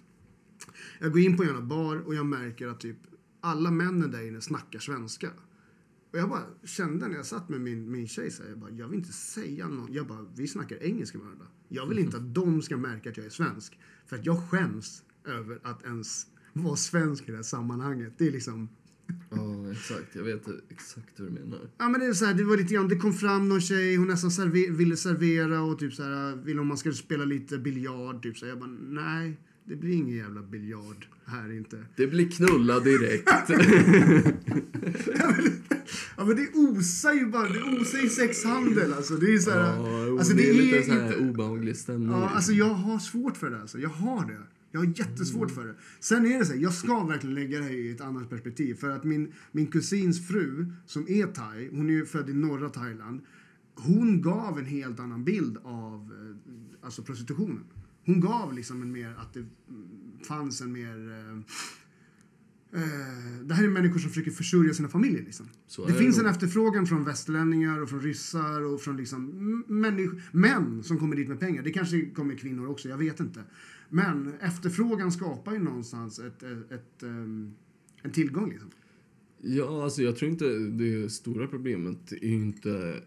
Jag 1.00 1.12
går 1.12 1.22
in 1.22 1.38
på 1.38 1.44
en 1.44 1.68
bar 1.68 1.98
och 1.98 2.16
jag 2.16 2.26
märker 2.26 2.68
att 2.68 2.80
typ 2.80 2.98
alla 3.42 3.72
männen 3.72 4.12
där 4.12 4.28
inne 4.28 4.42
snackar 4.42 4.80
svenska. 4.80 5.30
Och 6.14 6.20
jag 6.20 6.30
bara 6.30 6.44
kände 6.64 7.08
när 7.08 7.16
jag 7.16 7.26
satt 7.26 7.50
med 7.50 7.62
min, 7.62 7.92
min 7.92 8.08
tjej 8.08 8.32
så 8.32 8.44
här, 8.44 8.50
jag 8.50 8.60
bara, 8.60 8.72
jag 8.72 8.88
vill 8.88 9.00
inte 9.00 9.14
säga 9.14 9.68
något. 9.68 9.90
Jag 9.90 10.08
bara, 10.08 10.26
vi 10.36 10.48
snackar 10.48 10.84
engelska 10.84 11.18
med 11.18 11.26
varandra. 11.26 11.48
Jag 11.70 11.86
vill 11.88 12.00
inte 12.00 12.18
att 12.18 12.36
de 12.36 12.62
ska 12.62 12.78
märka 12.78 13.10
att 13.10 13.18
jag 13.18 13.26
är 13.26 13.30
svensk. 13.30 13.80
För 14.06 14.16
att 14.16 14.26
jag 14.26 14.50
skäms 14.50 15.04
över 15.26 15.60
att 15.64 15.84
ens 15.84 16.28
vara 16.54 16.76
svensk 16.76 17.28
i 17.28 17.32
det 17.32 17.38
här 17.38 17.44
sammanhanget. 17.44 18.14
Det 18.18 18.28
är 18.28 18.32
liksom, 18.32 18.70
Ja, 19.30 19.72
exakt. 19.72 20.16
Jag 20.16 20.24
vet 20.24 20.48
exakt 20.70 21.20
hur 21.20 21.26
du 21.26 21.32
menar. 21.32 21.60
Ja 21.78 21.90
men 21.90 22.00
det 22.00 22.06
är 22.06 22.14
så 22.14 22.26
här, 22.26 22.34
det 22.34 22.44
var 22.44 22.58
lite 22.58 22.74
grann, 22.74 22.88
det 22.88 22.96
kom 22.96 23.14
fram 23.14 23.50
någon 23.50 23.62
tjej, 23.62 23.96
hon 23.96 24.08
nästan 24.08 24.32
server, 24.32 24.72
ville 24.72 24.98
servera 24.98 25.62
och 25.62 25.80
typ 25.80 25.94
så 25.94 26.04
här, 26.04 26.36
ville 26.36 26.62
om 26.62 26.68
man 26.68 26.78
skulle 26.78 26.96
spela 26.96 27.26
lite 27.26 27.58
biljard, 27.58 28.24
typ 28.24 28.38
så 28.38 28.46
här. 28.46 28.52
Jag 28.52 28.60
bara, 28.60 28.78
nej, 28.82 29.40
det 29.66 29.76
blir 29.76 29.94
ingen 29.94 30.16
jävla 30.18 30.42
biljard 30.42 31.06
här 31.26 31.52
inte. 31.52 31.86
Det 31.96 32.08
blir 32.08 32.32
knulla 32.32 32.80
direkt. 32.80 33.30
Ja 36.18 36.26
men 36.26 36.36
det 36.36 36.50
osar 36.54 37.14
ju 37.14 37.26
bara, 37.26 37.50
det 37.50 37.64
osar 37.64 38.00
ju 38.00 38.10
sexhandel 38.10 38.94
alltså. 38.94 39.16
Det 39.16 39.34
är 39.34 39.40
så 39.40 39.52
här, 39.52 39.60
ja, 39.60 40.20
alltså 40.20 40.34
det 40.34 40.50
är 40.50 40.54
lite 40.54 40.84
så 40.84 40.92
inte- 40.92 41.04
här 41.04 41.30
obehaglig 41.30 41.78
stämning. 41.78 42.12
Ja, 42.12 42.30
alltså 42.30 42.52
jag 42.52 42.74
har 42.74 43.00
svårt 43.00 43.38
för 43.38 43.50
det 43.50 43.62
alltså. 43.62 43.80
Jag 43.80 43.90
har 43.90 44.26
det. 44.26 44.38
Jag 44.72 44.80
har 44.80 44.86
jättesvårt 44.86 45.52
för 45.52 45.66
det. 45.66 45.76
Sen 46.00 46.26
är 46.26 46.40
det 46.40 46.46
så 46.46 46.54
här, 46.54 46.60
jag 46.60 46.74
ska 46.74 47.04
verkligen 47.04 47.36
lägga 47.36 47.58
det 47.58 47.64
här 47.64 47.72
i 47.72 47.92
ett 47.92 48.02
annat 48.02 48.30
perspektiv. 48.30 48.76
För 48.76 48.90
att 48.90 49.04
min, 49.04 49.32
min 49.52 49.68
kusins 49.68 50.28
fru, 50.28 50.66
som 50.86 51.10
är 51.10 51.28
thai, 51.28 51.70
hon 51.72 51.90
är 51.90 51.94
ju 51.94 52.06
född 52.06 52.30
i 52.30 52.34
norra 52.34 52.70
Thailand. 52.70 53.22
Hon 53.76 54.22
gav 54.22 54.60
en 54.60 54.66
helt 54.66 55.00
annan 55.00 55.24
bild 55.24 55.58
av 55.64 56.12
eh, 56.14 56.86
alltså 56.86 57.02
prostitutionen. 57.04 57.64
Hon 58.06 58.22
gav 58.22 58.54
liksom 58.54 58.82
en 58.82 58.92
mer, 58.92 59.16
att 59.18 59.34
det 59.34 59.40
mm, 59.40 59.50
fanns 60.28 60.62
en 60.62 60.72
mer... 60.72 60.98
Eh, 62.76 63.46
det 63.46 63.54
här 63.54 63.64
är 63.64 63.68
människor 63.68 64.00
som 64.00 64.10
försöker 64.10 64.32
försörja 64.32 64.74
sina 64.74 64.90
familjer. 64.90 65.24
Liksom. 65.24 65.46
Det 65.88 65.94
finns 65.94 66.16
det 66.16 66.24
en 66.24 66.30
efterfrågan 66.30 66.88
från 66.88 67.04
västerlänningar 67.04 67.82
och 67.82 67.90
från 67.90 68.02
ryssar 68.02 68.62
och 68.62 68.82
från 68.82 68.98
liksom 68.98 69.64
män 70.32 70.84
som 70.84 70.98
kommer 71.00 71.16
dit 71.16 71.28
med 71.28 71.40
pengar. 71.40 71.64
Det 71.64 71.72
kanske 71.72 72.06
kommer 72.06 72.36
kvinnor 72.36 72.68
också, 72.68 72.90
jag 72.90 72.98
vet 72.98 73.20
inte. 73.20 73.44
Men 73.90 74.34
efterfrågan 74.40 75.12
skapar 75.12 75.54
ju 75.54 75.60
någonstans 75.60 76.20
ett, 76.20 76.44
ett, 76.44 76.72
ett, 76.72 77.04
ehm, 77.04 77.54
en 78.02 78.12
tillgång. 78.12 78.50
Liksom. 78.50 78.70
Ja, 79.42 79.84
alltså 79.84 80.02
jag 80.02 80.16
tror 80.16 80.32
inte 80.32 80.46
det 80.60 81.10
stora 81.10 81.48
problemet 81.48 82.12
är 82.12 82.24
inte 82.24 83.04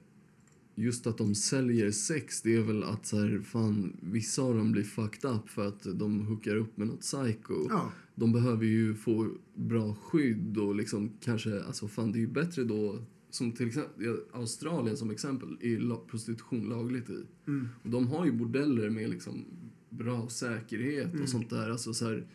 just 0.79 1.07
att 1.07 1.19
de 1.19 1.35
säljer 1.35 1.91
sex. 1.91 2.43
Det 2.43 2.57
är 2.57 2.63
väl 2.63 2.85
att 2.85 3.07
så 3.07 3.19
här, 3.19 3.41
fan, 3.45 3.97
vissa 4.01 4.43
av 4.43 4.57
dem 4.57 4.73
blir 4.73 4.83
fucked 4.83 5.31
up 5.31 5.49
för 5.49 5.69
att 5.69 5.87
de 5.95 6.27
hookar 6.27 6.57
upp 6.57 6.77
med 6.77 6.87
något 6.87 7.01
psycho. 7.01 7.67
Ja. 7.69 7.93
De 8.15 8.33
behöver 8.33 8.65
ju 8.65 8.95
få 8.95 9.29
bra 9.55 9.95
skydd 9.95 10.59
och 10.59 10.75
liksom 10.75 11.11
kanske, 11.21 11.63
alltså 11.63 11.89
fan 11.89 12.13
det 12.13 12.19
är 12.19 12.21
ju 12.21 12.29
bättre 12.29 12.65
då 12.65 12.99
som 13.31 13.53
till 13.53 13.67
exempel 13.67 14.17
Australien 14.33 14.97
som 14.97 15.11
exempel 15.11 15.57
är 15.61 16.07
prostitution 16.07 16.69
lagligt 16.69 17.11
i. 17.11 17.25
Mm. 17.47 17.69
Och 17.83 17.91
de 17.91 18.07
har 18.07 18.27
ju 18.27 18.33
bordeller 18.33 18.91
med 18.91 19.11
liksom 19.11 19.45
bra 19.91 20.29
säkerhet 20.29 21.13
Mm. 21.13 21.23
och 21.23 21.29
sånt 21.29 21.51
där. 21.51 21.71
Alltså 21.71 21.95
så 21.95 22.05
här, 22.05 22.27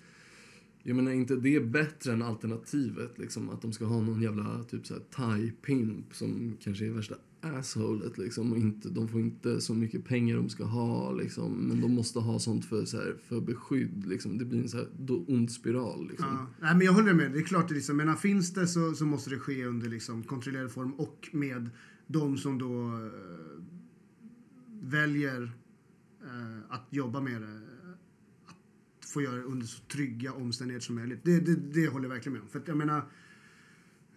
jag 0.84 0.96
menar 0.96 1.12
inte 1.12 1.36
det 1.36 1.56
är 1.56 1.64
bättre 1.64 2.14
än 2.14 2.22
alternativet 2.22 3.20
liksom 3.20 3.50
att 3.50 3.62
de 3.62 3.74
ska 3.74 3.86
ha 3.86 4.02
någon 4.02 4.22
jävla 4.22 4.64
typ 4.64 4.88
så 4.88 4.94
här 4.94 5.02
thai-pimp 5.12 6.04
som 6.12 6.58
kanske 6.60 6.86
är 6.86 6.90
värsta 6.90 7.16
assholet 7.42 8.18
liksom 8.18 8.52
och 8.52 8.58
inte, 8.58 8.90
de 8.90 9.08
får 9.08 9.22
inte 9.22 9.62
så 9.62 9.74
mycket 9.74 10.06
pengar 10.06 10.36
de 10.36 10.50
ska 10.50 10.64
ha 10.64 11.12
liksom 11.12 11.54
men 11.54 11.82
de 11.82 11.92
måste 11.92 12.20
ha 12.20 12.40
sånt 12.40 12.66
för, 12.66 12.86
så 12.86 12.98
här, 12.98 13.18
för 13.28 13.42
beskydd 13.42 14.06
liksom. 14.06 14.38
Det 14.38 14.46
blir 14.46 14.62
en 14.62 14.70
så 14.70 14.78
här 14.78 14.88
då 15.00 15.26
ond 15.28 15.52
spiral 15.52 16.08
liksom. 16.08 16.28
Ja. 16.32 16.48
Nej, 16.62 16.76
men 16.76 16.86
jag 16.86 16.94
håller 16.94 17.14
med. 17.14 17.32
Det 17.32 17.40
är 17.40 17.44
klart, 17.44 17.68
det 17.68 17.74
liksom, 17.74 17.98
menar, 17.98 18.16
finns 18.16 18.54
det 18.54 18.68
så, 18.68 18.94
så 18.94 19.06
måste 19.06 19.30
det 19.30 19.40
ske 19.40 19.66
under 19.66 19.90
liksom, 19.90 20.24
kontrollerad 20.24 20.72
form 20.72 20.94
och 20.94 21.30
med 21.32 21.70
de 22.08 22.38
som 22.38 22.58
då 22.58 22.88
äh, 22.88 23.12
väljer 24.82 25.52
äh, 26.24 26.58
att 26.70 26.88
jobba 26.90 27.22
med 27.22 27.42
det. 27.42 27.62
Att 28.48 29.10
få 29.14 29.22
göra 29.22 29.36
det 29.36 29.44
under 29.44 29.66
så 29.66 29.82
trygga 29.82 30.34
omständigheter 30.34 30.86
som 30.86 30.96
möjligt. 30.96 31.20
Det, 31.24 31.40
det, 31.40 31.56
det 31.56 31.88
håller 31.88 32.06
jag 32.06 32.14
verkligen 32.14 32.34
med 32.34 32.42
om. 32.42 32.48
För 32.48 32.60
att 32.60 32.68
jag 32.68 32.78
menar... 32.78 33.04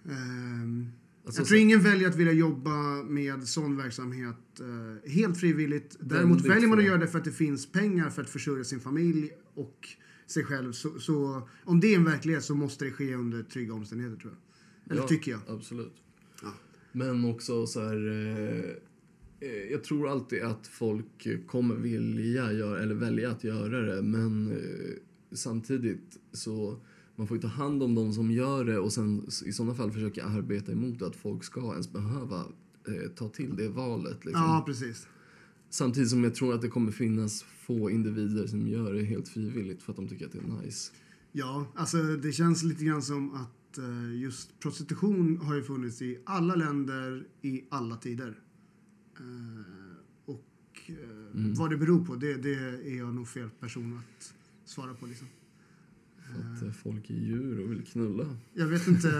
ehm, 0.05 0.91
Alltså, 1.25 1.41
jag 1.41 1.49
tror 1.49 1.61
ingen 1.61 1.83
väljer 1.83 2.09
att 2.09 2.17
vilja 2.17 2.33
jobba 2.33 3.03
med 3.03 3.49
sån 3.49 3.77
verksamhet 3.77 4.61
eh, 4.61 5.11
helt 5.11 5.41
frivilligt. 5.41 5.97
Däremot 6.01 6.41
väljer 6.41 6.69
man 6.69 6.79
att 6.79 6.85
göra 6.85 6.99
det 6.99 7.07
för 7.07 7.19
att 7.19 7.25
det 7.25 7.33
finns 7.33 7.73
pengar 7.73 8.11
för 8.11 8.23
att 8.23 8.31
försörja 8.31 8.65
sin 8.65 8.81
familj 8.81 9.31
och 9.55 9.89
sig 10.27 10.45
själv. 10.45 10.73
Så, 10.73 11.01
så 11.01 11.49
om 11.65 11.81
det 11.81 11.87
är 11.87 11.97
en 11.97 12.05
verklighet 12.05 12.45
så 12.45 12.55
måste 12.55 12.85
det 12.85 12.91
ske 12.91 13.15
under 13.15 13.43
trygga 13.43 13.75
omständigheter 13.75 14.21
tror 14.21 14.33
jag. 14.33 14.93
Eller 14.93 15.03
Ja, 15.03 15.09
tycker 15.09 15.31
jag. 15.31 15.41
Absolut. 15.49 15.95
Ja. 16.43 16.55
Men 16.93 17.25
också 17.25 17.67
så 17.67 17.81
här... 17.81 18.09
Eh, 18.09 18.71
eh, 19.49 19.71
jag 19.71 19.85
tror 19.85 20.09
alltid 20.09 20.43
att 20.43 20.67
folk 20.67 21.47
kommer 21.47 21.75
vilja 21.75 22.53
göra, 22.53 22.83
eller 22.83 22.95
välja 22.95 23.31
att 23.31 23.45
göra 23.45 23.81
det. 23.81 24.03
Men 24.03 24.51
eh, 24.51 24.95
samtidigt 25.33 26.19
så 26.33 26.81
man 27.17 27.27
får 27.27 27.37
ju 27.37 27.41
ta 27.41 27.49
hand 27.49 27.83
om 27.83 27.95
de 27.95 28.13
som 28.13 28.31
gör 28.31 28.65
det 28.65 28.79
och 28.79 28.93
sen 28.93 29.27
i 29.47 29.53
sådana 29.53 29.75
fall 29.75 29.93
försöka 29.93 30.25
arbeta 30.25 30.73
emot 30.73 31.03
att 31.03 31.17
folk 31.17 31.45
ska 31.45 31.61
ens 31.61 31.93
behöva 31.93 32.39
eh, 32.89 33.11
ta 33.15 33.29
till 33.29 33.57
det 33.57 33.69
valet. 33.69 34.25
Liksom. 34.25 34.43
Ja, 34.43 34.63
precis. 34.67 35.07
Samtidigt 35.71 36.11
som 36.11 36.25
jag 36.25 36.35
tror 36.35 36.55
att 36.55 36.63
det 36.63 36.69
kommer 36.69 36.93
finnas 36.93 37.43
få 37.43 37.91
individer 37.91 38.47
som 38.47 38.69
gör 38.69 38.93
det 38.95 39.03
helt 39.03 39.29
frivilligt 39.29 39.83
för 39.83 39.93
att 39.93 39.97
de 39.97 40.09
tycker 40.09 40.27
att 40.27 40.33
det 40.33 40.39
är 40.39 40.63
nice. 40.65 40.93
Ja, 41.33 41.67
alltså 41.75 41.97
det 42.03 42.33
känns 42.33 42.63
lite 42.63 42.85
grann 42.85 43.03
som 43.03 43.35
att 43.35 43.79
eh, 43.79 44.15
just 44.21 44.59
prostitution 44.61 45.37
har 45.43 45.55
ju 45.55 45.63
funnits 45.63 46.03
i 46.03 46.19
alla 46.25 46.55
länder 46.55 47.27
i 47.43 47.65
alla 47.69 47.97
tider. 47.97 48.39
Eh, 49.19 49.25
och 50.25 50.45
eh, 50.87 50.95
Mm. 51.35 51.55
vad 51.55 51.71
det 51.71 51.77
beror 51.77 52.05
på, 52.05 52.15
det, 52.15 52.35
det 52.35 52.55
är 52.55 52.99
jag 52.99 53.15
nog 53.15 53.29
fel 53.29 53.51
person 53.61 53.99
att 53.99 54.35
svara 54.65 54.95
på. 54.95 55.07
Liksom. 55.07 55.27
Att 56.31 56.63
eh, 56.63 56.73
folk 56.73 57.11
är 57.11 57.15
djur 57.15 57.61
och 57.65 57.71
vill 57.73 57.83
knulla. 57.85 58.37
Jag 58.55 58.67
vet 58.67 58.89
inte. 58.89 59.09
eh, 59.09 59.15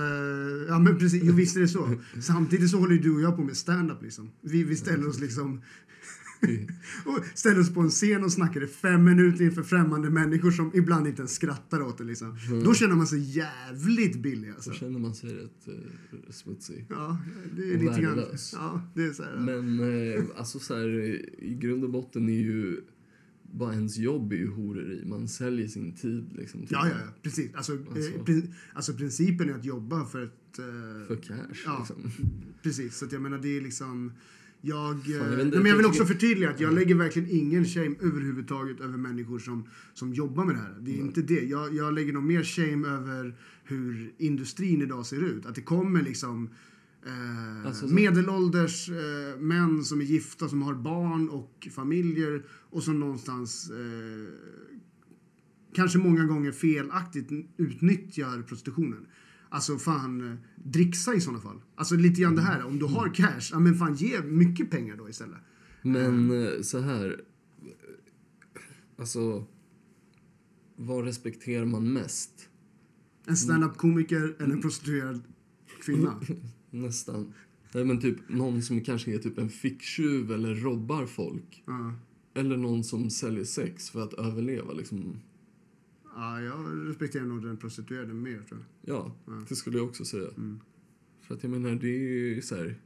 Ja, 0.69 0.79
men 0.79 0.99
precis. 0.99 1.23
Jo, 1.25 1.33
visst 1.35 1.57
är 1.57 1.61
det 1.61 1.69
så. 1.69 1.95
Samtidigt 2.21 2.71
så 2.71 2.79
håller 2.79 2.97
du 2.97 3.15
och 3.15 3.21
jag 3.21 3.37
på 3.37 3.43
med 3.45 3.57
stand-up 3.57 4.03
liksom. 4.03 4.31
Vi, 4.41 4.65
vi 4.65 4.77
ställer 4.77 5.09
oss 5.09 5.21
liksom 5.21 5.61
och 7.05 7.19
ställer 7.35 7.61
oss 7.61 7.75
på 7.75 7.81
en 7.81 7.91
scen 7.91 8.25
och 8.25 8.33
snackar 8.33 8.65
i 8.65 8.67
fem 8.67 9.05
minuter 9.05 9.45
inför 9.45 9.63
främmande 9.63 10.11
människor 10.11 10.51
som 10.51 10.71
ibland 10.75 11.07
inte 11.07 11.21
ens 11.21 11.35
skrattar 11.35 11.83
åt 11.83 11.99
det. 11.99 12.05
Liksom. 12.05 12.37
Då 12.65 12.75
känner 12.75 12.95
man 12.95 13.07
sig 13.07 13.21
jävligt 13.39 14.23
billig. 14.23 14.51
Alltså. 14.51 14.71
Så 14.71 14.77
känner 14.77 14.99
man 14.99 15.15
sig 15.15 15.31
rätt 15.35 15.69
eh, 15.69 16.31
smutsig. 16.33 16.87
Ja, 16.91 17.19
det 17.57 17.63
är 17.63 17.77
Och 17.77 17.83
lite 17.83 18.01
grann... 18.01 18.17
värdelös. 18.17 18.53
Ja, 18.57 18.83
det 18.95 19.05
är 19.05 19.13
så 19.13 19.23
här. 19.23 19.37
Men 19.37 19.81
eh, 20.15 20.25
alltså 20.37 20.59
så 20.59 20.75
här, 20.75 20.89
i 21.45 21.55
grund 21.61 21.85
och 21.85 21.91
botten 21.91 22.29
är 22.29 22.41
ju 22.41 22.81
bara 23.59 23.75
ens 23.75 23.97
jobb 23.97 24.33
är 24.33 24.37
ju 24.37 24.51
horeri. 24.51 25.03
Man 25.07 25.29
säljer 25.29 25.69
sin 25.69 25.93
tid 25.93 26.25
liksom. 26.37 26.61
till- 26.61 26.69
Ja, 26.71 26.89
ja, 26.89 26.95
ja, 27.07 27.13
precis. 27.23 27.55
Alltså, 27.55 27.73
Alltså. 27.73 28.11
Eh, 28.11 28.25
prin- 28.25 28.53
alltså 28.73 28.93
principen 28.95 29.49
är 29.51 29.55
att 29.55 29.65
jobba 29.65 30.05
för 30.07 30.23
ett... 30.25 30.59
eh, 30.59 31.07
För 31.07 31.17
cash 31.17 31.37
Ja. 31.67 31.77
liksom. 31.79 31.97
Precis, 32.63 32.97
så 32.97 33.05
att 33.05 33.13
jag 33.13 33.23
menar 33.23 33.39
det 33.39 33.57
är 33.57 33.61
liksom... 33.61 34.13
Jag, 34.67 34.95
eh, 34.95 35.11
jag 35.17 35.33
inte, 35.33 35.45
nej, 35.45 35.59
men 35.59 35.67
jag 35.67 35.77
vill 35.77 35.87
också 35.87 36.05
förtydliga 36.05 36.51
att 36.51 36.61
jag 36.61 36.75
lägger 36.75 36.95
verkligen 36.95 37.29
ingen 37.31 37.65
shame 37.65 37.95
överhuvudtaget 38.01 38.81
över 38.81 38.99
människor 38.99 39.39
som, 39.39 39.69
som 39.95 40.15
jobbar 40.15 40.45
med 40.45 40.55
det 40.55 40.61
här. 40.61 40.77
Det 40.81 40.91
är 40.91 40.97
inte 41.01 41.23
det. 41.23 41.41
Jag, 41.45 41.75
jag 41.75 41.95
lägger 41.95 42.13
nog 42.13 42.23
mer 42.23 42.43
shame 42.43 42.89
över 42.89 43.35
hur 43.65 44.13
industrin 44.19 44.83
idag 44.83 45.07
ser 45.07 45.23
ut. 45.25 45.47
Att 45.47 45.55
det 45.55 45.61
kommer 45.63 46.03
liksom 46.03 46.49
eh, 47.07 47.67
Alltså, 47.67 47.89
så- 47.89 47.95
medelålders 47.95 48.89
eh, 48.89 49.41
män 49.41 49.85
som 49.85 50.01
är 50.01 50.05
gifta, 50.05 50.49
som 50.49 50.63
har 50.63 50.75
barn 50.75 51.29
och 51.29 51.69
familjer 51.75 52.45
och 52.51 52.83
som 52.83 53.01
någonstans 53.01 53.71
eh, 53.71 54.35
kanske 55.75 55.99
många 55.99 56.25
gånger 56.25 56.53
felaktigt 56.53 57.31
utnyttjar 57.57 58.43
prostitutionen. 58.43 59.07
Alltså 59.49 59.79
fan, 59.79 60.31
eh, 60.33 60.39
dricksa 60.65 61.15
i 61.15 61.21
sådana 61.21 61.41
fall. 61.41 61.63
Alltså 61.75 61.95
lite 61.97 62.21
grann 62.21 62.37
det 62.37 62.43
här, 62.43 62.65
om 62.65 62.79
du 62.79 62.85
har 62.87 63.15
cash, 63.15 63.49
ja 63.53 63.59
men 63.59 63.75
fan 63.75 63.95
ge 63.95 64.23
mycket 64.23 64.71
pengar 64.71 64.97
då 64.97 65.09
istället. 65.09 65.39
Men 65.83 66.43
eh, 66.47 66.61
så 66.63 66.81
här. 66.81 67.21
Alltså. 68.99 69.47
Vad 70.77 71.05
respekterar 71.05 71.65
man 71.65 71.93
mest? 71.93 72.49
En 73.27 73.37
stand-up-komiker 73.37 74.37
eller 74.39 74.55
en 74.55 74.61
prostituerad 74.61 75.23
kvinna. 75.85 76.21
Nästan. 76.75 77.33
Nej, 77.75 77.85
men 77.85 78.01
typ 78.01 78.17
någon 78.29 78.63
som 78.63 78.81
kanske 78.81 79.15
är 79.15 79.19
typ 79.19 79.39
en 79.39 79.49
ficktjuv 79.49 80.33
eller 80.33 80.55
robbar 80.55 81.07
folk. 81.07 81.63
Ja. 81.67 81.93
Eller 82.35 82.57
någon 82.57 82.85
som 82.85 83.11
säljer 83.11 83.45
sex 83.45 83.91
för 83.91 84.03
att 84.03 84.13
överleva. 84.15 84.73
Liksom. 84.73 85.17
ja, 86.15 86.41
jag 86.41 86.89
respekterar 86.89 87.25
nog 87.25 87.43
den 87.43 87.57
prostituerade 87.57 88.15
mer 88.15 88.43
tror 88.49 88.65
jag. 88.85 88.97
Ja, 88.97 89.15
Ja. 89.27 89.45
det 89.49 89.57
skulle 89.57 89.79
jag 89.79 89.87
också 89.87 90.05
säga. 90.05 90.29
Mm. 90.37 90.61
För 91.21 91.35
att 91.35 91.43
jag 91.43 91.51
menar, 91.51 91.75
det 91.75 91.89
är 91.89 92.35
ju 92.35 92.43
så 92.43 92.57
här. 92.57 92.77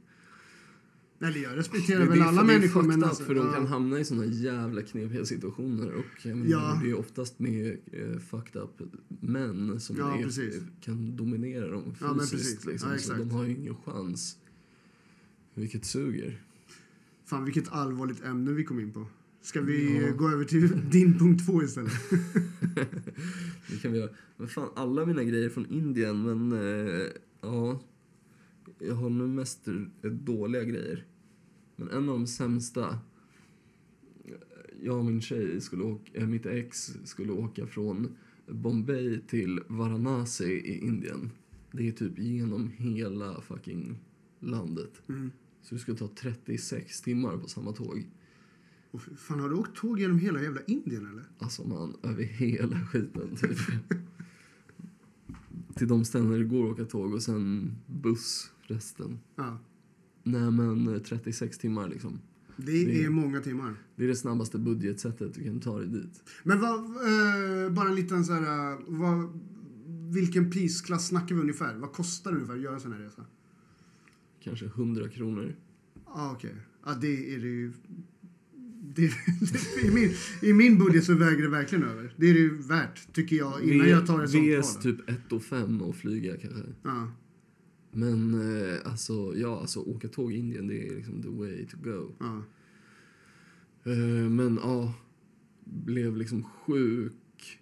Eller 1.21 1.39
jag 1.43 1.51
Det, 1.51 1.57
respekterar 1.57 1.99
det, 1.99 2.05
väl 2.05 2.19
är- 2.19 2.23
alla 2.25 2.43
det 2.43 2.53
är 2.53 2.57
människor 2.59 2.81
fucked 2.81 2.97
men 2.99 3.03
alltså, 3.09 3.23
för 3.23 3.35
de 3.35 3.53
kan 3.53 3.67
hamna 3.67 3.99
i 3.99 4.05
såna 4.05 4.25
jävla 4.25 4.81
knepiga 4.81 5.25
situationer. 5.25 5.93
Och 5.93 6.05
jag 6.25 6.37
menar, 6.37 6.51
Ja. 6.51 6.79
det 6.83 6.89
är 6.89 6.93
oftast 6.99 7.39
med 7.39 7.77
eh, 7.91 8.19
fucked 8.19 8.61
up 8.61 8.81
män 9.21 9.79
som 9.79 9.95
Ja, 9.97 10.17
är, 10.19 10.23
precis. 10.23 10.55
kan 10.81 11.15
dominera 11.15 11.67
dem 11.71 11.95
fysiskt. 12.31 12.65
liksom, 12.65 12.97
så 12.99 13.13
de 13.13 13.31
har 13.31 13.43
ju 13.43 13.51
ingen 13.55 13.75
chans. 13.75 14.37
Vilket 15.53 15.85
suger. 15.85 16.41
Fan 17.25 17.45
vilket 17.45 17.69
allvarligt 17.71 18.23
ämne 18.23 18.51
vi 18.51 18.63
kom 18.63 18.79
in 18.79 18.91
på. 18.91 19.05
Ska 19.41 19.61
vi 19.61 19.97
Ja. 20.01 20.07
eh, 20.07 20.15
gå 20.15 20.29
över 20.29 20.45
till 20.45 20.69
din 20.91 21.19
punkt 21.19 21.45
två 21.45 21.63
istället? 21.63 21.91
Det 23.69 23.77
kan 23.81 23.91
vi 23.91 23.97
göra. 23.99 24.09
Men 24.37 24.47
fan, 24.47 24.69
alla 24.75 25.05
mina 25.05 25.23
grejer 25.23 25.49
från 25.49 25.65
Indien, 25.65 26.21
men 26.23 26.51
eh, 26.51 27.05
ja. 27.41 27.79
Jag 28.79 28.95
har 28.95 29.09
nu 29.09 29.27
mest 29.27 29.67
dåliga 30.01 30.63
grejer. 30.63 31.05
Men 31.75 31.89
en 31.89 32.09
av 32.09 32.19
de 32.19 32.27
sämsta. 32.27 32.99
Jag 34.83 34.97
och 34.97 35.05
min 35.05 35.21
tjej 35.21 35.61
skulle 35.61 35.83
åka, 35.83 36.11
eh, 36.13 36.27
mitt 36.27 36.45
ex 36.45 36.97
skulle 37.03 37.31
åka 37.31 37.67
från 37.67 38.15
Bombay 38.47 39.21
till 39.27 39.59
Varanasi 39.67 40.45
i 40.45 40.85
Indien. 40.85 41.31
Det 41.71 41.87
är 41.87 41.91
typ 41.91 42.19
genom 42.19 42.69
hela 42.69 43.41
fucking 43.41 43.99
landet. 44.39 45.01
Mm. 45.09 45.31
Så 45.61 45.75
det 45.75 45.81
skulle 45.81 45.97
ta 45.97 46.07
36 46.07 47.01
timmar 47.01 47.37
på 47.37 47.47
samma 47.47 47.73
tåg. 47.73 48.07
Och 48.91 49.01
fan 49.01 49.39
har 49.39 49.49
du 49.49 49.55
åkt 49.55 49.77
tåg 49.77 49.99
genom 49.99 50.19
hela 50.19 50.41
jävla 50.41 50.61
Indien 50.67 51.07
eller? 51.07 51.23
Alltså 51.37 51.67
man, 51.67 51.95
över 52.03 52.23
hela 52.23 52.79
skiten 52.79 53.35
typ. 53.35 53.57
Till 55.75 55.87
de 55.87 56.05
ställen 56.05 56.31
där 56.31 56.39
det 56.39 56.45
går 56.45 56.65
att 56.65 56.71
åka 56.71 56.85
tåg 56.85 57.13
och 57.13 57.23
sen 57.23 57.75
buss 57.85 58.51
resten. 58.71 59.19
Ja. 59.35 59.57
Nej 60.23 60.51
men 60.51 60.87
eh, 60.87 60.99
36 61.01 61.57
timmar 61.57 61.89
liksom. 61.89 62.19
Det 62.57 62.85
Det- 62.85 63.03
är 63.03 63.09
många 63.09 63.41
timmar. 63.41 63.75
Det 63.95 64.03
är 64.03 64.07
det 64.07 64.15
snabbaste 64.15 64.57
budgetsättet 64.57 65.33
du 65.33 65.43
kan 65.43 65.59
ta 65.59 65.77
dig 65.79 65.87
dit. 65.87 66.23
Men 66.43 66.61
vad, 66.61 66.79
eh, 66.79 67.71
bara 67.71 67.89
en 67.89 67.95
liten 67.95 68.25
så 68.25 68.33
här, 68.33 68.71
eh, 68.71 68.79
vad, 68.87 69.39
vilken 70.13 70.51
prisklass 70.51 71.07
snackar 71.07 71.35
vi 71.35 71.41
ungefär? 71.41 71.75
Vad 71.75 71.91
kostar 71.93 72.31
det 72.31 72.37
ungefär 72.37 72.55
att 72.55 72.61
göra 72.61 72.73
en 72.75 72.81
sån 72.81 72.91
här 72.93 72.99
resa? 72.99 73.25
Kanske 74.43 74.65
100 74.65 75.09
kronor. 75.09 75.55
Ja, 76.05 76.31
okej. 76.35 76.55
Ja, 76.85 76.93
det 77.01 77.35
är 77.35 77.39
det 77.39 77.47
ju... 77.47 77.73
Det, 78.95 79.11
det, 79.81 79.81
i, 79.87 79.91
min, 79.91 80.11
I 80.41 80.53
min 80.53 80.77
budget 80.77 81.03
så 81.05 81.13
väger 81.13 81.41
det 81.41 81.49
verkligen 81.49 81.83
över. 81.83 82.13
Det 82.17 82.29
är 82.29 82.33
det 82.33 82.39
ju 82.39 82.57
värt, 82.57 83.13
tycker 83.13 83.35
jag, 83.35 83.61
innan 83.63 83.85
V- 83.85 83.91
jag 83.91 84.07
tar 84.07 84.23
ett 84.23 84.29
sånt 84.29 84.43
VS 84.47 84.73
val. 84.75 84.83
typ 84.83 85.09
1 85.09 85.31
och 85.31 85.43
5 85.43 85.81
och 85.81 85.95
flyga 85.95 86.37
kanske. 86.37 86.63
Ja. 86.83 87.11
Men 87.91 88.33
eh, 88.33 88.77
alltså, 88.85 89.33
ja, 89.35 89.59
alltså 89.59 89.79
åka 89.79 90.07
tåg 90.07 90.33
i 90.33 90.37
Indien 90.37 90.67
det 90.67 90.87
är 90.87 90.95
liksom 90.95 91.21
the 91.21 91.29
way 91.29 91.65
to 91.65 91.77
go. 91.83 92.11
Ja. 92.19 92.43
Eh, 93.91 94.29
men 94.29 94.59
ja, 94.63 94.93
blev 95.63 96.17
liksom 96.17 96.43
sjuk. 96.43 97.59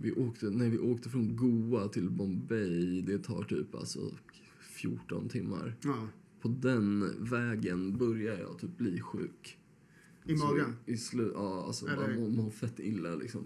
Vi 0.00 0.12
åkte, 0.12 0.50
när 0.50 0.68
vi 0.68 0.78
åkte 0.78 1.08
från 1.08 1.36
Goa 1.36 1.88
till 1.88 2.10
Bombay, 2.10 3.02
det 3.02 3.18
tar 3.18 3.42
typ 3.42 3.74
alltså 3.74 4.00
14 4.60 5.28
timmar. 5.28 5.76
ja. 5.84 6.08
På 6.40 6.48
den 6.48 7.12
vägen 7.24 7.96
börjar 7.98 8.38
jag 8.38 8.58
typ 8.58 8.76
bli 8.78 9.00
sjuk. 9.00 9.58
I 10.24 10.36
Så 10.36 10.46
magen? 10.46 10.76
I 10.86 10.96
slu, 10.96 11.30
ja, 11.34 11.64
alltså 11.66 11.86
Eller- 11.86 12.20
man 12.20 12.36
mår 12.36 12.50
fett 12.50 12.80
illa 12.80 13.14
liksom. 13.14 13.42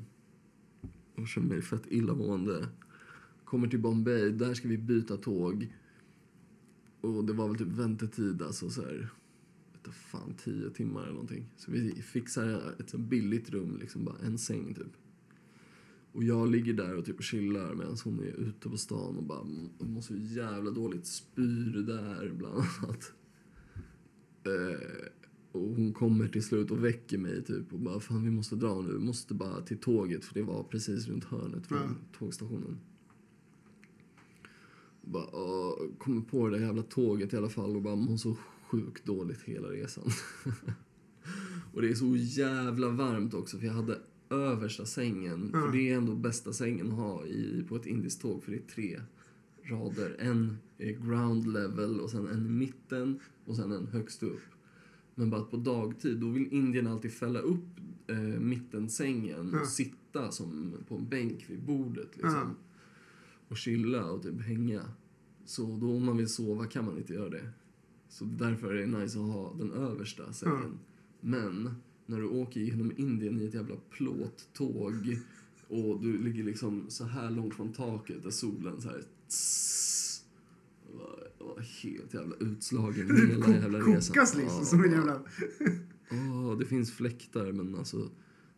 Jag 1.17 1.29
känner 1.29 1.49
mig 1.49 1.63
fett 1.63 1.83
illamående. 1.89 2.69
Kommer 3.45 3.69
till 3.69 3.79
Bombay, 3.81 4.31
där 4.31 4.55
ska 4.55 4.69
vi 4.69 4.79
byta 4.79 5.17
tåg. 5.17 5.73
Och 7.01 7.25
det 7.25 7.33
var 7.33 7.49
väl 7.49 7.59
typ 7.59 7.69
väntetid, 7.69 8.43
alltså 8.43 8.71
så 8.71 8.83
här, 8.83 9.09
vet 9.73 9.95
fan, 9.95 10.35
tio 10.45 10.71
timmar 10.71 11.03
eller 11.03 11.13
någonting. 11.13 11.51
Så 11.57 11.71
vi 11.71 12.03
fixar 12.03 12.75
ett 12.81 12.91
så 12.91 12.99
billigt 12.99 13.51
rum, 13.51 13.77
liksom 13.81 14.05
bara 14.05 14.17
en 14.25 14.39
säng 14.39 14.75
typ. 14.75 14.93
Och 16.13 16.25
jag 16.25 16.51
ligger 16.51 16.73
där 16.73 16.95
och 16.97 17.05
typ 17.05 17.23
chillar 17.23 17.75
medan 17.75 17.97
hon 18.05 18.21
är 18.21 18.27
ute 18.49 18.69
på 18.69 18.77
stan 18.77 19.17
och 19.17 19.23
bara 19.23 19.45
mår 19.79 20.01
så 20.01 20.15
jävla 20.17 20.71
dåligt. 20.71 21.07
Spyr 21.07 21.83
där 21.87 22.33
bland 22.39 22.55
annat. 22.55 23.13
Eh, 24.45 24.81
och 25.53 25.61
hon 25.69 25.93
kommer 25.93 26.29
till 26.29 26.43
slut 26.43 26.71
och 26.71 26.85
väcker 26.85 27.19
mig 27.19 27.45
typ 27.45 27.73
och 27.73 27.79
bara 27.81 28.01
fan 28.01 28.25
vi 28.25 28.31
måste 28.31 28.57
dra 28.57 28.81
nu, 28.83 28.93
vi 28.93 28.99
måste 29.05 29.35
bara 29.35 29.61
till 29.61 29.79
tåget 29.79 30.25
för 30.25 30.35
det 30.35 30.43
var 30.43 30.63
precis 30.63 31.09
runt 31.09 31.25
hörnet 31.25 31.67
från 31.67 31.79
Ja. 31.79 32.19
tågstationen. 32.19 32.79
Bara, 35.13 35.27
åh, 35.37 35.75
kommer 35.99 36.23
på 36.23 36.49
det 36.49 36.59
där 36.59 36.67
jävla 36.67 36.83
tåget 36.83 37.33
i 37.33 37.37
alla 37.37 37.49
fall 37.49 37.77
och 37.77 37.83
bara 37.83 37.97
mår 37.97 38.17
så 38.17 38.37
sjukt 38.71 39.05
dåligt 39.05 39.43
hela 39.43 39.69
resan. 39.69 40.05
och 41.75 41.83
det 41.83 41.91
är 41.91 41.95
så 41.95 42.17
jävla 42.17 42.89
varmt 42.89 43.35
också 43.35 43.59
för 43.59 43.67
jag 43.67 43.73
hade 43.73 43.99
översta 44.31 44.87
sängen, 44.87 45.51
för 45.53 45.73
det 45.73 45.91
är 45.91 45.97
ändå 45.97 46.15
bästa 46.15 46.53
sängen 46.53 46.89
att 46.89 46.99
ha 46.99 47.27
i, 47.27 47.65
på 47.69 47.77
ett 47.77 47.87
indiskt 47.87 48.23
tåg 48.23 48.45
för 48.45 48.53
det 48.53 48.59
är 48.59 48.75
tre 48.75 49.01
rader. 49.63 50.17
En 50.19 50.59
är 50.79 50.93
ground 50.93 51.53
level 51.53 52.01
och 52.01 52.11
sen 52.11 52.27
en 52.27 52.47
i 52.47 52.49
mitten 52.49 53.21
och 53.45 53.57
sen 53.57 53.73
en 53.73 53.87
högst 53.87 54.23
upp. 54.23 54.43
Men 55.15 55.31
bara 55.31 55.41
att 55.41 55.51
på 55.51 55.57
dagtid, 55.57 56.19
då 56.19 56.29
vill 56.29 56.53
Indien 56.53 56.87
alltid 56.87 57.13
fälla 57.13 57.39
upp 57.39 57.81
eh, 58.07 58.19
mittensängen 58.19 59.55
och 59.55 59.67
sitta 59.67 60.31
som 60.31 60.75
på 60.89 60.95
en 60.95 61.09
bänk 61.09 61.45
vid 61.51 61.63
bordet 61.63 62.17
liksom. 62.17 62.57
Och 63.49 63.57
chilla 63.57 64.05
och 64.05 64.23
typ 64.23 64.41
hänga. 64.41 64.83
Så 65.45 65.77
då 65.77 65.97
om 65.97 66.05
man 66.05 66.17
vill 66.17 66.29
sova 66.29 66.67
kan 66.67 66.85
man 66.85 66.99
inte 66.99 67.13
göra 67.13 67.29
det. 67.29 67.51
Så 68.09 68.25
därför 68.25 68.75
är 68.75 68.87
det 68.87 68.99
nice 68.99 69.19
att 69.19 69.33
ha 69.33 69.55
den 69.59 69.73
översta 69.73 70.33
sängen. 70.33 70.79
Men 71.21 71.75
när 72.07 72.19
du 72.19 72.27
åker 72.27 72.61
genom 72.61 72.93
Indien 72.97 73.41
i 73.41 73.45
ett 73.45 73.55
jävla 73.55 73.77
plåttåg 73.91 75.19
och 75.69 76.01
du 76.03 76.19
ligger 76.19 76.45
liksom 76.45 76.85
så 76.89 77.05
här 77.05 77.31
långt 77.31 77.55
från 77.55 77.73
taket 77.73 78.23
där 78.23 78.31
solen 78.31 78.81
så 78.81 78.89
här 78.89 79.03
tss, 79.29 80.25
jag 80.89 81.47
var, 81.47 81.61
helt 81.83 82.15
jävla 82.15 82.37
utslagen 82.41 83.17
hela 83.17 83.49
jävla 83.49 83.79
resan. 83.79 84.15
Kokas 84.15 84.37
liksom 84.37 84.59
Ja, 84.59 84.65
som 84.65 84.85
en 84.85 84.93
jävla... 84.93 85.21
Åh, 86.11 86.59
det 86.59 86.65
finns 86.65 86.93
fläktar 86.93 87.53
men 87.53 87.75
alltså 87.75 88.11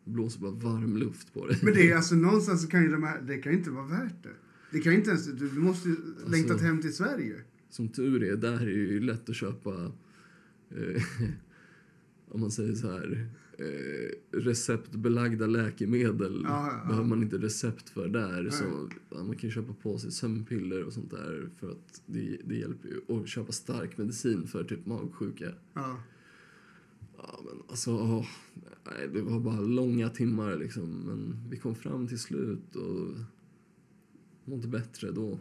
Det 0.04 0.10
blåser 0.10 0.40
bara 0.40 0.50
varm 0.50 0.96
luft 0.96 1.34
på 1.34 1.46
dig. 1.46 1.58
Men 1.62 1.74
det 1.74 1.90
är 1.90 1.96
alltså 1.96 2.14
någonstans 2.14 2.62
så 2.62 2.68
kan 2.68 2.82
ju 2.82 2.88
de 2.88 3.02
här, 3.02 3.20
det 3.22 3.38
kan 3.38 3.52
ju 3.52 3.58
inte 3.58 3.70
vara 3.70 3.86
värt 3.86 4.22
det. 4.22 4.34
Det 4.70 4.80
kan 4.80 4.92
inte 4.92 5.10
ens, 5.10 5.26
du, 5.26 5.50
måste 5.52 5.88
ju 5.88 5.96
längtat 6.26 6.60
hem 6.60 6.80
till 6.80 6.94
Sverige. 6.94 7.40
Som 7.68 7.88
tur 7.88 8.22
är, 8.22 8.36
där 8.36 8.60
är 8.60 8.66
det 8.66 8.72
ju 8.72 9.00
lätt 9.00 9.28
att 9.28 9.36
köpa... 9.36 9.92
Eh, 10.70 11.02
om 12.28 12.40
man 12.40 12.50
säger 12.50 12.74
så 12.74 12.90
här... 12.90 13.28
Eh, 13.58 14.38
receptbelagda 14.38 15.46
läkemedel 15.46 16.40
Ja, 16.44 16.66
ja, 16.66 16.80
ja. 16.82 16.88
behöver 16.88 17.08
man 17.08 17.22
inte 17.22 17.38
recept 17.38 17.88
för 17.88 18.08
där. 18.08 18.42
Nej. 18.42 18.52
Så, 18.52 18.90
ja, 19.10 19.24
man 19.24 19.36
kan 19.36 19.50
köpa 19.50 19.72
på 19.72 19.98
sig 19.98 20.12
sömnpiller 20.12 20.84
och 20.84 20.92
sånt 20.92 21.10
där 21.10 21.48
för 21.56 21.70
att 21.70 22.02
det, 22.06 22.36
det 22.44 22.54
hjälper 22.54 22.88
ju. 22.88 22.98
Och 23.06 23.28
köpa 23.28 23.52
stark 23.52 23.98
medicin 23.98 24.46
för 24.46 24.64
typ 24.64 24.86
magsjuka. 24.86 25.52
Ja. 25.74 26.02
Ja, 27.16 27.40
men 27.44 27.62
alltså, 27.68 27.90
åh, 27.90 28.26
nej, 28.84 29.08
det 29.12 29.22
var 29.22 29.40
bara 29.40 29.60
långa 29.60 30.08
timmar 30.08 30.56
liksom. 30.56 31.02
Men 31.06 31.50
vi 31.50 31.56
kom 31.56 31.74
fram 31.74 32.08
till 32.08 32.18
slut 32.18 32.76
och 32.76 33.08
mådde 34.50 34.68
bättre 34.68 35.10
då. 35.10 35.38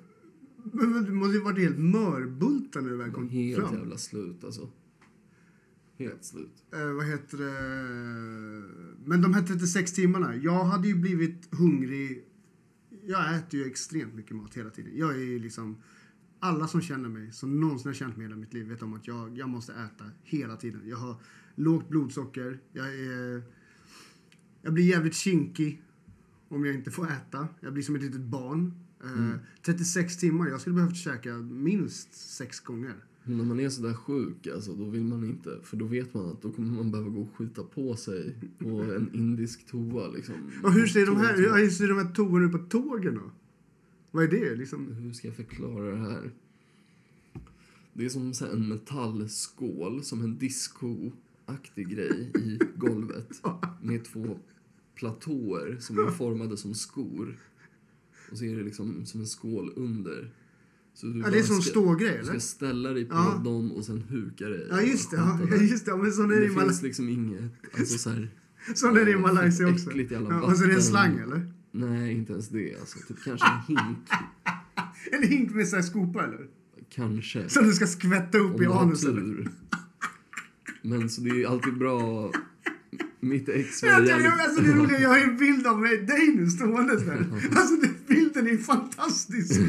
Men, 0.64 0.94
men 0.94 1.04
du 1.06 1.12
måste 1.12 1.34
ju 1.34 1.44
varit 1.44 1.60
helt 1.60 1.80
mörbultad 1.80 2.82
när 2.82 2.90
du 2.90 2.98
väl 2.98 3.12
kom 3.12 3.30
helt 3.30 3.62
fram. 3.62 3.76
jävla 3.76 3.98
slut 3.98 4.44
alltså. 4.44 4.70
Helt 5.98 6.26
slut. 6.26 6.64
Eh, 6.74 6.92
vad 6.94 7.06
heter 7.06 7.38
det? 7.38 7.54
Men 9.06 9.22
de 9.22 9.34
här 9.34 9.42
36 9.42 9.94
timmarna. 9.94 10.36
Jag 10.36 10.64
hade 10.64 10.88
ju 10.88 10.96
blivit 10.96 11.56
hungrig. 11.56 12.26
Jag 13.06 13.36
äter 13.36 13.60
ju 13.60 13.66
extremt 13.66 14.14
mycket 14.14 14.36
mat 14.36 14.58
hela 14.58 14.70
tiden. 14.70 14.92
Jag 14.96 15.12
är 15.12 15.20
ju 15.20 15.40
liksom... 15.40 15.78
Alla 16.42 16.68
som 16.68 16.82
känner 16.82 17.10
mig, 17.10 17.32
som 17.32 17.60
någonsin 17.62 17.88
har 17.88 17.94
känt 17.94 18.18
mig 18.18 18.26
i 18.26 18.28
hela 18.28 18.40
mitt 18.40 18.54
liv, 18.54 18.68
vet 18.68 18.82
om 18.82 18.94
att 18.94 19.08
jag, 19.08 19.38
jag 19.38 19.50
måste 19.50 19.74
äta 19.74 20.06
hela 20.24 20.56
tiden. 20.56 20.82
Jag 20.86 20.98
har 20.98 21.16
lågt 21.56 21.90
blodsocker. 21.90 22.60
Jag 22.72 22.96
är... 22.96 23.44
Jag 24.62 24.74
blir 24.74 24.84
jävligt 24.84 25.16
kinkig 25.16 25.82
om 26.48 26.66
jag 26.66 26.76
inte 26.76 26.92
får 26.92 27.08
äta. 27.12 27.48
Jag 27.60 27.74
blir 27.74 27.84
som 27.84 27.96
ett 27.96 28.02
litet 28.02 28.22
barn. 28.22 28.89
Eh, 29.04 29.36
36 29.62 30.18
timmar. 30.18 30.48
Jag 30.48 30.62
skulle 30.62 30.76
behövt 30.76 30.96
käka 30.96 31.34
minst 31.38 32.14
sex 32.14 32.60
gånger. 32.60 32.96
Men 33.24 33.38
när 33.38 33.46
man 33.46 33.60
är 33.60 33.70
sådär 33.70 33.94
sjuk, 33.94 34.48
alltså, 34.48 34.74
då 34.74 34.86
vill 34.86 35.04
man 35.04 35.24
inte. 35.24 35.60
För 35.64 35.78
då 35.78 35.86
vet 35.86 36.14
man 36.14 36.26
att 36.30 36.42
då 36.42 36.52
kommer 36.52 36.72
man 36.72 36.92
behöva 36.92 37.10
gå 37.10 37.22
och 37.22 37.36
skita 37.36 37.64
på 37.64 37.96
sig 37.96 38.36
på 38.60 38.68
en 38.98 39.10
indisk 39.14 39.68
toa. 39.68 40.08
Liksom. 40.08 40.36
Och 40.64 40.74
hur 40.74 40.88
ser 40.88 41.06
de 41.06 41.18
här, 41.18 41.36
hur 41.36 41.70
ser 41.70 41.88
de 41.88 41.98
här 41.98 42.14
toorna 42.14 42.46
ut 42.46 42.52
på 42.52 42.58
tågen 42.58 43.16
då? 43.16 43.32
Vad 44.12 44.24
är 44.24 44.28
det? 44.28 44.56
Liksom? 44.56 44.94
Hur 44.94 45.14
ska 45.14 45.28
jag 45.28 45.36
förklara 45.36 45.92
det 45.92 45.98
här? 45.98 46.32
Det 47.94 48.06
är 48.06 48.10
som 48.10 48.34
en 48.54 48.70
metallskål, 48.70 50.04
som 50.04 50.22
en 50.22 50.38
discoaktig 50.38 51.90
grej 51.90 52.32
i 52.36 52.60
golvet. 52.76 53.42
Med 53.82 54.06
två 54.06 54.40
platåer 54.96 55.78
som 55.80 56.08
är 56.08 56.12
formade 56.12 56.58
som 56.58 56.74
skor. 56.74 57.38
Och 58.32 58.38
så 58.38 58.46
är 58.46 58.56
det 58.56 58.64
liksom 58.64 59.06
som 59.06 59.20
en 59.22 59.28
skål 59.28 59.74
under. 59.76 60.32
Så 60.94 61.06
du 61.08 61.20
Ja, 61.20 61.30
det 61.30 61.40
är 61.40 61.44
som 61.44 61.62
ska- 61.62 61.70
stågrej, 61.72 62.16
Du 62.18 62.24
ska 62.24 62.30
eller? 62.32 62.40
ställa 62.40 62.90
dig 62.94 63.06
på 63.06 63.16
Ja. 63.16 63.42
dem 63.44 63.72
och 63.72 63.86
sen 63.86 64.02
huka 64.10 64.46
dig. 64.50 64.68
Ja, 64.70 64.82
just 64.82 65.12
det. 65.12 65.18
Ja, 65.18 65.56
just 65.56 65.86
det. 65.86 65.98
Men 65.98 66.12
sån 66.12 66.26
är 66.32 66.36
Det 66.36 66.40
det 66.40 66.46
i 66.46 66.50
finns 66.50 66.82
liksom 66.82 67.10
inget... 67.10 67.52
Alltså 67.78 67.98
så 67.98 68.10
här, 68.10 68.30
Sån 68.76 68.98
är 68.98 69.06
det 69.06 69.12
i 69.12 69.18
Malaysia 69.18 69.70
också. 69.70 69.90
äckligt 69.90 70.12
jävla 70.12 70.30
Ja, 70.30 70.42
och 70.42 70.58
så 70.58 70.64
är 70.64 70.68
det 70.68 70.74
en 70.74 70.82
slang, 70.82 71.18
eller? 71.18 71.54
nej, 71.72 72.14
inte 72.14 72.32
ens 72.34 72.50
det. 72.50 72.76
Alltså, 72.80 73.00
typ 73.08 73.24
kanske 73.24 73.48
en 73.48 73.60
hink. 73.78 73.98
En 75.12 75.24
hink 75.28 75.56
med 75.56 75.68
så 75.68 75.76
här 75.76 75.84
skopa, 75.84 76.24
eller? 76.24 76.48
Kanske. 76.90 77.50
Som 77.50 77.66
du 77.66 77.74
ska 77.74 77.88
skvätta 77.88 78.38
upp 78.38 78.56
Om 78.56 78.62
i 78.62 78.66
du 78.66 78.72
har 78.72 78.82
anus, 78.82 79.04
eller? 79.04 79.22
tur. 79.22 79.50
Men 80.82 81.10
så 81.10 81.22
det 81.22 81.30
är 81.30 81.36
ju 81.36 81.46
alltid 81.46 81.78
bra... 81.78 82.32
Mitt 83.20 83.50
ex 83.50 83.84
var 83.84 83.90
jävligt... 83.90 84.14
alltså, 84.40 84.62
det 84.62 84.70
är 84.70 84.74
roligt, 84.76 85.00
jag 85.02 85.10
har 85.10 85.18
en 85.18 85.38
bild 85.38 85.68
av 85.68 85.80
mig, 85.82 85.98
dig 85.98 86.36
nu 86.36 86.50
ståendes 86.50 87.06
där. 87.06 87.18
Alltså 87.56 87.76
den 87.76 87.96
bilden 88.34 88.54
är 88.54 88.58
fantastisk. 88.58 89.52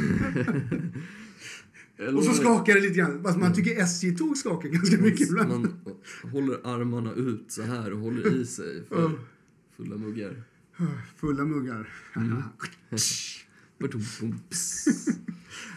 Och 2.17 2.25
så 2.25 2.33
skakar 2.33 2.75
det 2.75 2.81
lite 2.81 2.95
grann. 2.95 3.23
Fast 3.23 3.39
man 3.39 3.55
tycker 3.55 3.81
SJ-tåg 3.81 4.37
skakar 4.37 4.69
ganska 4.69 4.99
mycket 4.99 5.29
ibland. 5.29 5.51
Man 5.51 5.75
håller 6.33 6.67
armarna 6.67 7.13
ut 7.13 7.45
så 7.49 7.63
här 7.63 7.93
och 7.93 7.99
håller 7.99 8.41
i 8.41 8.47
sig 8.57 8.85
för 8.89 9.11
fulla 9.77 9.97
muggar. 9.97 10.43
Fulla 11.17 11.45
muggar. 11.45 11.89
Mm. 12.17 12.43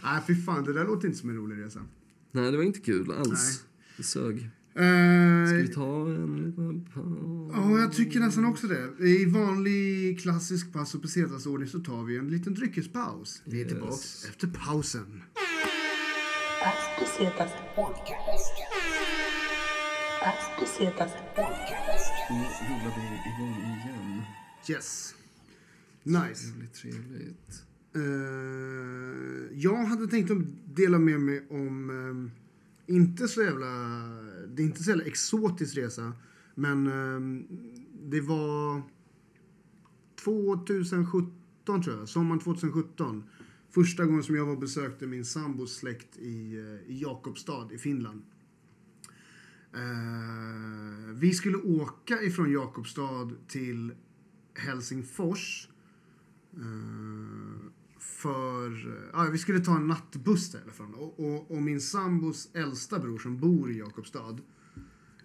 Nej, 0.03 0.21
fy 0.27 0.35
fan. 0.35 0.63
Det 0.63 0.73
där 0.73 0.85
låter 0.85 1.07
inte 1.07 1.19
som 1.19 1.29
en 1.29 1.35
rolig 1.35 1.65
resa. 1.65 1.85
Nej, 2.31 2.51
det 2.51 2.57
var 2.57 2.63
inte 2.63 2.79
kul 2.79 3.11
alls. 3.11 3.63
Det 3.97 4.03
sög. 4.03 4.49
Ska 4.73 4.81
Eh, 4.81 5.61
vi 5.61 5.67
ta 5.73 6.05
en 6.05 6.45
liten 6.45 6.85
paus? 6.93 7.51
Ja, 7.55 7.79
jag 7.79 7.93
tycker 7.93 8.19
nästan 8.19 8.45
också 8.45 8.67
det. 8.67 9.07
I 9.07 9.25
vanlig 9.25 10.19
klassisk 10.21 10.73
pass 10.73 10.95
och 10.95 11.01
pesetasordning 11.01 11.69
så 11.69 11.79
tar 11.79 12.03
vi 12.03 12.17
en 12.17 12.27
liten 12.27 12.53
dryckespaus. 12.53 13.41
Vi 13.45 13.57
är 13.61 13.65
Yes. 13.65 13.71
tillbaks 13.73 14.25
efter 14.29 14.47
pausen. 14.47 15.23
As 16.65 16.99
pesetas 16.99 17.51
podcast. 17.75 18.53
As 20.21 20.59
pesetas 20.59 21.11
podcast. 21.35 22.11
Nu 22.29 22.35
rullar 22.67 22.95
vi 22.95 23.05
igång 23.29 23.55
igen. 23.63 24.21
Yes. 24.69 25.15
Nice. 26.03 26.43
Trevligt, 26.47 26.73
trevligt. 26.73 27.63
Eh, 27.95 29.59
jag 29.59 29.75
hade 29.85 30.07
tänkt 30.07 30.31
att 30.31 30.37
dela 30.75 30.99
med 30.99 31.19
mig 31.19 31.45
om, 31.49 31.89
eh, 31.89 32.42
inte 32.87 33.27
så 33.27 33.41
jävla, 33.41 33.67
det 34.47 34.61
är 34.61 34.65
inte 34.65 34.83
så 34.83 34.89
jävla 34.89 35.05
exotisk 35.05 35.77
resa, 35.77 36.13
men 36.55 36.87
eh, 36.87 37.45
det 38.03 38.21
var 38.21 38.81
2017 40.23 41.81
tror 41.83 41.97
jag, 41.97 42.09
sommaren 42.09 42.39
2017. 42.39 43.23
Första 43.69 44.05
gången 44.05 44.23
som 44.23 44.35
jag 44.35 44.45
var 44.45 44.53
och 44.53 44.59
besökte 44.59 45.07
min 45.07 45.25
sambos 45.25 45.75
släkt 45.75 46.17
i, 46.17 46.55
eh, 46.57 46.91
i 46.91 47.01
Jakobstad 47.01 47.69
i 47.73 47.77
Finland. 47.77 48.21
Eh, 49.73 51.13
vi 51.13 51.33
skulle 51.33 51.57
åka 51.57 52.21
ifrån 52.21 52.51
Jakobstad 52.51 53.31
till 53.47 53.93
Helsingfors. 54.53 55.69
Eh, 56.53 57.69
för, 58.03 58.87
eh, 58.87 59.09
ja, 59.13 59.29
vi 59.31 59.37
skulle 59.37 59.59
ta 59.59 59.75
en 59.75 59.87
nattbuss 59.87 60.51
därifrån. 60.51 60.93
Och, 60.93 61.19
och, 61.19 61.51
och 61.51 61.61
min 61.61 61.81
sambos 61.81 62.49
äldsta 62.53 62.99
bror 62.99 63.19
som 63.19 63.37
bor 63.37 63.71
i 63.71 63.77
Jakobstad. 63.77 64.39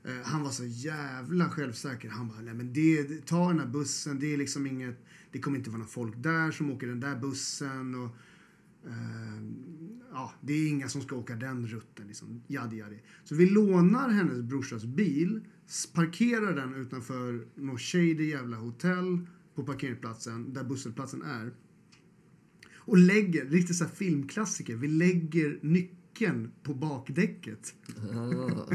Eh, 0.05 0.23
han 0.25 0.43
var 0.43 0.51
så 0.51 0.65
jävla 0.65 1.51
självsäker. 1.51 2.09
Han 2.09 2.29
bara, 2.29 2.41
nej 2.41 2.55
men 2.55 2.73
det, 2.73 3.27
ta 3.27 3.49
den 3.49 3.59
här 3.59 3.67
bussen. 3.67 4.19
Det 4.19 4.35
är 4.35 4.37
liksom 4.37 4.67
inget, 4.67 5.05
det 5.33 5.39
kommer 5.39 5.59
inte 5.59 5.71
vara 5.71 5.79
några 5.79 5.91
folk 5.91 6.15
där 6.17 6.51
som 6.51 6.71
åker 6.71 6.87
den 6.87 7.01
där 7.01 7.17
bussen. 7.17 7.95
Och, 7.95 8.17
eh, 8.87 9.43
ja, 10.13 10.33
det 10.41 10.53
är 10.53 10.69
inga 10.69 10.89
som 10.89 11.03
ska 11.03 11.17
åka 11.17 11.37
den 11.37 11.67
rutten. 11.67 12.07
Liksom. 12.07 12.43
Jadi, 12.47 12.77
jadi. 12.77 12.99
Så 13.25 13.35
vi 13.35 13.51
lånar 13.51 14.09
hennes 14.09 14.43
brorsas 14.43 14.85
bil, 14.85 15.41
parkerar 15.95 16.57
den 16.57 16.75
utanför 16.75 17.47
något 17.55 17.81
shady 17.81 18.31
jävla 18.31 18.57
hotell 18.57 19.27
på 19.55 19.65
parkeringsplatsen, 19.65 20.53
där 20.53 20.65
busshållplatsen 20.65 21.23
är. 21.23 21.53
Och 22.89 22.99
lägger, 22.99 23.45
riktigt 23.45 23.77
så 23.77 23.85
filmklassiker, 23.85 24.77
vi 24.77 24.89
lägger 24.89 25.59
nyckeln 25.63 26.51
på 26.63 26.75
bakdäcket. 26.75 27.75
Ah, 28.13 28.67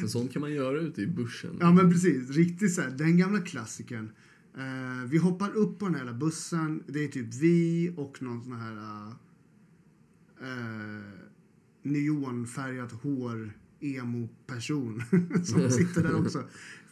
men 0.00 0.08
sånt 0.08 0.32
kan 0.32 0.40
man 0.40 0.52
göra 0.52 0.80
ute 0.80 1.02
i 1.02 1.06
börsen. 1.06 1.56
Ja 1.60 1.72
men 1.72 1.90
precis, 1.90 2.30
riktigt 2.30 2.74
så 2.74 2.80
här, 2.80 2.90
den 2.90 3.16
gamla 3.16 3.40
klassikern. 3.40 4.12
Eh, 4.56 5.08
vi 5.08 5.18
hoppar 5.18 5.56
upp 5.56 5.78
på 5.78 5.84
den 5.84 5.94
här 5.94 6.12
bussen, 6.12 6.82
det 6.86 7.04
är 7.04 7.08
typ 7.08 7.34
vi 7.34 7.92
och 7.96 8.22
någon 8.22 8.42
sån 8.42 8.52
här 8.52 9.06
uh, 10.42 11.02
neonfärgat 11.82 12.92
hår 12.92 13.52
emo-person 13.82 15.02
som 15.44 15.70
sitter 15.70 16.02
där 16.02 16.20
också. 16.20 16.44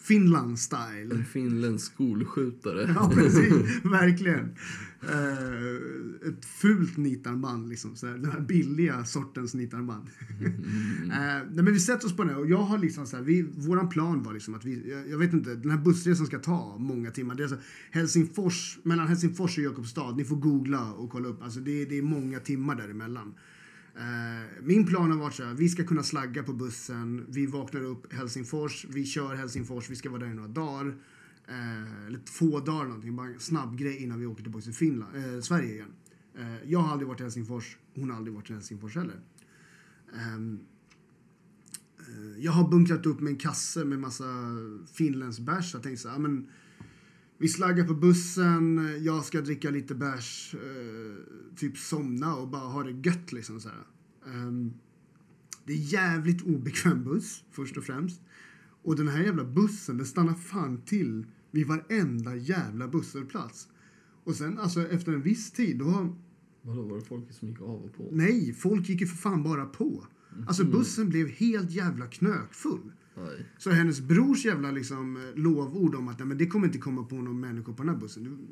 Finland-style. 0.03 1.14
En 1.14 1.24
finländsk 1.24 1.92
skolskjutare. 1.92 2.94
Ja, 2.94 3.11
precis. 3.14 3.53
Verkligen. 3.85 4.55
Eh, 5.03 6.29
ett 6.29 6.44
fult 6.44 6.96
nitarmband, 6.96 7.68
liksom. 7.68 7.96
Så 7.96 8.07
här, 8.07 8.14
den 8.14 8.31
här 8.31 8.40
billiga 8.40 9.05
sortens 9.05 9.55
nitarmband. 9.55 10.09
Eh, 11.11 11.16
nej, 11.50 11.64
men 11.64 11.72
vi 11.72 11.81
sätter 11.81 12.07
oss 12.07 12.16
på 12.16 12.24
den 12.24 12.37
och 12.37 12.50
jag 12.50 12.59
har 12.62 12.79
liksom 12.79 13.07
så 13.07 13.16
här, 13.16 13.24
vi, 13.24 13.42
våran 13.42 13.88
plan 13.88 14.22
var 14.22 14.33
liksom 14.33 14.55
att 14.55 14.64
vi, 14.64 14.90
jag, 14.90 15.09
jag 15.09 15.18
vet 15.18 15.33
inte, 15.33 15.55
den 15.55 15.70
här 15.70 15.79
bussresan 15.79 16.26
ska 16.26 16.38
ta 16.38 16.79
många 16.79 17.11
timmar. 17.11 17.34
Det 17.34 17.43
är 17.43 17.45
alltså 17.45 17.59
Helsingfors, 17.91 18.78
mellan 18.82 19.09
Helsingfors 19.09 19.59
och 19.59 19.64
Jakobstad, 19.64 20.16
ni 20.16 20.24
får 20.24 20.36
googla 20.36 20.93
och 20.93 21.11
kolla 21.11 21.28
upp. 21.28 21.43
Alltså 21.43 21.61
det, 21.61 21.84
det 21.84 21.99
är 21.99 22.03
många 22.03 22.41
timmar 22.41 22.74
däremellan. 22.76 23.28
Eh, 23.28 23.34
Eh, 24.01 24.46
min 24.62 24.86
plan 24.86 25.11
har 25.11 25.18
varit 25.18 25.34
så 25.34 25.44
här, 25.44 25.55
vi 25.55 25.68
ska 25.68 25.84
kunna 25.84 26.03
slagga 26.03 26.42
på 26.42 26.53
bussen, 26.53 27.26
vi 27.28 27.46
vaknar 27.46 27.80
upp 27.80 28.12
Helsingfors, 28.12 28.86
vi 28.88 29.05
kör 29.05 29.34
Helsingfors, 29.34 29.90
vi 29.90 29.96
ska 29.96 30.11
vara 30.11 30.20
där 30.20 30.30
i 30.30 30.34
några 30.34 30.48
dagar. 30.48 30.96
Eh, 31.48 32.07
eller 32.07 32.18
två 32.18 32.61
dagar 32.61 32.84
någonting, 32.84 33.16
bara 33.16 33.26
en 33.26 33.40
snabb 33.40 33.78
grej 33.78 34.03
innan 34.03 34.20
vi 34.20 34.26
åker 34.26 34.42
tillbaka 34.42 34.62
till 34.62 34.74
Finland, 34.74 35.16
eh, 35.16 35.40
Sverige 35.40 35.72
igen. 35.72 35.92
Eh, 36.38 36.70
jag 36.70 36.78
har 36.78 36.92
aldrig 36.92 37.09
varit 37.09 37.20
i 37.20 37.22
Helsingfors, 37.22 37.76
hon 37.94 38.11
har 38.11 38.16
aldrig 38.16 38.34
varit 38.34 38.51
i 38.51 38.53
Helsingfors 38.53 38.96
heller. 38.96 39.20
Ehm, 40.16 40.59
eh, 41.98 42.44
jag 42.44 42.53
har 42.53 42.70
bunkrat 42.70 43.07
upp 43.07 43.20
med 43.20 43.30
en 43.30 43.38
kasse 43.38 43.84
med 43.84 43.98
massa 43.98 44.24
finländsk 44.92 45.40
bärs. 45.40 45.74
Jag 45.74 45.82
tänkte 45.82 46.03
så 46.03 46.09
här, 46.09 46.18
men 46.18 46.48
vi 47.43 47.49
slaggar 47.49 47.84
på 47.84 47.95
bussen, 47.95 48.91
jag 49.01 49.24
ska 49.24 49.41
dricka 49.41 49.70
lite 49.70 49.95
bärs, 49.95 50.55
eh, 50.55 51.57
typ 51.57 51.78
somna 51.78 52.36
och 52.36 52.49
bara 52.49 52.61
ha 52.61 52.82
det 52.82 53.09
gött 53.09 53.32
liksom 53.32 53.61
så. 53.61 53.68
Ehm, 54.26 54.72
det 55.64 55.72
är 55.72 55.76
jävligt 55.76 56.43
obekväm 56.43 57.05
buss, 57.05 57.45
först 57.51 57.76
och 57.76 57.84
främst. 57.84 58.20
Och 58.82 58.97
den 58.97 59.09
här 59.09 59.22
jävla 59.22 59.45
bussen, 59.45 59.97
den 59.97 60.07
stannar 60.07 60.34
fan 60.34 60.82
till 60.82 61.26
vid 61.51 61.66
varenda 61.66 62.36
jävla 62.36 62.88
busshållplats. 62.88 63.68
Och 64.24 64.34
sen 64.34 64.59
alltså 64.59 64.88
efter 64.88 65.12
en 65.12 65.22
viss 65.22 65.51
tid, 65.51 65.78
då... 65.78 66.16
Vadå, 66.62 66.82
var 66.82 66.97
det 66.97 67.05
folk 67.05 67.32
som 67.32 67.49
gick 67.49 67.61
av 67.61 67.84
och 67.84 67.95
på? 67.97 68.09
Nej, 68.12 68.53
folk 68.53 68.88
gick 68.88 69.01
ju 69.01 69.07
för 69.07 69.16
fan 69.16 69.43
bara 69.43 69.64
på. 69.64 70.07
Alltså 70.47 70.64
bussen 70.64 71.09
blev 71.09 71.28
helt 71.28 71.70
jävla 71.70 72.07
knökfull. 72.07 72.93
Så 73.59 73.71
hennes 73.71 74.01
brors 74.01 74.45
jävla 74.45 74.71
liksom, 74.71 75.17
eh, 75.17 75.23
lovord 75.35 75.95
om 75.95 76.09
att 76.09 76.19
nej, 76.19 76.29
men 76.29 76.39
det 76.39 76.47
kommer 76.47 76.67
inte 76.67 76.79
komma 76.79 77.05
på 77.05 77.17
någon 77.17 77.41
människa 77.41 77.73
på 77.73 77.83
den 77.83 77.95
här 77.95 78.01
bussen. 78.01 78.49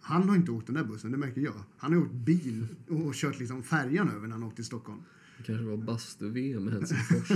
Han 0.00 0.28
har 0.28 0.36
inte 0.36 0.50
åkt 0.50 0.66
den 0.66 0.76
där 0.76 0.84
bussen, 0.84 1.12
det 1.12 1.18
märker 1.18 1.40
jag. 1.40 1.54
Han 1.76 1.92
har 1.92 2.00
åkt 2.00 2.12
bil 2.12 2.66
och 2.88 3.14
kört 3.14 3.38
liksom 3.38 3.62
färjan 3.62 4.10
över 4.10 4.26
när 4.26 4.32
han 4.32 4.42
åkte 4.42 4.56
till 4.56 4.64
Stockholm. 4.64 5.00
Det 5.38 5.44
kanske 5.44 5.64
var 5.64 5.76
bastu-VM 5.76 6.68
i 6.68 6.70
Helsingfors. 6.70 7.30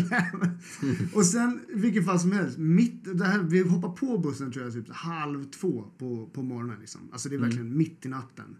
och 1.14 1.26
sen, 1.26 1.60
vilket 1.74 2.04
fall 2.04 2.20
som 2.20 2.32
helst, 2.32 2.58
mitt, 2.58 3.18
det 3.18 3.24
här, 3.24 3.42
vi 3.42 3.68
hoppar 3.68 3.92
på 3.92 4.18
bussen 4.18 4.52
tror 4.52 4.64
jag 4.64 4.74
typ 4.74 4.90
halv 4.90 5.44
två 5.44 5.84
på, 5.98 6.30
på 6.32 6.42
morgonen. 6.42 6.80
Liksom. 6.80 7.00
Alltså 7.12 7.28
det 7.28 7.34
är 7.34 7.40
verkligen 7.40 7.76
mitt 7.76 8.06
i 8.06 8.08
natten. 8.08 8.56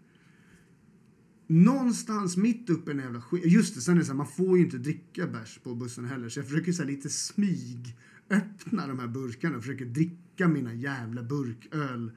Någonstans 1.51 2.37
mitt 2.37 2.69
uppe 2.69 2.91
i 2.91 2.93
den 2.93 3.03
jävla 3.03 3.21
skit. 3.21 3.45
Just 3.45 3.75
det, 3.75 3.81
sen 3.81 3.95
är 3.95 3.99
det 3.99 4.05
så 4.05 4.11
här, 4.11 4.17
man 4.17 4.27
får 4.27 4.57
ju 4.57 4.63
inte 4.63 4.77
dricka 4.77 5.27
bärs 5.27 5.59
på 5.63 5.75
bussen 5.75 6.05
heller. 6.05 6.29
Så 6.29 6.39
jag 6.39 6.47
försöker 6.47 6.71
så 6.71 6.81
här, 6.81 6.89
lite 6.89 7.09
smyg 7.09 7.95
öppna 8.29 8.87
de 8.87 8.99
här 8.99 9.07
burkarna 9.07 9.57
och 9.57 9.63
försöker 9.63 9.85
dricka 9.85 10.47
mina 10.47 10.73
jävla 10.73 11.23
burköl. 11.23 12.11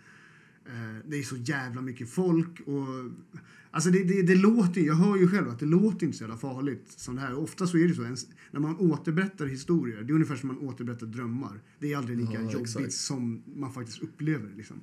Eh, 0.67 1.09
det 1.09 1.17
är 1.17 1.23
så 1.23 1.37
jävla 1.37 1.81
mycket 1.83 2.11
folk 2.11 2.61
och 2.61 2.87
alltså 3.71 3.91
det, 3.91 4.05
det, 4.05 4.23
det 4.23 4.35
låter 4.35 4.81
jag 4.81 4.95
hör 4.95 5.17
ju 5.17 5.29
själv 5.29 5.49
att 5.49 5.59
det 5.59 5.67
låter 5.67 6.07
inte 6.07 6.19
så 6.19 6.25
jävla 6.25 6.37
farligt 6.37 6.85
som 6.97 7.15
det 7.15 7.21
här. 7.21 7.35
Ofta 7.35 7.67
så 7.67 7.79
är 7.79 7.89
det 7.89 7.95
så, 7.95 8.03
ens, 8.03 8.27
när 8.51 8.61
man 8.61 8.77
återberättar 8.77 9.47
historier, 9.47 10.03
det 10.03 10.11
är 10.13 10.15
ungefär 10.15 10.37
som 10.37 10.49
man 10.49 10.59
återberättar 10.59 11.07
drömmar. 11.07 11.61
Det 11.79 11.93
är 11.93 11.97
aldrig 11.97 12.19
lika 12.19 12.33
Ja, 12.33 12.41
jobbigt 12.41 12.61
exakt. 12.61 12.93
som 12.93 13.43
man 13.57 13.73
faktiskt 13.73 14.03
upplever 14.03 14.51
liksom. 14.57 14.81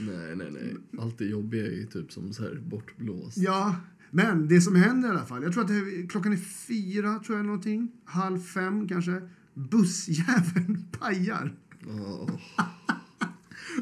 nej, 0.00 0.36
nej, 0.36 0.50
nej. 0.52 0.76
Allt 0.98 1.18
det 1.18 1.24
jobbiga 1.24 1.66
är 1.66 1.70
ju 1.70 1.86
typ 1.86 2.12
som 2.12 2.32
så 2.32 2.42
här 2.42 2.62
bortblåst. 2.66 3.36
Ja, 3.38 3.76
men 4.10 4.48
det 4.48 4.60
som 4.60 4.74
händer 4.76 5.08
i 5.08 5.10
alla 5.10 5.26
fall. 5.26 5.42
Jag 5.42 5.52
tror 5.52 5.62
att 5.62 5.68
det 5.68 5.74
är, 5.74 6.08
klockan 6.08 6.32
är 6.32 6.36
fyra, 6.36 7.18
tror 7.18 7.38
jag 7.38 7.46
någonting. 7.46 7.88
Halv 8.04 8.38
fem 8.40 8.88
kanske. 8.88 9.22
Bussjäveln 9.54 10.84
pajar. 11.00 11.54
Åh, 11.88 12.30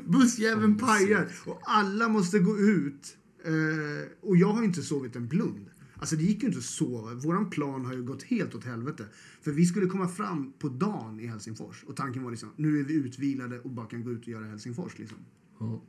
Bussjäveln 0.05 0.79
pajar. 0.79 1.29
Och 1.45 1.61
alla 1.63 2.09
måste 2.09 2.39
gå 2.39 2.59
ut. 2.59 3.17
Eh, 3.45 4.29
och 4.29 4.37
jag 4.37 4.53
har 4.53 4.63
inte 4.63 4.83
sovit 4.83 5.17
en 5.17 5.29
blund. 5.29 5.71
Alltså 5.97 6.17
det 6.17 6.23
gick 6.23 6.43
ju 6.43 6.47
inte 6.47 6.59
att 6.59 6.65
sova. 6.65 7.15
Våran 7.15 7.51
plan 7.51 7.85
har 7.85 7.93
ju 7.93 8.03
gått 8.03 8.23
helt 8.23 8.55
åt 8.55 8.65
helvete. 8.65 9.05
För 9.43 9.51
vi 9.51 9.67
skulle 9.67 9.87
komma 9.87 10.09
fram 10.09 10.53
på 10.59 10.69
dagen 10.69 11.21
i 11.21 11.27
Helsingfors. 11.27 11.85
Och 11.85 11.97
tanken 11.97 12.23
var 12.23 12.31
liksom, 12.31 12.49
nu 12.57 12.81
är 12.81 12.85
vi 12.85 12.95
utvilade 12.95 13.61
och 13.61 13.71
bara 13.71 13.87
kan 13.87 14.05
gå 14.05 14.11
ut 14.11 14.23
och 14.23 14.29
göra 14.29 14.45
Helsingfors 14.45 14.99
liksom. 14.99 15.19
ja. 15.61 15.83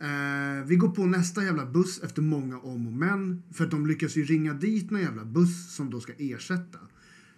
Eh, 0.00 0.64
vi 0.64 0.76
går 0.76 0.88
på 0.88 1.06
nästa 1.06 1.44
jävla 1.44 1.66
buss 1.66 2.02
efter 2.02 2.22
många 2.22 2.58
om 2.58 2.86
och 2.86 2.92
men. 2.92 3.42
För 3.52 3.64
att 3.64 3.70
de 3.70 3.86
lyckas 3.86 4.16
ju 4.16 4.24
ringa 4.24 4.54
dit 4.54 4.90
någon 4.90 5.00
jävla 5.00 5.24
buss 5.24 5.74
som 5.74 5.90
då 5.90 6.00
ska 6.00 6.12
ersätta. 6.18 6.78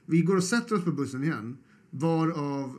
Vi 0.07 0.21
går 0.21 0.37
och 0.37 0.45
sätter 0.45 0.77
oss 0.77 0.85
på 0.85 0.93
bussen 0.93 1.25
igen. 1.25 1.57
Varav, 1.91 2.77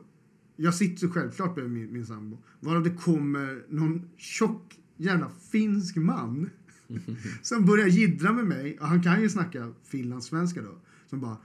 jag 0.61 0.75
sitter 0.75 1.07
självklart 1.07 1.55
bredvid 1.55 1.73
min, 1.73 1.93
min 1.93 2.05
sambo. 2.05 2.37
Varav 2.59 2.83
det 2.83 2.89
kommer 2.89 3.63
någon 3.69 4.09
tjock 4.17 4.79
jävla 4.97 5.31
finsk 5.51 5.95
man. 5.95 6.49
som 7.41 7.65
börjar 7.65 7.87
jiddra 7.87 8.33
med 8.33 8.45
mig. 8.45 8.79
Och 8.79 8.87
han 8.87 9.03
kan 9.03 9.21
ju 9.21 9.29
snacka 9.29 9.73
finlandssvenska 9.83 10.61
då. 10.61 10.77
Som 11.09 11.21
bara, 11.21 11.37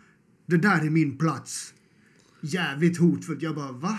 det 0.47 0.57
där 0.57 0.87
är 0.87 0.91
min 0.91 1.19
plats. 1.19 1.75
Jävligt 2.41 2.99
hotfullt. 2.99 3.43
Jag 3.43 3.55
bara, 3.55 3.73
va? 3.73 3.99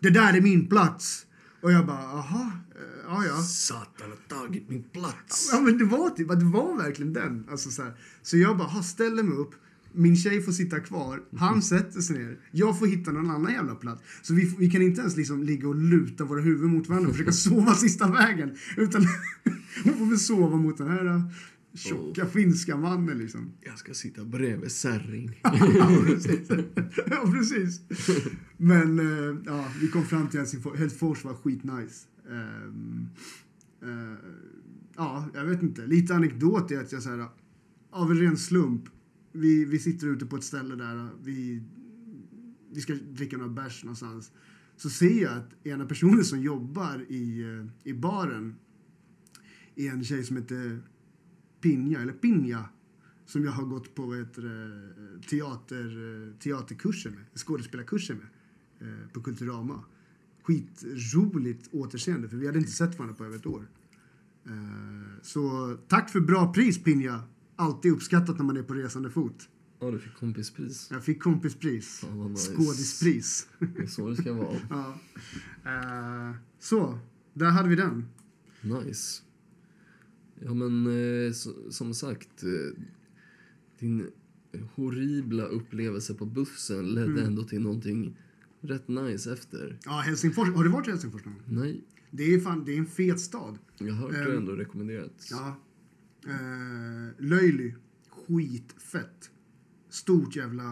Det 0.00 0.10
där 0.10 0.36
är 0.36 0.40
min 0.40 0.66
plats. 0.66 1.26
Och 1.60 1.72
jag 1.72 1.86
bara, 1.86 1.98
aha, 1.98 2.52
eh, 2.70 3.04
ja 3.06 3.24
ja. 3.24 3.42
Satan 3.42 4.10
har 4.10 4.38
tagit 4.38 4.68
min 4.68 4.82
plats. 4.82 5.50
Ja 5.52 5.60
men 5.60 5.78
det 5.78 5.84
var 5.84 6.10
typ, 6.10 6.28
det 6.28 6.44
var 6.44 6.76
verkligen 6.76 7.12
den. 7.12 7.46
Alltså, 7.50 7.70
så, 7.70 7.82
här. 7.82 7.94
så 8.22 8.36
jag 8.36 8.58
bara, 8.58 8.82
ställer 8.82 9.22
mig 9.22 9.38
upp. 9.38 9.54
Min 9.92 10.16
tjej 10.16 10.42
får 10.42 10.52
sitta 10.52 10.80
kvar, 10.80 11.22
han 11.36 11.62
sätter 11.62 12.00
sig 12.00 12.18
ner. 12.18 12.38
Jag 12.50 12.78
får 12.78 12.86
hitta 12.86 13.12
någon 13.12 13.30
annan 13.30 13.52
jävla 13.52 13.74
plats. 13.74 14.02
Så 14.22 14.34
vi, 14.34 14.54
vi 14.58 14.70
kan 14.70 14.82
inte 14.82 15.00
ens 15.00 15.16
liksom 15.16 15.42
ligga 15.42 15.68
och 15.68 15.74
luta 15.74 16.24
våra 16.24 16.40
huvuden 16.40 16.70
mot 16.70 16.88
varandra 16.88 17.08
och 17.08 17.14
försöka 17.14 17.32
sova 17.50 17.74
sista 17.74 18.10
vägen. 18.10 18.56
Utan 18.76 19.06
hon 19.84 19.94
får 19.94 20.06
väl 20.06 20.18
sova 20.18 20.56
mot 20.56 20.78
den 20.78 20.88
här 20.88 21.06
äh, 21.06 21.22
tjocka 21.74 22.26
finska 22.26 22.76
mannen 22.76 23.18
liksom. 23.18 23.52
Jag 23.60 23.78
ska 23.78 23.94
sitta 23.94 24.24
bredvid 24.24 24.72
Särring. 24.72 25.40
ja, 25.42 26.02
precis. 26.06 26.48
ja, 27.06 27.32
precis. 27.32 27.80
Men 28.56 28.98
eh, 28.98 29.36
ja, 29.46 29.68
vi 29.80 29.88
kom 29.88 30.04
fram 30.04 30.28
till 30.28 30.40
Helsingfors. 30.40 30.78
Helsingfors 30.78 31.24
var 31.24 31.34
skitnice. 31.34 32.06
Um, 32.28 33.08
uh, 33.84 34.14
ja, 34.96 35.28
jag 35.34 35.44
vet 35.44 35.62
inte. 35.62 35.86
Lite 35.86 36.14
anekdot 36.14 36.70
är 36.70 36.80
att 36.80 36.92
jag 36.92 37.02
så 37.02 37.10
här, 37.10 37.26
av 37.90 38.10
en 38.10 38.18
ren 38.18 38.36
slump, 38.36 38.82
vi, 39.32 39.64
vi 39.64 39.78
sitter 39.78 40.06
ute 40.06 40.26
på 40.26 40.36
ett 40.36 40.44
ställe 40.44 40.74
där 40.74 41.08
vi, 41.22 41.62
vi 42.72 42.80
ska 42.80 42.94
dricka 42.94 43.36
några 43.36 43.50
bärs 43.50 43.84
någonstans. 43.84 44.32
Så 44.76 44.90
ser 44.90 45.22
jag 45.22 45.32
att 45.32 45.66
ena 45.66 45.86
personen 45.86 46.24
som 46.24 46.40
jobbar 46.40 47.04
i, 47.08 47.40
eh, 47.42 47.90
i 47.90 47.94
baren 47.94 48.56
är 49.76 49.90
en 49.90 50.04
tjej 50.04 50.24
som 50.24 50.36
heter 50.36 50.82
Pinja, 51.60 52.00
eller 52.00 52.12
Pinja 52.12 52.68
som 53.26 53.44
jag 53.44 53.52
har 53.52 53.64
gått 53.64 53.94
på 53.94 54.06
vad 54.06 54.18
heter 54.18 54.42
det, 54.42 55.28
teater, 55.28 55.86
eh, 55.86 56.38
teaterkurser 56.38 57.10
med, 57.10 57.24
skådespelarkurser 57.34 58.14
med 58.14 58.26
eh, 58.88 59.08
på 59.12 59.22
Kulturama. 59.22 59.84
Skitroligt 60.42 61.68
återseende, 61.72 62.28
för 62.28 62.36
vi 62.36 62.46
hade 62.46 62.58
inte 62.58 62.70
sett 62.70 62.98
varandra 62.98 63.16
på 63.16 63.24
över 63.24 63.36
ett 63.36 63.46
år. 63.46 63.68
Så 65.22 65.76
tack 65.88 66.10
för 66.10 66.20
bra 66.20 66.52
pris 66.52 66.82
Pinja. 66.82 67.22
Alltid 67.60 67.92
uppskattat 67.92 68.38
när 68.38 68.44
man 68.44 68.56
är 68.56 68.62
på 68.62 68.74
resande 68.74 69.10
fot. 69.10 69.48
Ja, 69.80 69.90
du 69.90 69.98
fick 69.98 70.14
kompispris. 70.14 70.88
Jag 70.92 71.04
fick 71.04 71.22
kompispris. 71.22 72.04
Vad 72.10 72.30
nice. 72.30 72.52
Skådispris. 72.54 73.48
Det 73.58 73.82
är 73.82 73.86
så 73.86 74.08
det 74.08 74.16
ska 74.16 74.32
vara. 74.32 74.56
ja. 74.70 74.98
Eh, 76.30 76.34
Så, 76.58 76.98
där 77.34 77.50
hade 77.50 77.68
vi 77.68 77.76
den. 77.76 78.04
Nice. 78.60 79.22
Ja, 80.40 80.54
men 80.54 80.86
eh, 81.26 81.32
så, 81.32 81.50
som 81.70 81.94
sagt. 81.94 82.42
Eh, 82.42 82.82
din 83.78 84.06
horribla 84.74 85.44
upplevelse 85.44 86.14
på 86.14 86.26
bussen 86.26 86.86
ledde 86.94 87.22
ändå 87.22 87.44
till 87.44 87.60
någonting 87.60 88.16
rätt 88.60 88.88
nice 88.88 89.32
efter. 89.32 89.78
Ja, 89.84 89.92
Helsingfors. 90.00 90.48
Har 90.48 90.64
du 90.64 90.70
varit 90.70 90.88
i 90.88 90.90
Helsingfors 90.90 91.24
någon? 91.24 91.42
Nej, 91.48 91.84
Det 92.10 92.34
är, 92.34 92.40
fan, 92.40 92.64
det 92.64 92.72
är 92.72 92.78
en 92.78 92.86
fet 92.86 93.20
stad. 93.20 93.58
jag 93.78 93.94
har 93.94 94.00
hört 94.08 94.14
Ehm, 94.16 94.30
det 94.30 94.36
ändå 94.36 94.52
rekommenderats. 94.52 95.30
Ja. 95.30 95.56
Eh, 96.26 97.14
löjlig. 97.18 97.76
Skitfett. 98.08 99.30
Stort 99.88 100.36
jävla 100.36 100.64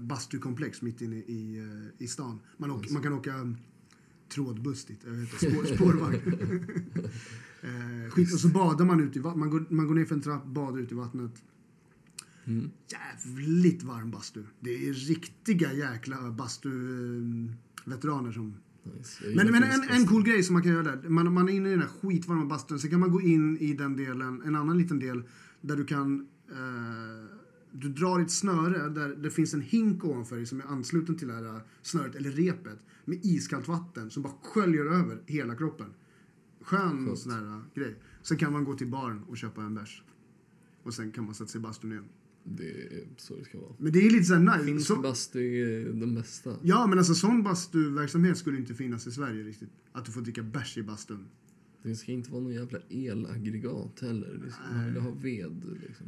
bastukomplex 0.00 0.82
mitt 0.82 1.00
inne 1.00 1.16
i, 1.16 1.58
eh, 1.58 2.04
i 2.04 2.08
stan. 2.08 2.40
Man, 2.56 2.70
åker, 2.70 2.92
man 2.92 3.02
kan 3.02 3.12
åka 3.12 3.34
mm, 3.34 3.56
trådbuss 4.28 4.84
dit. 4.84 5.00
Jag 5.04 5.20
inte, 5.20 5.36
spår, 5.36 5.74
spårvagn. 5.74 6.14
eh, 7.62 8.10
skit, 8.10 8.32
och 8.32 8.40
så 8.40 8.48
badar 8.48 8.84
man 8.84 9.00
ut 9.00 9.16
i 9.16 9.18
vattnet. 9.18 9.38
Man 9.38 9.50
går, 9.50 9.66
man 9.68 9.86
går 9.86 9.94
ner 9.94 10.04
för 10.04 10.14
en 10.14 10.20
trapp, 10.20 10.46
badar 10.46 10.78
ut 10.78 10.92
i 10.92 10.94
vattnet. 10.94 11.42
Mm. 12.44 12.70
Jävligt 12.88 13.82
varm 13.82 14.10
bastu. 14.10 14.44
Det 14.60 14.88
är 14.88 14.92
riktiga 14.92 15.72
jäkla 15.72 16.30
bastu-veteraner 16.30 18.32
som 18.32 18.54
Nice. 18.84 19.24
Men, 19.34 19.50
men 19.50 19.62
en, 19.62 19.82
en 19.90 20.06
cool 20.06 20.24
grej 20.24 20.42
som 20.42 20.52
man 20.52 20.62
kan 20.62 20.72
göra 20.72 20.82
där. 20.82 21.08
Man, 21.08 21.32
man 21.32 21.48
är 21.48 21.52
inne 21.52 21.68
i 21.68 21.72
den 21.72 21.80
här 21.80 21.88
skitvarma 21.88 22.44
bastun. 22.44 22.78
Sen 22.78 22.90
kan 22.90 23.00
man 23.00 23.10
gå 23.10 23.20
in 23.20 23.58
i 23.58 23.74
den 23.74 23.96
delen, 23.96 24.42
en 24.44 24.56
annan 24.56 24.78
liten 24.78 24.98
del, 24.98 25.22
där 25.60 25.76
du 25.76 25.84
kan... 25.84 26.26
Eh, 26.50 27.38
du 27.74 27.88
drar 27.88 28.20
ett 28.20 28.30
snöre 28.30 28.88
där 28.88 29.08
det 29.08 29.30
finns 29.30 29.54
en 29.54 29.60
hink 29.60 30.04
ovanför 30.04 30.36
dig 30.36 30.46
som 30.46 30.60
är 30.60 30.64
ansluten 30.64 31.16
till 31.16 31.28
det 31.28 31.34
här 31.34 31.44
eh, 31.44 31.60
snöret, 31.82 32.14
eller 32.14 32.30
repet, 32.30 32.78
med 33.04 33.18
iskallt 33.22 33.68
vatten 33.68 34.10
som 34.10 34.22
bara 34.22 34.32
sköljer 34.42 34.84
över 34.84 35.22
hela 35.26 35.54
kroppen. 35.54 35.86
Skön 36.60 37.06
Skönt. 37.06 37.18
sån 37.18 37.32
här 37.32 37.44
eh, 37.44 37.60
grej. 37.74 37.96
Sen 38.22 38.36
kan 38.36 38.52
man 38.52 38.64
gå 38.64 38.74
till 38.74 38.86
baren 38.86 39.22
och 39.28 39.36
köpa 39.36 39.62
en 39.62 39.74
bärs. 39.74 40.02
Och 40.82 40.94
sen 40.94 41.12
kan 41.12 41.24
man 41.24 41.34
sätta 41.34 41.48
sig 41.48 41.58
i 41.58 41.62
bastun 41.62 41.92
igen. 41.92 42.04
Det 42.44 42.70
är 42.70 43.04
så 43.16 43.36
det 43.36 43.44
ska 43.44 43.58
vara. 43.60 43.74
Men 43.78 43.92
det 43.92 43.98
är 44.06 44.10
lite 44.10 44.24
såhär 44.24 44.40
nice. 44.40 44.64
Finsk 44.64 44.86
Så, 44.86 44.96
bastu 44.96 45.38
är 45.40 45.92
den 45.92 46.14
bästa. 46.14 46.56
ja, 46.62 46.86
men 46.86 46.98
alltså 46.98 47.14
sån 47.14 47.42
bastuverksamhet 47.42 48.38
skulle 48.38 48.58
inte 48.58 48.74
finnas 48.74 49.06
i 49.06 49.10
Sverige 49.12 49.44
riktigt. 49.44 49.70
Att 49.92 50.04
du 50.04 50.12
får 50.12 50.20
dricka 50.20 50.42
bärs 50.42 50.78
i 50.78 50.82
bastun. 50.82 51.26
Det 51.82 51.96
ska 51.96 52.12
inte 52.12 52.30
vara 52.30 52.42
någon 52.42 52.52
jävla 52.52 52.78
elaggregat 52.88 54.00
heller. 54.00 54.40
Det 54.44 54.50
ska- 54.52 54.62
Man 54.74 54.86
vill 54.92 55.02
ha 55.02 55.10
ved 55.10 55.78
liksom. 55.88 56.06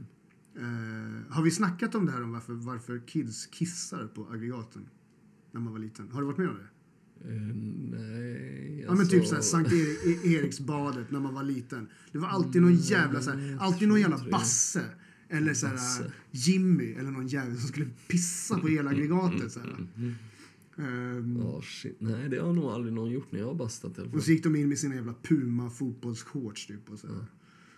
Eh, 0.57 1.33
har 1.35 1.43
vi 1.43 1.51
snackat 1.51 1.95
om 1.95 2.07
det 2.07 2.13
här 2.13 2.23
om 2.23 2.33
varför, 2.33 2.53
varför 2.53 3.03
kids 3.07 3.47
kissar 3.47 4.07
på 4.07 4.27
aggregaten 4.33 4.89
när 5.53 5.61
man 5.61 5.73
var 5.73 5.81
liten? 5.81 6.09
Har 6.09 6.21
du 6.21 6.27
varit 6.27 6.39
med 6.39 6.49
om 6.49 6.55
det? 6.57 6.69
Eh, 7.29 7.41
nej, 8.01 8.81
Ja 8.89 8.95
men 8.95 9.09
typ 9.09 9.21
alltså- 9.21 9.29
såhär 9.31 9.43
Sankt 9.43 9.73
Eri- 9.73 10.11
E- 10.25 10.35
Eriksbadet 10.35 11.11
när 11.11 11.21
man 11.21 11.35
var 11.35 11.43
liten. 11.43 11.89
Det 12.13 12.19
var 12.19 12.29
alltid 12.29 12.63
någon 12.63 12.75
jävla 12.77 13.21
såhär, 13.21 13.39
Mm, 13.39 13.59
alltid 13.59 13.89
någon 13.89 14.01
jävla. 14.01 14.31
Basse. 14.31 14.85
Eller 15.29 15.55
såhär 15.55 15.75
Basse. 15.75 16.13
Jimmy 16.31 16.93
eller 16.93 17.11
någon 17.11 17.27
jävel 17.27 17.59
som 17.59 17.69
skulle 17.69 17.89
pissa 18.09 18.59
på 18.59 18.69
elaggregatet 18.69 19.53
såhär. 19.53 19.87
Ehm, 20.79 21.37
Ja, 21.43 21.63
shit. 21.63 21.97
Nej, 22.01 22.29
det 22.29 22.39
har 22.39 22.53
nog 22.53 22.65
aldrig 22.65 22.95
någon 22.95 23.11
gjort 23.11 23.33
när 23.33 23.39
jag 23.41 23.47
har 23.47 23.55
bastat 23.55 23.99
i 23.99 24.01
alla 24.01 24.11
fall. 24.11 24.19
och 24.19 24.25
så 24.25 24.31
gick 24.33 24.45
de 24.45 24.57
in 24.57 24.69
med 24.69 24.79
sina 24.79 24.95
jävla 24.95 25.15
Puma 25.23 25.71
fotbollsshorts 25.71 26.67
typ 26.67 26.91
och 26.91 26.99
så. 26.99 27.09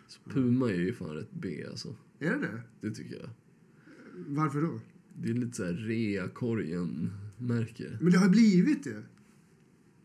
Så 0.09 0.21
Puma 0.31 0.71
är 0.71 0.75
ju 0.81 0.93
fan 0.95 1.15
rätt 1.15 1.31
B 1.33 1.65
alltså. 1.71 1.97
Är 2.19 2.31
det 2.31 2.39
det? 2.39 2.63
Det 2.81 2.91
tycker 2.95 3.17
jag. 3.17 3.29
Varför 4.27 4.63
då? 4.63 4.81
Det 5.23 5.31
är 5.31 5.35
lite 5.35 5.57
såhär 5.57 5.73
rea-korgen-märke. 5.73 7.99
Men 8.01 8.13
det 8.13 8.19
har 8.19 8.29
blivit 8.29 8.85
det. 8.85 9.03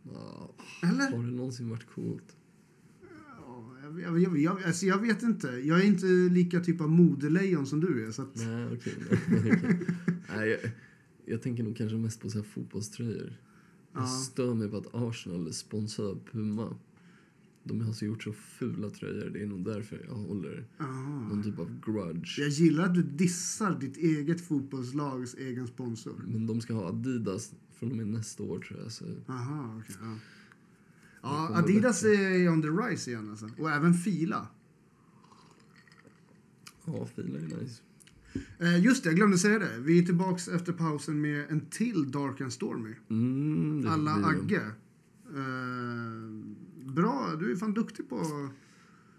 Ja, 0.03 0.53
Eller? 0.83 1.11
har 1.17 1.23
det 1.23 1.31
någonsin 1.31 1.69
varit 1.69 1.87
coolt? 1.95 2.35
Ja, 3.99 3.99
jag, 4.01 4.19
jag, 4.19 4.37
jag, 4.39 4.63
alltså 4.63 4.85
jag 4.85 4.97
vet 5.01 5.23
inte. 5.23 5.47
Jag 5.47 5.79
är 5.79 5.83
inte 5.85 6.05
lika 6.05 6.59
typ 6.59 6.81
av 6.81 6.89
modelejon 6.89 7.65
som 7.65 7.79
du 7.79 8.07
är. 8.07 8.11
Så 8.11 8.21
att, 8.21 8.35
Nej, 8.35 8.65
okej. 8.73 8.93
nej, 9.29 9.39
okej. 9.57 9.79
Nej, 10.35 10.49
jag, 10.49 10.71
jag 11.25 11.41
tänker 11.41 11.63
nog 11.63 11.77
kanske 11.77 11.97
mest 11.97 12.21
på 12.21 12.29
så 12.29 12.37
här 12.37 12.45
fotbollströjor. 12.45 13.37
Jag 13.93 14.03
Ja. 14.03 14.07
stör 14.07 14.53
mig 14.53 14.69
på 14.69 14.77
att 14.77 14.87
Arsenal 14.95 15.53
sponsrar 15.53 16.17
Puma. 16.31 16.77
De 17.63 17.79
har 17.81 17.87
alltså 17.87 18.05
gjort 18.05 18.23
så 18.23 18.33
fula 18.33 18.89
tröjor. 18.89 19.29
Det 19.29 19.41
är 19.43 19.47
nog 19.47 19.65
därför 19.65 20.05
jag 20.07 20.15
håller 20.15 20.65
Aha. 20.79 21.27
någon 21.29 21.43
typ 21.43 21.59
av 21.59 21.79
grudge. 21.85 22.39
Jag 22.39 22.49
gillar 22.49 22.85
att 22.85 22.93
du 22.95 23.03
dissar 23.03 23.79
ditt 23.79 23.97
eget 23.97 24.41
fotbollslags 24.41 25.33
egen 25.35 25.67
sponsor. 25.67 26.23
Men 26.27 26.47
de 26.47 26.61
ska 26.61 26.73
ha 26.73 26.87
Adidas 26.89 27.53
från 27.79 27.91
och 27.91 27.97
med 27.97 28.07
nästa 28.07 28.43
år 28.43 28.59
tror 28.59 28.79
jag. 28.83 28.91
Så 28.91 29.05
Aha, 29.27 29.75
okej. 29.83 29.95
ja. 30.01 30.15
Ja, 31.21 31.49
Adidas 31.53 32.03
är 32.03 32.49
on 32.49 32.61
the 32.61 32.67
rise 32.67 33.11
igen 33.11 33.29
alltså. 33.29 33.49
Och 33.57 33.71
även 33.71 33.93
Fila. 33.93 34.47
ja, 36.85 37.05
fila 37.15 37.39
är 37.39 37.61
nice. 37.61 37.81
Eh, 38.59 38.83
just 38.83 39.03
det, 39.03 39.09
jag 39.09 39.15
glömde 39.15 39.37
säga 39.37 39.59
det. 39.59 39.79
Vi 39.79 39.99
är 39.99 40.05
tillbaks 40.05 40.47
efter 40.47 40.73
pausen 40.73 41.21
med 41.21 41.45
en 41.49 41.65
till 41.65 42.11
Dark 42.11 42.41
and 42.41 42.53
Stormy. 42.53 42.95
Mm, 43.09 43.87
Alla. 43.87 44.11
Agge. 44.11 44.61
Eh, 45.35 46.93
bra, 46.93 47.35
du 47.39 47.51
är 47.51 47.55
fan 47.55 47.73
duktig 47.73 48.09
på... 48.09 48.49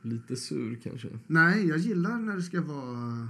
Lite 0.02 0.36
sur 0.36 0.80
kanske. 0.82 1.18
Nej, 1.26 1.66
jag 1.66 1.78
gillar 1.78 2.18
när 2.18 2.36
det 2.36 2.42
ska 2.42 2.60
vara... 2.62 3.28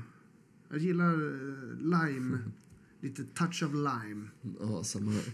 Jag 0.68 0.78
gillar 0.78 1.12
eh, 1.12 1.78
lime. 1.78 2.38
Lite 3.00 3.24
touch 3.24 3.62
of 3.62 3.72
lime. 3.72 4.28
Ja, 4.60 4.84
samma 4.84 5.10
här. 5.10 5.32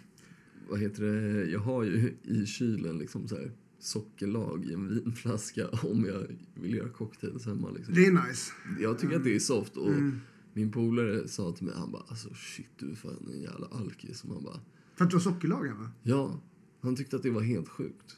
Vad 0.69 0.81
heter 0.81 1.03
det? 1.03 1.45
Jag 1.51 1.61
har 1.61 1.83
ju 1.83 2.15
i 2.23 2.47
kylen 2.47 2.99
liksom 2.99 3.29
så 3.29 3.37
här 3.37 3.53
sockerlag 3.79 4.65
i 4.65 4.73
en 4.73 4.89
vinflaska 4.89 5.69
om 5.83 6.05
jag 6.05 6.27
vill 6.63 6.75
göra 6.75 6.89
cocktails 6.89 7.47
hemma. 7.47 7.71
Liksom. 7.71 7.95
Det 7.95 8.07
är 8.07 8.29
nice. 8.29 8.53
Jag 8.81 8.99
tycker 8.99 9.17
att 9.17 9.25
det 9.25 9.35
är 9.35 9.39
soft. 9.39 9.77
Och 9.77 9.89
Mm. 9.89 10.21
Min 10.53 10.73
polare 10.73 11.29
sa 11.29 11.53
till 11.53 11.65
mig, 11.67 11.75
han 11.77 11.93
bara 11.93 12.03
alltså 12.09 12.29
shit 12.35 12.67
du 12.77 12.91
är 12.91 12.95
fan 12.95 13.29
en 13.35 13.41
jävla 13.41 13.67
alkis. 13.67 14.23
Och 14.25 14.29
man 14.29 14.43
bara, 14.45 14.61
För 14.97 15.05
att 15.05 15.11
du 15.11 15.17
har 15.17 15.21
sockerlagen 15.21 15.79
va? 15.79 15.91
ja. 16.03 16.41
Han 16.81 16.97
tyckte 16.97 17.17
att 17.17 17.23
det 17.23 17.31
var 17.31 17.41
helt 17.41 17.69
sjukt. 17.69 18.17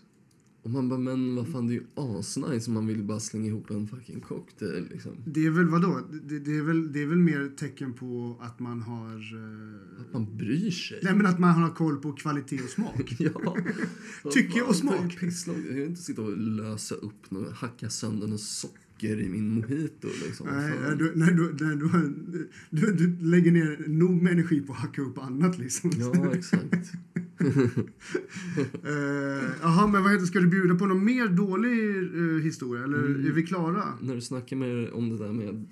Och 0.62 0.70
man 0.70 0.88
bara, 0.88 0.98
men 0.98 1.36
vad 1.36 1.48
fan 1.48 1.66
det 1.66 1.72
är 1.72 1.74
ju 1.74 1.84
asnice 1.94 2.68
om 2.68 2.74
man 2.74 2.86
vill 2.86 3.02
bara 3.02 3.20
slänga 3.20 3.46
ihop 3.46 3.70
en 3.70 3.88
fucking 3.88 4.20
cocktail 4.20 4.88
liksom. 4.90 5.12
Det 5.26 5.46
är 5.46 5.50
väl 5.50 5.68
vadå? 5.68 6.00
Det, 6.22 6.38
det, 6.38 6.56
är 6.56 6.62
väl, 6.62 6.92
det 6.92 7.02
är 7.02 7.06
väl 7.06 7.18
mer 7.18 7.48
tecken 7.56 7.92
på 7.92 8.38
att 8.40 8.60
man 8.60 8.82
har... 8.82 9.14
Eh, 9.16 10.00
Att 10.00 10.12
man 10.12 10.36
bryr 10.36 10.70
sig. 10.70 11.00
nej 11.02 11.14
men 11.14 11.26
att 11.26 11.38
man 11.38 11.62
har 11.62 11.70
koll 11.70 11.96
på 11.96 12.12
kvalitet 12.12 12.62
och 12.62 12.70
smak. 12.70 13.16
Ja. 13.18 13.56
Tycke 14.32 14.62
och 14.62 14.76
smak. 14.76 15.18
Jag 15.46 15.54
vill 15.54 15.82
inte 15.82 16.02
sitta 16.02 16.22
och 16.22 16.38
lösa 16.38 16.94
upp 16.94 17.26
och 17.28 17.52
hacka 17.54 17.90
sönder 17.90 18.26
något 18.26 18.40
socker 18.40 19.20
i 19.20 19.28
min 19.28 19.54
mojito. 19.54 20.08
Liksom. 20.26 20.46
Nej, 20.50 20.72
nej, 20.82 20.96
du, 20.96 21.12
nej, 21.16 21.34
du, 21.34 21.56
nej, 21.66 21.76
du, 21.76 22.48
du, 22.70 22.92
du 22.92 23.24
lägger 23.26 23.52
ner 23.52 23.88
nog 23.88 24.22
med 24.22 24.32
energi 24.32 24.60
på 24.60 24.72
att 24.72 24.78
hacka 24.78 25.02
upp 25.02 25.18
annat 25.18 25.58
liksom. 25.58 25.90
Ja, 25.96 26.34
exakt. 26.34 26.92
Eh, 28.60 29.50
Jaha, 29.62 29.86
men 29.86 30.02
vad 30.02 30.12
heter 30.12 30.26
Ska 30.26 30.40
du 30.40 30.46
bjuda 30.48 30.74
på 30.74 30.86
någon 30.86 31.04
mer 31.04 31.28
dålig 31.28 31.96
eh, 31.96 32.42
historia? 32.42 32.84
Eller 32.84 32.98
Mm. 32.98 33.26
är 33.26 33.30
vi 33.32 33.42
klara? 33.42 33.82
När 34.00 34.14
du 34.14 34.20
snackar 34.20 34.56
med 34.56 34.90
om 34.90 35.08
det 35.10 35.18
där 35.24 35.32
med 35.32 35.66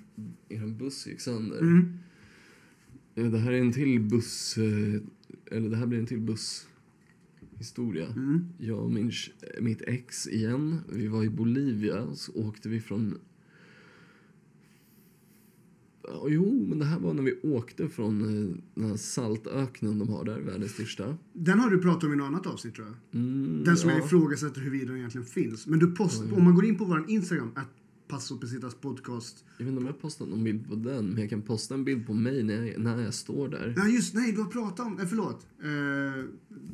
er 0.49 0.67
buss 0.67 1.07
gick 1.07 1.21
sönder. 1.21 1.59
Mm. 1.59 1.93
Eh, 3.15 3.31
Det 3.31 3.37
här 3.37 3.51
är 3.51 3.59
en 3.61 3.71
till 3.73 3.99
buss... 3.99 4.57
Eller 5.51 5.69
det 5.69 5.75
här 5.75 5.85
blir 5.85 5.99
en 5.99 6.05
till 6.05 6.21
busshistoria. 7.57 8.07
Mm. 8.07 8.45
Jag 8.57 8.79
och 8.79 8.91
min, 8.91 9.11
mitt 9.61 9.81
ex 9.81 10.27
igen. 10.27 10.77
Vi 10.93 11.07
var 11.07 11.23
i 11.23 11.29
Bolivia. 11.29 12.15
Så 12.15 12.31
åkte 12.33 12.69
vi 12.69 12.79
från... 12.81 13.17
Ja, 16.03 16.25
jo, 16.27 16.65
men 16.69 16.79
det 16.79 16.85
här 16.85 16.99
var 16.99 17.13
när 17.13 17.23
vi 17.23 17.39
åkte 17.43 17.89
från 17.89 18.21
eh, 18.21 18.55
den 18.75 18.89
här 18.89 18.97
saltöknen 18.97 19.99
de 19.99 20.09
har 20.09 20.25
där, 20.25 20.39
världens 20.39 20.71
största. 20.71 21.17
Den 21.33 21.59
har 21.59 21.69
du 21.69 21.77
pratat 21.77 22.03
om 22.03 22.13
i 22.13 22.15
något 22.15 22.27
annat 22.27 22.47
avsnitt 22.47 22.75
tror 22.75 22.87
jag. 22.87 23.21
Mm, 23.21 23.63
Den 23.63 23.77
som 23.77 23.89
ja. 23.89 23.95
jag 23.95 24.05
ifrågasätter 24.05 24.61
huruvida 24.61 24.85
den 24.85 24.97
egentligen 24.97 25.27
finns. 25.27 25.67
Men 25.67 25.79
du 25.79 25.91
post, 25.91 26.21
Ja, 26.21 26.29
ja. 26.31 26.37
om 26.37 26.43
man 26.43 26.55
går 26.55 26.65
in 26.65 26.77
på 26.77 26.85
vår 26.85 27.05
Instagram, 27.07 27.51
att 27.55 27.69
Passo 28.07 28.37
Pesitas 28.37 28.75
podcast. 28.75 29.45
Jag 29.57 29.65
vet 29.65 29.71
inte 29.71 29.81
om 29.81 29.85
jag 29.85 30.01
postat 30.01 30.29
någon 30.29 30.43
bild 30.43 30.69
på 30.69 30.75
den, 30.75 31.09
men 31.09 31.17
jag 31.17 31.29
kan 31.29 31.41
posta 31.41 31.73
en 31.73 31.83
bild 31.83 32.07
på 32.07 32.13
mig 32.13 32.43
när 32.43 32.65
jag, 32.65 32.79
när 32.79 33.01
jag 33.01 33.13
står 33.13 33.49
där. 33.49 33.73
Nej, 33.77 33.95
just 33.95 34.13
nej, 34.13 34.31
du 34.31 34.41
har 34.41 34.49
pratat 34.49 34.85
om... 34.85 34.93
Nej, 34.93 35.07
förlåt. 35.07 35.47
Eh, 35.63 36.25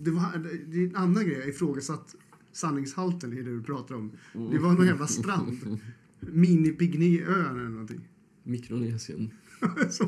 det, 0.02 0.12
var, 0.12 0.50
det, 0.68 0.78
är 0.78 0.88
en 0.88 0.96
annan 0.96 1.26
grej. 1.26 1.38
Jag 1.40 1.50
ifrågasatt 1.50 2.16
sanningshalten 2.52 3.34
i 3.34 3.36
det 3.42 3.52
du 3.52 3.64
pratar 3.64 3.96
om. 3.96 4.12
Det 4.34 4.60
var 4.60 4.74
någon 4.74 4.86
jävla 4.86 5.08
strand. 5.08 5.58
Mini-Pignéön 6.20 7.52
eller 7.60 7.70
någonting. 7.70 8.08
Mikronesien. 8.46 9.32
Det. 9.60 9.68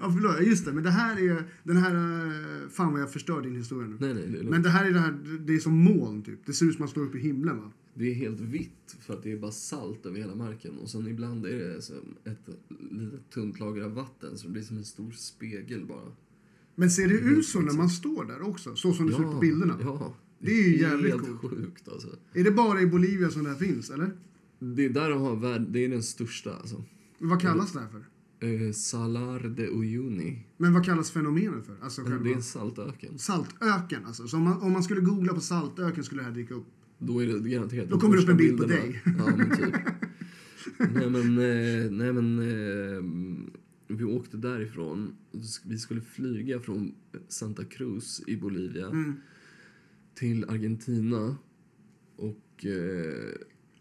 ja, 0.00 0.12
förlåt. 0.12 0.46
Just 0.46 0.64
det, 0.64 0.72
men 0.72 0.84
det 0.84 0.90
här 0.90 1.30
är... 1.30 1.44
Den 1.62 1.76
här... 1.76 1.94
eh, 1.94 2.68
Fan 2.68 2.92
vad 2.92 3.02
jag 3.02 3.12
förstör 3.12 3.42
din 3.42 3.56
historia 3.56 3.88
nu. 3.88 3.96
Nej, 4.00 4.14
nej, 4.14 4.26
det. 4.26 4.50
Men 4.50 4.62
det 4.62 4.70
här 4.70 4.86
är 4.86 4.90
det 4.92 5.00
här... 5.00 5.38
Det 5.46 5.54
är 5.54 5.58
som 5.58 5.72
moln 5.78 6.22
typ. 6.22 6.46
Det 6.46 6.52
ser 6.52 6.66
ut 6.66 6.72
som 6.74 6.82
man 6.82 6.88
står 6.88 7.02
uppe 7.02 7.18
i 7.18 7.20
himlen 7.20 7.56
va? 7.56 7.72
det 7.98 8.10
är 8.10 8.14
helt 8.14 8.40
vitt 8.40 8.96
för 9.00 9.14
att 9.14 9.22
det 9.22 9.32
är 9.32 9.36
bara 9.36 9.50
salt 9.52 10.06
över 10.06 10.18
hela 10.18 10.34
marken. 10.34 10.78
Och 10.78 10.90
sen 10.90 11.08
ibland 11.08 11.46
är 11.46 11.58
det 11.58 11.82
som 11.82 11.96
ett 12.24 12.48
litet 12.90 13.30
tunt 13.30 13.60
lager 13.60 13.82
av 13.82 13.94
vatten 13.94 14.38
så 14.38 14.46
det 14.46 14.52
blir 14.52 14.62
som 14.62 14.76
en 14.76 14.84
stor 14.84 15.10
spegel 15.10 15.86
bara. 15.86 16.12
Men 16.74 16.90
ser 16.90 17.08
det 17.08 17.14
ut 17.14 17.46
så 17.46 17.60
när 17.60 17.72
man 17.72 17.88
står 17.88 18.24
där 18.24 18.42
också? 18.42 18.76
Så 18.76 18.92
som 18.92 19.06
det 19.06 19.12
ser 19.12 19.20
ut 19.20 19.32
på 19.32 19.38
bilderna? 19.38 19.78
Ja. 19.80 20.14
Det 20.38 20.50
är 20.50 20.68
ju 20.68 20.80
jävligt 20.80 21.12
helt 21.12 21.40
coolt. 21.40 21.54
sjukt 21.54 21.88
alltså. 21.88 22.08
Är 22.34 22.44
det 22.44 22.50
bara 22.50 22.80
i 22.80 22.86
Bolivia 22.86 23.30
som 23.30 23.44
det 23.44 23.50
här 23.50 23.56
finns, 23.56 23.90
eller? 23.90 24.10
Det 24.58 24.84
är 24.84 24.90
där 24.90 25.10
de 25.10 25.20
har 25.20 25.36
värld, 25.36 25.66
det 25.68 25.84
är 25.84 25.88
den 25.88 26.02
största 26.02 26.54
alltså. 26.56 26.84
Vad 27.18 27.40
kallas 27.40 27.72
det 27.72 27.80
här 27.80 27.88
för? 27.88 28.04
Eh, 28.66 28.72
Salar 28.72 29.48
de 29.48 29.62
Uyuni. 29.68 30.46
Men 30.56 30.72
vad 30.72 30.84
kallas 30.84 31.10
fenomenet 31.10 31.66
för? 31.66 31.76
Alltså 31.82 32.02
Det 32.02 32.08
är 32.08 32.18
själva... 32.18 32.30
en 32.36 32.42
saltöken. 32.42 33.18
Saltöken 33.18 34.04
alltså. 34.06 34.28
Så 34.28 34.36
om 34.36 34.42
man, 34.42 34.62
om 34.62 34.72
man 34.72 34.82
skulle 34.82 35.00
googla 35.00 35.34
på 35.34 35.40
saltöken 35.40 36.04
skulle 36.04 36.20
det 36.20 36.24
här 36.26 36.34
dyka 36.34 36.54
upp. 36.54 36.66
Då 36.98 37.22
är 37.22 37.26
det 37.26 37.48
garanterat 37.50 37.88
Då 37.90 38.00
kommer 38.00 38.16
det 38.16 38.22
upp 38.22 38.28
en 38.28 38.36
bild 38.36 38.58
på 38.58 38.66
bilderna. 38.66 38.82
dig. 38.82 39.02
Ja, 39.18 39.36
men 39.36 39.56
typ. 39.56 39.74
nej 40.94 41.10
men, 41.10 41.38
eh, 41.38 41.90
nej 41.90 42.12
men 42.12 42.38
eh, 42.38 43.02
vi 43.96 44.04
åkte 44.04 44.36
därifrån. 44.36 45.16
Vi 45.64 45.78
skulle 45.78 46.00
flyga 46.00 46.60
från 46.60 46.94
Santa 47.28 47.64
Cruz 47.64 48.22
i 48.26 48.36
Bolivia 48.36 48.86
Mm. 48.86 49.14
till 50.14 50.44
Argentina. 50.48 51.36
Och 52.16 52.66
eh, 52.66 53.32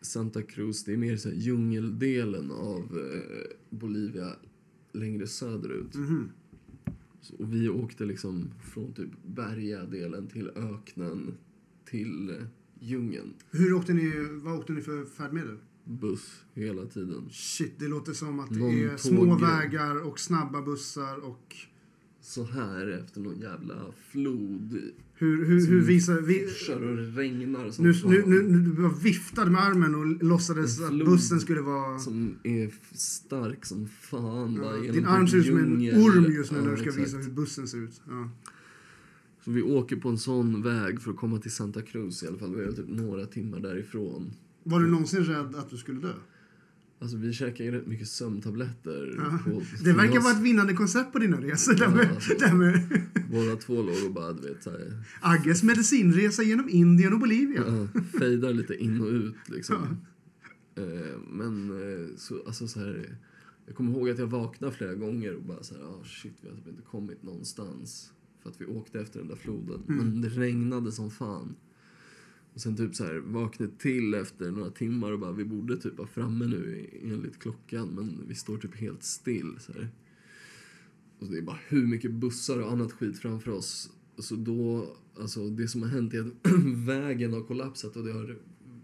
Santa 0.06 0.42
Cruz, 0.42 0.84
det 0.84 0.94
är 0.94 0.98
mer 0.98 1.18
så 1.18 1.30
här 1.30 1.36
djungeldelen 1.36 2.52
av 2.52 2.80
eh, 2.80 3.78
Bolivia 3.78 4.30
längre 4.94 5.28
söderut. 5.28 5.96
Mhm. 5.96 6.30
Så, 7.22 7.36
och 7.36 7.54
vi 7.54 7.70
åkte 7.70 8.06
liksom 8.06 8.50
från 8.74 8.94
typ 8.94 9.10
bergadelen 9.26 10.28
till 10.28 10.50
öknen 10.56 11.34
till 11.86 12.30
eh, 12.30 12.36
djungeln. 12.80 13.34
Hur 13.52 13.74
åkte 13.74 13.94
ni, 13.94 14.12
vad 14.44 14.60
åkte 14.60 14.74
ni 14.74 14.82
för 14.82 15.06
färdmedel? 15.06 15.58
Buss 15.84 16.44
hela 16.54 16.86
tiden. 16.86 17.30
Shit, 17.32 17.74
det 17.80 17.88
låter 17.88 18.14
som 18.14 18.40
att 18.40 18.50
det 18.50 18.60
Någon 18.60 18.72
är 18.76 18.90
tåg- 18.90 19.00
små 19.00 19.36
vägar 19.38 20.08
och 20.08 20.20
snabba 20.20 20.62
bussar 20.62 21.18
och... 21.18 21.56
Så 22.26 22.44
här 22.44 22.88
efter 22.88 23.22
någon 23.22 23.40
jävla 23.40 23.76
flod. 24.10 24.82
Hur, 25.14 25.46
hur, 25.46 25.68
hur 25.68 25.82
visar... 25.82 26.22
Vi, 26.22 26.46
och 26.46 27.16
regnar 27.16 27.72
som 27.72 27.86
nu, 27.86 27.94
fan. 27.94 28.12
nu, 28.12 28.24
nu, 28.26 28.42
nu, 28.42 28.60
du 28.60 28.82
bara 28.82 28.94
viftade 28.94 29.52
med 29.52 29.62
armen 29.62 29.96
och 29.96 30.24
låtsades 30.24 30.82
att 30.82 31.06
bussen 31.06 31.40
skulle 31.40 31.62
vara... 31.62 32.00
Som 32.00 32.36
är 32.44 32.74
stark 32.92 33.66
som 33.66 33.88
fan. 33.88 34.60
Ja, 34.64 34.92
din 34.92 35.06
arm 35.06 35.28
ser 35.28 35.38
ut 35.38 35.46
som 35.46 35.58
en 35.58 35.74
orm 35.74 36.32
just 36.32 36.52
nu 36.52 36.58
Ja, 36.58 36.64
när 36.64 36.72
du 36.72 36.78
ska 36.78 36.86
exakt. 36.90 37.06
visa 37.06 37.18
hur 37.18 37.32
bussen 37.32 37.68
ser 37.68 37.78
ut. 37.78 38.02
Ja. 38.08 38.30
Så 39.44 39.52
vi 39.52 39.62
åker 39.62 39.96
på 39.96 40.10
en 40.10 40.18
sån 40.18 40.62
väg 40.62 41.02
för 41.02 41.12
att 41.12 41.18
komma 41.18 41.40
till 41.40 41.52
Santa 41.52 41.82
Cruz 41.82 42.24
i 42.24 42.28
alla 42.28 42.38
fall. 42.38 42.56
Vi 42.56 42.64
är 42.64 42.72
typ 42.72 42.90
några 42.90 43.26
timmar 43.26 43.60
därifrån. 43.60 44.34
Var 44.64 44.80
du 44.80 44.88
någonsin 44.88 45.24
rädd 45.24 45.56
att 45.56 45.70
du 45.70 45.78
skulle 45.78 46.00
dö? 46.00 46.14
Alltså 47.00 47.18
vi 47.18 47.34
käkar 47.34 47.64
ju 47.64 47.72
rätt 47.72 47.88
mycket 47.88 48.08
sömntabletter. 48.08 49.16
Ja. 49.18 49.40
På, 49.52 49.62
Det 49.84 49.94
verkar 49.94 50.20
vara 50.20 50.34
ett 50.34 50.42
vinnande 50.42 50.74
koncept 50.74 51.14
på 51.14 51.20
dina 51.20 51.42
resor. 51.42 51.76
Ja, 51.80 51.86
alltså. 52.10 52.34
Båda 53.32 53.56
två 53.56 53.82
låg 53.82 54.06
och 54.06 54.14
bara, 54.14 54.34
du 54.34 54.42
vet, 54.42 54.64
så 54.64 54.70
här, 54.70 55.04
Agges 55.22 55.64
medicinresa 55.64 56.44
genom 56.44 56.70
Indien 56.70 57.14
och 57.14 57.20
Bolivia. 57.20 57.64
ja, 57.68 58.02
fejdar 58.20 58.54
lite 58.54 58.76
in 58.76 59.02
och 59.02 59.08
ut 59.08 59.36
liksom. 59.46 59.76
Eh, 60.76 61.20
men 61.32 61.70
eh, 61.70 62.16
så, 62.18 62.44
alltså 62.48 62.68
så 62.68 62.80
här, 62.80 63.18
jag 63.66 63.76
kommer 63.76 63.92
ihåg 63.92 64.10
att 64.10 64.20
jag 64.20 64.28
vaknade 64.28 64.74
flera 64.74 64.94
gånger 64.94 65.36
och 65.36 65.44
bara 65.44 65.64
så 65.64 65.76
här, 65.76 65.84
ah 65.84 66.04
shit, 66.06 66.34
vi 66.42 66.50
har 66.50 66.56
typ 66.56 66.68
inte 66.68 66.82
kommit 66.82 67.24
någonstans. 67.24 68.12
För 68.44 68.50
att 68.50 68.62
vi 68.62 68.66
åkte 68.66 69.00
efter 69.00 69.20
den 69.20 69.28
där 69.28 69.36
floden. 69.36 69.84
Men 69.86 70.22
det 70.22 70.30
regnade 70.30 70.92
som 70.92 71.12
fan. 71.12 71.56
Och 72.56 72.62
sen 72.62 72.78
typ 72.78 72.96
så 72.96 73.04
här, 73.04 73.18
vaknade 73.18 73.72
till 73.78 74.14
efter 74.14 74.52
några 74.52 74.70
timmar 74.70 75.12
och 75.12 75.20
bara, 75.20 75.32
vi 75.32 75.46
borde 75.46 75.78
typ 75.78 75.98
vara 75.98 76.08
framme 76.08 76.46
nu 76.46 76.90
enligt 77.04 77.40
klockan. 77.40 77.88
Men 77.88 78.24
vi 78.28 78.36
står 78.36 78.58
typ 78.58 78.76
helt 78.76 79.04
still 79.04 79.56
så 79.60 79.74
här. 79.74 79.90
Och 81.20 81.28
det 81.28 81.38
är 81.38 81.42
bara 81.42 81.60
hur 81.68 81.88
mycket 81.88 82.12
bussar 82.12 82.62
och 82.62 82.72
annat 82.72 82.92
skit 82.92 83.20
framför 83.20 83.52
oss. 83.52 83.90
Så 84.18 84.36
då, 84.36 84.96
alltså 85.20 85.50
det 85.50 85.68
som 85.68 85.82
har 85.82 85.90
hänt 85.90 86.14
är 86.14 86.20
att 86.20 86.52
vägen 86.86 87.34
har 87.34 87.42
kollapsat 87.42 87.96
och 87.96 88.06
det 88.06 88.12
har 88.12 88.38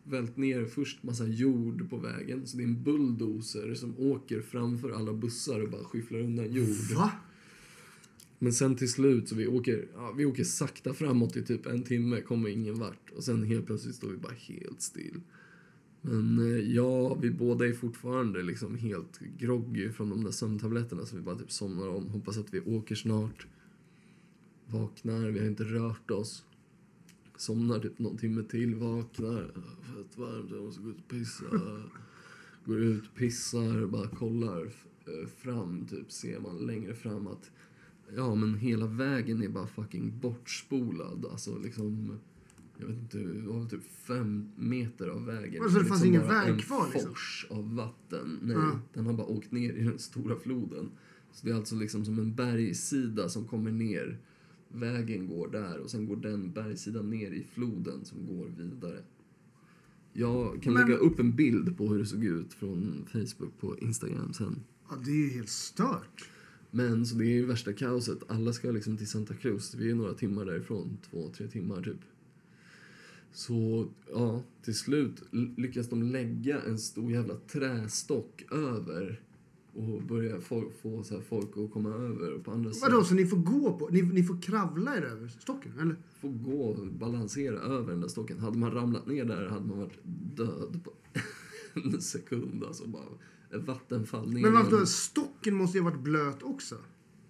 vält 0.03 0.37
ner 0.37 0.65
först 0.65 1.03
massa 1.03 1.27
jord 1.27 1.89
på 1.89 1.97
vägen. 1.97 2.47
Så 2.47 2.57
det 2.57 2.63
är 2.63 2.67
en 2.67 2.83
bulldozer 2.83 3.73
som 3.73 3.99
åker 3.99 4.41
framför 4.41 4.91
alla 4.91 5.13
bussar 5.13 5.59
och 5.59 5.69
bara 5.69 5.83
skyfflar 5.83 6.19
undan 6.19 6.51
jord. 6.51 6.95
Va? 6.95 7.11
Men 8.43 8.53
sen 8.53 8.75
till 8.75 8.91
slut 8.91 9.29
så 9.29 9.35
vi 9.35 9.47
åker, 9.47 9.87
ja, 9.95 10.13
vi 10.17 10.25
åker 10.25 10.43
sakta 10.43 10.93
framåt 10.93 11.37
i 11.37 11.43
typ 11.43 11.65
en 11.65 11.83
timme, 11.83 12.21
kommer 12.21 12.49
ingen 12.49 12.79
vart. 12.79 13.11
Och 13.15 13.23
sen 13.23 13.43
helt 13.43 13.65
plötsligt 13.65 13.95
står 13.95 14.09
vi 14.09 14.17
bara 14.17 14.33
helt 14.33 14.81
still. 14.81 15.21
Men 16.01 16.39
eh, 16.39 16.73
ja, 16.75 17.13
vi 17.15 17.31
båda 17.31 17.67
är 17.67 17.73
fortfarande 17.73 18.43
liksom 18.43 18.77
helt 18.77 19.19
groggy 19.37 19.89
från 19.89 20.09
de 20.09 20.23
där 20.23 20.31
sömntabletterna 20.31 21.05
så 21.05 21.15
vi 21.15 21.21
bara 21.21 21.35
typ 21.35 21.51
somnar 21.51 21.87
om. 21.87 22.07
Hoppas 22.07 22.37
att 22.37 22.53
vi 22.53 22.59
åker 22.59 22.95
snart. 22.95 23.47
Vaknar, 24.67 25.29
vi 25.29 25.39
har 25.39 25.47
inte 25.47 25.63
rört 25.63 26.11
oss. 26.11 26.45
Somnar 27.37 27.79
typ 27.79 27.99
någon 27.99 28.17
timme 28.17 28.43
till, 28.43 28.75
vaknar. 28.75 29.51
Fett 29.81 30.17
varmt, 30.17 30.51
jag 30.51 30.63
måste 30.63 30.81
gå 30.81 30.89
ut 30.89 30.97
och 30.97 31.07
pissa. 31.07 31.45
Går 32.65 32.81
ut, 32.81 33.15
pissar, 33.15 33.85
bara 33.85 34.07
kollar 34.07 34.65
eh, 35.05 35.27
fram, 35.37 35.85
typ 35.85 36.11
ser 36.11 36.39
man 36.39 36.57
längre 36.57 36.93
fram 36.93 37.27
att 37.27 37.51
Ja, 38.15 38.35
men 38.35 38.55
hela 38.55 38.85
vägen 38.87 39.43
är 39.43 39.49
bara 39.49 39.67
fucking 39.67 40.19
bortspolad. 40.19 41.25
Alltså 41.31 41.57
liksom... 41.57 42.11
Jag 42.77 42.87
vet 42.87 42.97
inte, 42.97 43.17
det 43.17 43.41
var 43.47 43.65
typ 43.65 43.83
fem 43.83 44.51
meter 44.55 45.07
av 45.07 45.25
vägen. 45.25 45.63
Alltså, 45.63 45.79
det 45.79 45.85
fanns 45.85 46.03
liksom 46.03 46.07
ingen 46.25 46.27
väg 46.43 46.49
en 46.53 46.59
kvar, 46.59 46.87
liksom? 46.93 47.09
fors 47.09 47.45
av 47.49 47.75
vatten. 47.75 48.39
Nej, 48.41 48.55
Ja. 48.55 48.79
den 48.93 49.05
har 49.05 49.13
bara 49.13 49.27
åkt 49.27 49.51
ner 49.51 49.73
i 49.73 49.83
den 49.83 49.99
stora 49.99 50.35
floden. 50.35 50.89
Så 51.31 51.45
det 51.45 51.51
är 51.51 51.55
alltså 51.55 51.75
liksom 51.75 52.05
som 52.05 52.19
en 52.19 52.35
bergssida 52.35 53.29
som 53.29 53.45
kommer 53.47 53.71
ner. 53.71 54.17
Vägen 54.73 55.27
går 55.27 55.47
där 55.51 55.77
och 55.79 55.89
sen 55.91 56.05
går 56.07 56.15
den 56.15 56.51
bergssidan 56.51 57.09
ner 57.09 57.31
i 57.31 57.43
floden 57.43 58.05
som 58.05 58.27
går 58.27 58.45
vidare. 58.57 58.99
Jag 60.13 60.61
kan 60.63 60.73
Men- 60.73 60.81
lägga 60.87 60.97
upp 60.97 61.19
en 61.19 61.35
bild 61.35 61.77
på 61.77 61.87
hur 61.87 61.99
det 61.99 62.05
såg 62.05 62.23
ut 62.25 62.53
från 62.53 63.05
Facebook 63.11 63.59
på 63.59 63.77
Instagram 63.79 64.33
sen. 64.33 64.59
Ja, 64.89 64.95
det 65.05 65.11
är 65.11 65.15
ju 65.15 65.29
helt 65.29 65.49
stört. 65.49 66.29
Men 66.71 67.05
så 67.05 67.15
det 67.15 67.25
är 67.25 67.29
ju 67.29 67.45
värsta 67.45 67.73
kaoset. 67.73 68.19
Alla 68.27 68.53
ska 68.53 68.71
liksom 68.71 68.97
till 68.97 69.07
Santa 69.07 69.33
Cruz. 69.33 69.75
Vi 69.75 69.91
är 69.91 69.95
några 69.95 70.13
timmar 70.13 70.45
därifrån. 70.45 70.97
Två, 71.09 71.29
tre 71.29 71.47
timmar 71.47 71.81
typ. 71.81 71.99
Så 73.33 73.87
ja, 74.13 74.43
till 74.63 74.75
slut 74.75 75.23
lyckas 75.57 75.89
de 75.89 76.03
lägga 76.03 76.61
en 76.61 76.77
stor 76.79 77.11
jävla 77.11 77.35
trästock 77.35 78.45
över 78.51 79.21
och 79.73 80.01
börja 80.01 80.41
få, 80.41 80.71
få 80.81 81.03
så 81.03 81.15
här 81.15 81.21
folk 81.21 81.57
att 81.57 81.71
komma 81.71 81.89
över. 81.89 82.33
Och 82.33 82.43
på 82.43 82.51
andra 82.51 82.73
sidan 82.73 82.91
Vadå, 82.91 83.03
så 83.03 83.13
ni 83.13 83.25
får 83.25 83.37
gå 83.37 83.77
på, 83.77 83.89
ni, 83.89 84.01
ni 84.01 84.23
får 84.23 84.41
kravla 84.41 84.97
er 84.97 85.01
över 85.01 85.27
stocken? 85.27 85.79
Eller? 85.79 85.95
få 86.21 86.29
gå 86.29 86.63
och 86.63 86.87
balansera 86.87 87.59
över 87.59 87.91
den 87.91 88.01
där 88.01 88.07
stocken. 88.07 88.39
Hade 88.39 88.57
man 88.57 88.71
ramlat 88.71 89.07
ner 89.07 89.25
där 89.25 89.47
hade 89.47 89.65
man 89.65 89.79
varit 89.79 89.99
död 90.35 90.79
på 90.83 90.91
en 91.79 92.01
sekund. 92.01 92.63
Alltså 92.63 92.87
bara 92.87 93.03
ett 93.53 93.67
vattenfall 93.67 94.33
ner. 94.33 94.41
Men 94.41 94.53
varför? 94.53 94.85
Stocken 94.85 95.55
måste 95.55 95.77
ju 95.77 95.83
ha 95.83 95.89
varit 95.89 96.03
blöt 96.03 96.43
också. 96.43 96.75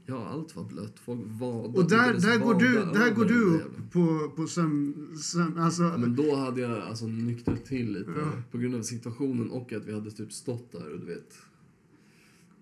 Ja, 0.05 0.27
allt 0.27 0.55
var 0.55 0.63
blött. 0.63 0.99
Folk 0.99 1.21
vadade. 1.25 1.79
Och 1.79 1.89
där, 1.89 2.13
där 2.13 2.39
går 2.39 2.53
du, 2.53 2.73
där 2.73 3.15
går 3.15 3.25
du 3.25 3.45
upp 3.55 3.91
på, 3.91 4.31
på 4.35 4.47
sömn... 4.47 5.17
sömn 5.17 5.57
alltså, 5.57 5.83
Ja, 5.83 5.97
men 5.97 6.15
då 6.15 6.35
hade 6.35 6.61
jag 6.61 6.79
alltså 6.81 7.05
nyktrat 7.07 7.65
till 7.65 7.91
lite 7.91 8.11
Ja. 8.17 8.31
på 8.51 8.57
grund 8.57 8.75
av 8.75 8.81
situationen 8.81 9.49
och 9.49 9.73
att 9.73 9.85
vi 9.85 9.93
hade 9.93 10.11
typ 10.11 10.33
stått 10.33 10.71
där 10.71 10.93
och 10.93 10.99
du 10.99 11.05
vet 11.05 11.37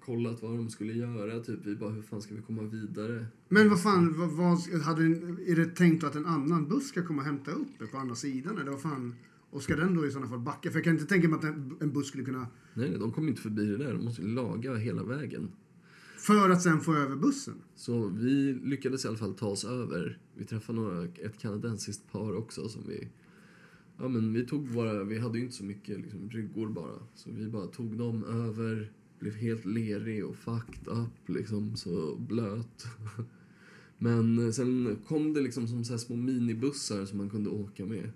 kollat 0.05 0.41
vad 0.41 0.51
de 0.51 0.70
skulle 0.70 0.93
göra. 0.93 1.39
Typ 1.39 1.60
vi 1.64 1.76
bara, 1.76 1.89
hur 1.89 2.01
fan 2.01 2.22
ska 2.22 2.36
vi 2.36 2.41
komma 2.41 2.62
vidare? 2.62 3.26
Men 3.49 3.70
vad 3.70 3.84
fan, 3.84 4.20
vad, 4.20 4.30
vad, 4.30 4.82
hade, 4.82 5.03
är 5.51 5.55
det 5.55 5.66
tänkt 5.66 6.03
att 6.03 6.16
en 6.16 6.26
annan 6.26 6.68
buss 6.68 6.88
ska 6.88 7.05
komma 7.05 7.22
och 7.22 7.28
hämta 7.28 7.51
upp 7.51 7.82
er 7.82 7.86
på 7.86 7.97
andra 7.97 8.16
sidan? 8.16 8.57
Eller 8.57 8.72
vad 8.72 8.82
fan? 8.82 9.16
Och 9.50 9.64
ska 9.64 9.76
den 9.76 9.95
då 9.95 10.06
i 10.06 10.12
sådana 10.12 10.30
fall 10.30 10.39
backa? 10.39 10.70
För 10.70 10.78
jag 10.78 10.84
kan 10.84 10.93
inte 10.93 11.06
tänka 11.06 11.28
mig 11.28 11.38
att 11.38 11.43
en, 11.43 11.78
en 11.80 11.93
buss 11.93 12.08
skulle 12.08 12.24
kunna... 12.24 12.47
Nej, 12.74 12.97
de 13.00 13.12
kom 13.12 13.28
inte 13.28 13.41
förbi 13.41 13.66
det 13.66 13.78
där. 13.78 13.93
De 13.93 14.06
måste 14.06 14.22
laga 14.22 14.76
hela 14.76 15.04
vägen. 15.04 15.52
För 16.18 16.50
att 16.50 16.62
sen 16.62 16.82
få 16.82 16.95
över 16.95 17.16
bussen. 17.16 17.62
Så 17.76 18.08
vi 18.08 18.54
lyckades 18.64 19.06
i 19.06 19.08
alla 19.08 19.18
fall 19.18 19.34
ta 19.34 19.47
oss 19.47 19.66
över. 19.66 20.18
Vi 20.36 20.45
träffade 20.45 20.80
några, 20.80 21.04
ett 21.04 21.38
kanadensiskt 21.38 22.12
par 22.12 22.36
också 22.36 22.70
som 22.70 22.84
vi... 22.88 23.08
Ja 23.97 24.08
men 24.08 24.34
vi 24.34 24.45
tog 24.45 24.68
våra, 24.68 25.04
vi 25.04 25.20
hade 25.20 25.38
ju 25.38 25.43
inte 25.43 25.56
så 25.56 25.64
mycket 25.64 26.00
liksom, 26.00 26.28
bryggor 26.28 26.68
bara. 26.68 27.00
Så 27.16 27.30
vi 27.32 27.47
bara 27.47 27.68
tog 27.68 27.97
dem 27.97 28.24
över, 28.24 28.91
blev 29.20 29.36
helt 29.36 29.66
lerig 29.66 30.26
och 30.26 30.36
fucked 30.36 30.88
up 30.88 31.30
liksom, 31.30 31.76
så 31.76 32.16
blöt. 32.16 32.86
Men 33.97 34.45
eh, 34.45 34.52
sen 34.52 34.97
kom 35.08 35.34
det 35.34 35.41
liksom 35.41 35.68
som 35.68 35.86
så 35.86 35.93
här 35.93 35.97
små 35.97 36.16
minibussar 36.16 37.06
som 37.06 37.18
man 37.18 37.30
kunde 37.30 37.50
åka 37.50 37.86
med. 37.86 38.12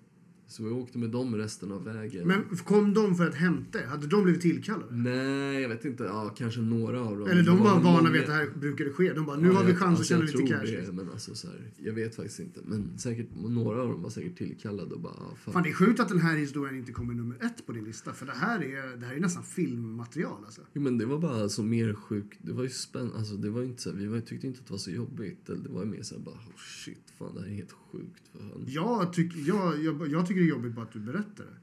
Så 0.53 0.63
vi 0.63 0.69
åkte 0.69 0.97
med 0.97 1.09
dem 1.09 1.35
resten 1.35 1.71
av 1.71 1.83
vägen. 1.83 2.27
Men 2.27 2.43
kom 2.57 2.93
de 2.93 3.15
för 3.15 3.27
att 3.27 3.35
hämta 3.35 3.81
er? 3.81 3.85
Hade 3.85 4.07
de 4.07 4.23
blivit 4.23 4.41
tillkallade? 4.41 4.95
Nej, 4.95 5.61
jag 5.61 5.69
vet 5.69 5.85
inte. 5.85 6.03
Ja, 6.03 6.33
kanske 6.37 6.61
några 6.61 7.01
av 7.01 7.19
dem. 7.19 7.29
Eller 7.29 7.43
de 7.43 7.59
var 7.59 7.73
väl 7.73 7.83
vana 7.83 8.11
vid 8.11 8.21
att 8.21 8.27
det 8.27 8.33
här 8.33 8.49
brukade 8.59 8.89
ske? 8.89 9.13
De 9.13 9.25
bara, 9.25 9.37
nu 9.37 9.47
Ja, 9.47 9.53
har 9.53 9.63
vi 9.63 9.75
chans 9.75 9.81
att 9.81 9.89
alltså, 9.89 10.03
tjäna 10.03 10.25
jag 10.25 10.41
lite 10.41 10.53
cash. 10.53 10.85
Det, 10.85 10.91
men 10.91 11.09
alltså, 11.09 11.35
så 11.35 11.47
här, 11.47 11.71
jag 11.77 11.93
vet 11.93 12.15
faktiskt 12.15 12.39
inte. 12.39 12.59
Men 12.65 12.97
säkert, 12.97 13.27
några 13.35 13.81
av 13.81 13.87
dem 13.87 14.01
var 14.01 14.09
säkert 14.09 14.37
tillkallade 14.37 14.95
och 14.95 15.01
bara... 15.01 15.13
ah, 15.13 15.35
Fan. 15.43 15.53
Fan, 15.53 15.63
det 15.63 15.69
är 15.69 15.73
sjukt 15.73 15.99
att 15.99 16.09
den 16.09 16.19
här 16.19 16.37
historien 16.37 16.77
inte 16.77 16.91
kommer 16.91 17.13
nummer 17.13 17.35
ett 17.41 17.65
på 17.65 17.71
din 17.71 17.83
lista. 17.83 18.13
För 18.13 18.25
det 18.25 18.31
här 18.35 18.63
är, 18.63 18.97
det 18.97 19.05
här 19.05 19.15
är 19.15 19.19
nästan 19.19 19.43
filmmaterial 19.43 20.45
alltså. 20.45 20.61
Jo, 20.73 20.81
men 20.81 20.97
det 20.97 21.05
var 21.05 21.19
bara 21.19 21.41
alltså, 21.41 21.63
mer 21.63 21.93
sjukt. 21.93 22.39
Det 22.41 22.53
var 22.53 22.63
ju 22.63 22.69
spännande. 22.69 23.17
Alltså, 23.17 23.35
det 23.35 23.49
var 23.49 23.63
inte 23.63 23.81
så 23.81 23.91
här, 23.91 23.97
vi 23.97 24.05
var, 24.05 24.19
tyckte 24.19 24.47
inte 24.47 24.59
att 24.59 24.67
det 24.67 24.73
var 24.73 24.77
så 24.77 24.91
jobbigt. 24.91 25.49
Eller, 25.49 25.63
det 25.63 25.69
var 25.69 25.85
mer 25.85 26.01
så 26.01 26.15
här, 26.15 26.21
bara 26.21 26.35
oh, 26.35 26.57
shit, 26.57 27.13
fan 27.17 27.35
det 27.35 27.41
här 27.41 27.47
är 27.47 27.53
helt 27.53 27.71
sjukt. 27.91 28.23
Fan. 28.33 28.65
Jag, 28.67 29.13
tyck, 29.13 29.35
jag, 29.35 29.83
jag, 29.83 30.07
jag 30.11 30.27
tycker 30.27 30.41
det 30.43 30.47
är 30.47 30.49
jobbigt 30.49 30.73
bara 30.73 30.85
att 30.85 30.91
du 30.93 30.99
berättar 30.99 31.43
det. 31.45 31.57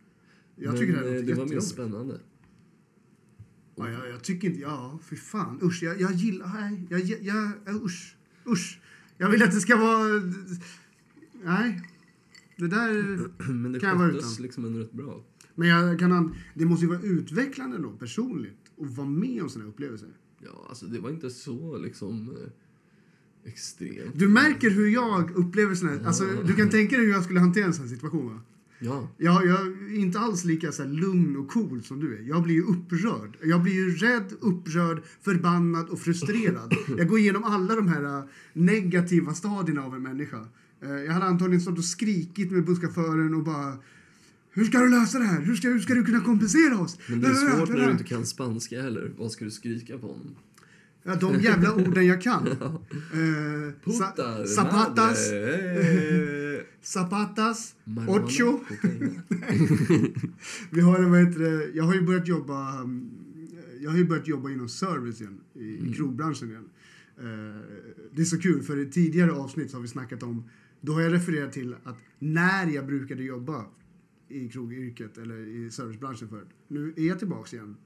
Jag 0.63 0.71
men 0.73 0.81
tycker 0.81 0.93
det 0.93 0.99
här 1.11 1.17
eh, 1.17 1.23
det 1.23 1.35
var 1.35 1.47
mer 1.47 1.61
spännande. 1.61 2.21
Ja, 3.77 3.91
jag, 3.91 4.09
jag 4.09 4.23
tycker 4.23 4.49
inte... 4.49 4.61
Ja, 4.61 4.99
fy 5.03 5.17
fan. 5.17 5.59
Usch, 5.63 5.83
jag, 5.83 6.01
jag 6.01 6.13
gillar... 6.13 6.49
Nej, 6.61 6.87
jag, 6.91 7.01
jag, 7.01 7.53
jag, 7.67 7.85
usch. 7.85 8.17
Usch. 8.47 8.81
Jag 9.19 9.31
vill 9.31 9.43
att 9.43 9.51
det 9.51 9.61
ska 9.61 9.77
vara... 9.77 10.23
Nej. 11.45 11.83
Det 12.57 12.69
där... 12.69 12.93
Men 13.53 13.73
det 13.73 13.81
Kan 13.81 13.89
jag 13.91 13.97
vara 13.97 14.11
utan. 14.11 14.31
liksom 14.39 14.65
ändå 14.65 14.79
rätt 14.79 14.93
bra. 14.93 15.25
Men 15.55 15.69
jag 15.69 15.99
kan, 15.99 16.13
an- 16.13 16.35
det 16.55 16.65
måste 16.65 16.85
ju 16.85 16.89
vara 16.91 17.01
utvecklande 17.03 17.79
då, 17.79 17.91
personligt, 17.93 18.73
att 18.81 18.97
vara 18.97 19.09
med 19.09 19.43
om 19.43 19.49
såna 19.49 19.65
här 19.65 19.71
upplevelser. 19.71 20.09
Ja, 20.45 20.67
alltså 20.69 20.87
det 20.87 20.99
var 21.01 21.11
inte 21.11 21.31
så 21.31 21.79
liksom 21.79 22.29
eh, 22.31 23.51
extremt. 23.53 24.19
Du 24.19 24.29
märker 24.29 24.71
hur 24.71 24.87
jag 24.89 25.31
upplever 25.37 25.75
såna 25.75 25.91
här... 25.93 26.05
Alltså, 26.05 26.25
du 26.47 26.55
kan 26.55 26.69
tänka 26.71 26.97
dig 26.97 27.05
hur 27.07 27.13
jag 27.13 27.25
skulle 27.25 27.41
hantera 27.41 27.65
en 27.65 27.75
sån 27.75 27.85
här 27.89 27.95
situation, 27.95 28.27
va? 28.27 28.41
Ja, 28.83 29.09
Jag, 29.19 29.47
jag 29.47 29.61
är 29.67 29.95
inte 29.99 30.19
alls 30.19 30.45
lika 30.45 30.73
så 30.73 30.85
lugn 30.85 31.37
och 31.37 31.49
cool 31.51 31.83
som 31.83 32.01
du 32.01 32.17
är. 32.19 32.23
Jag 32.23 32.43
blir 32.43 32.55
ju 32.55 32.63
upprörd. 32.63 33.37
Jag 33.43 33.63
blir 33.63 33.73
ju 33.73 33.95
rädd, 33.97 34.33
upprörd, 34.41 35.03
förbannad 35.23 35.89
och 35.89 36.01
frustrerad. 36.01 36.75
Jag 36.99 37.09
går 37.09 37.19
igenom 37.19 37.45
alla 37.45 37.75
de 37.75 37.89
här 37.89 38.19
äh, 38.19 38.25
negativa 38.53 39.35
stadierna 39.35 39.83
av 39.85 39.95
en 39.95 40.03
människa. 40.03 40.47
Eh, 40.83 40.91
Jag 40.91 41.13
hade 41.13 41.27
antagligen 41.27 41.61
stått 41.61 41.79
och 41.79 41.85
skrikit 41.85 42.51
med 42.53 42.65
busschauffören 42.65 43.35
och 43.35 43.45
bara 43.45 43.77
hur 44.53 44.65
ska 44.65 44.79
du 44.81 44.89
lösa 44.89 45.19
det 45.19 45.25
här? 45.25 45.41
Hur 45.41 45.55
ska, 45.57 45.69
hur 45.69 45.81
ska 45.81 45.95
du 45.95 46.05
kunna 46.05 46.21
kompensera 46.21 46.79
oss? 46.79 46.99
men 47.09 47.21
det 47.21 47.27
är 47.29 47.35
svårt 47.35 47.69
när 47.69 47.87
du 47.87 47.93
inte 47.93 48.05
kan 48.05 48.27
spanska 48.27 48.83
heller. 48.83 49.13
Vad 49.19 49.33
ska 49.33 49.45
du 49.45 49.51
skrika 49.51 49.99
på 49.99 50.07
honom? 50.07 50.35
Ja, 51.03 51.15
de 51.15 51.41
jävla 51.41 51.75
orden 51.75 52.07
jag 52.07 52.23
kan. 52.23 52.47
Eh, 53.13 53.93
sa- 53.93 54.13
Puta, 54.15 54.47
zapatas, 54.47 55.31
madre, 55.31 55.55
eh, 55.81 56.50
zapatas, 56.83 57.75
marijuana, 57.85 58.27
ocho. 58.27 58.61
Vi 60.71 60.81
har, 60.81 61.03
vad 61.03 61.21
heter 61.27 61.41
det, 61.41 61.71
jag 61.75 61.85
har 61.85 61.95
ju 61.95 62.03
börjat 62.03 62.29
jobba 62.29 62.85
jag 63.81 63.91
har 63.91 63.99
ju 63.99 64.05
börjat 64.05 64.29
jobba 64.29 64.51
inom 64.51 64.69
service 64.69 65.21
igen, 65.21 65.41
i, 65.55 65.91
i 65.91 65.95
krogbranschen 65.95 66.51
igen. 66.51 66.69
Eh, 67.19 67.61
det 68.13 68.23
är 68.23 68.25
så 68.25 68.41
kul, 68.41 68.63
för 68.63 68.79
i 68.79 68.91
tidigare 68.91 69.33
avsnitt 69.33 69.71
så 69.71 69.77
har 69.77 69.83
vi 69.83 69.89
snackat 69.89 70.23
om, 70.23 70.45
då 70.81 70.93
har 70.93 71.01
jag 71.01 71.13
refererat 71.13 71.53
till 71.53 71.77
att 71.85 71.99
när 72.19 72.67
jag 72.67 72.87
brukade 72.87 73.23
jobba 73.23 73.67
i 74.29 74.49
krogyrket 74.49 75.19
eller 75.19 75.49
i 75.49 75.71
servicebranschen 75.71 76.29
förut. 76.29 76.49
Nu 76.69 76.95
är 76.97 77.03
jag 77.03 77.19
tillbaks 77.19 77.55
igen. 77.55 77.77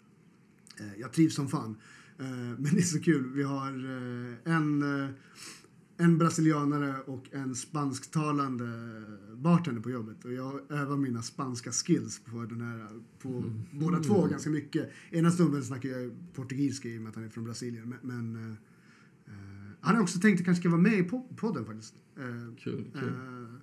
Eh, 0.81 1.01
jag 1.01 1.13
trivs 1.13 1.35
som 1.35 1.49
fan. 1.49 1.77
Eh, 2.19 2.27
men 2.27 2.63
det 2.73 2.79
är 2.79 2.83
så 2.83 3.01
kul. 3.01 3.31
Vi 3.33 3.43
har 3.43 3.69
en, 4.45 4.83
en 5.97 6.19
brasilianare 6.19 7.01
och 7.07 7.25
en 7.33 7.55
spansktalande 7.55 8.65
bartender 9.35 9.83
på 9.83 9.91
jobbet. 9.91 10.25
Och 10.25 10.33
jag 10.33 10.61
övar 10.73 10.97
mina 10.97 11.23
spanska 11.23 11.73
skills 11.73 12.21
på 12.25 12.45
den 12.45 12.61
här, 12.61 12.89
på 13.23 13.45
båda 13.73 13.99
två 14.03 14.27
ganska 14.27 14.51
mycket. 14.51 14.91
Ena 15.11 15.31
stunden 15.31 15.65
snackar 15.65 15.89
jag 15.89 16.13
portugisiska 16.35 16.89
i 16.89 16.99
och 16.99 17.03
med 17.03 17.11
att 17.11 17.15
han 17.15 17.25
är 17.25 17.29
från 17.29 17.45
Brasilien. 17.45 17.95
Men, 18.03 18.51
eh, 18.51 18.57
han 19.81 19.95
har 19.97 20.03
också 20.03 20.21
tänkt 20.21 20.41
att 20.41 20.45
kanske 20.45 20.61
ska 20.63 20.69
vara 20.71 20.81
med 20.81 20.93
i 20.99 21.03
po- 21.03 21.37
podden 21.37 21.65
faktiskt. 21.65 21.95
Eh, 22.17 22.55
Kul, 22.59 22.85
kul. 22.95 23.09
eh, 23.09 23.55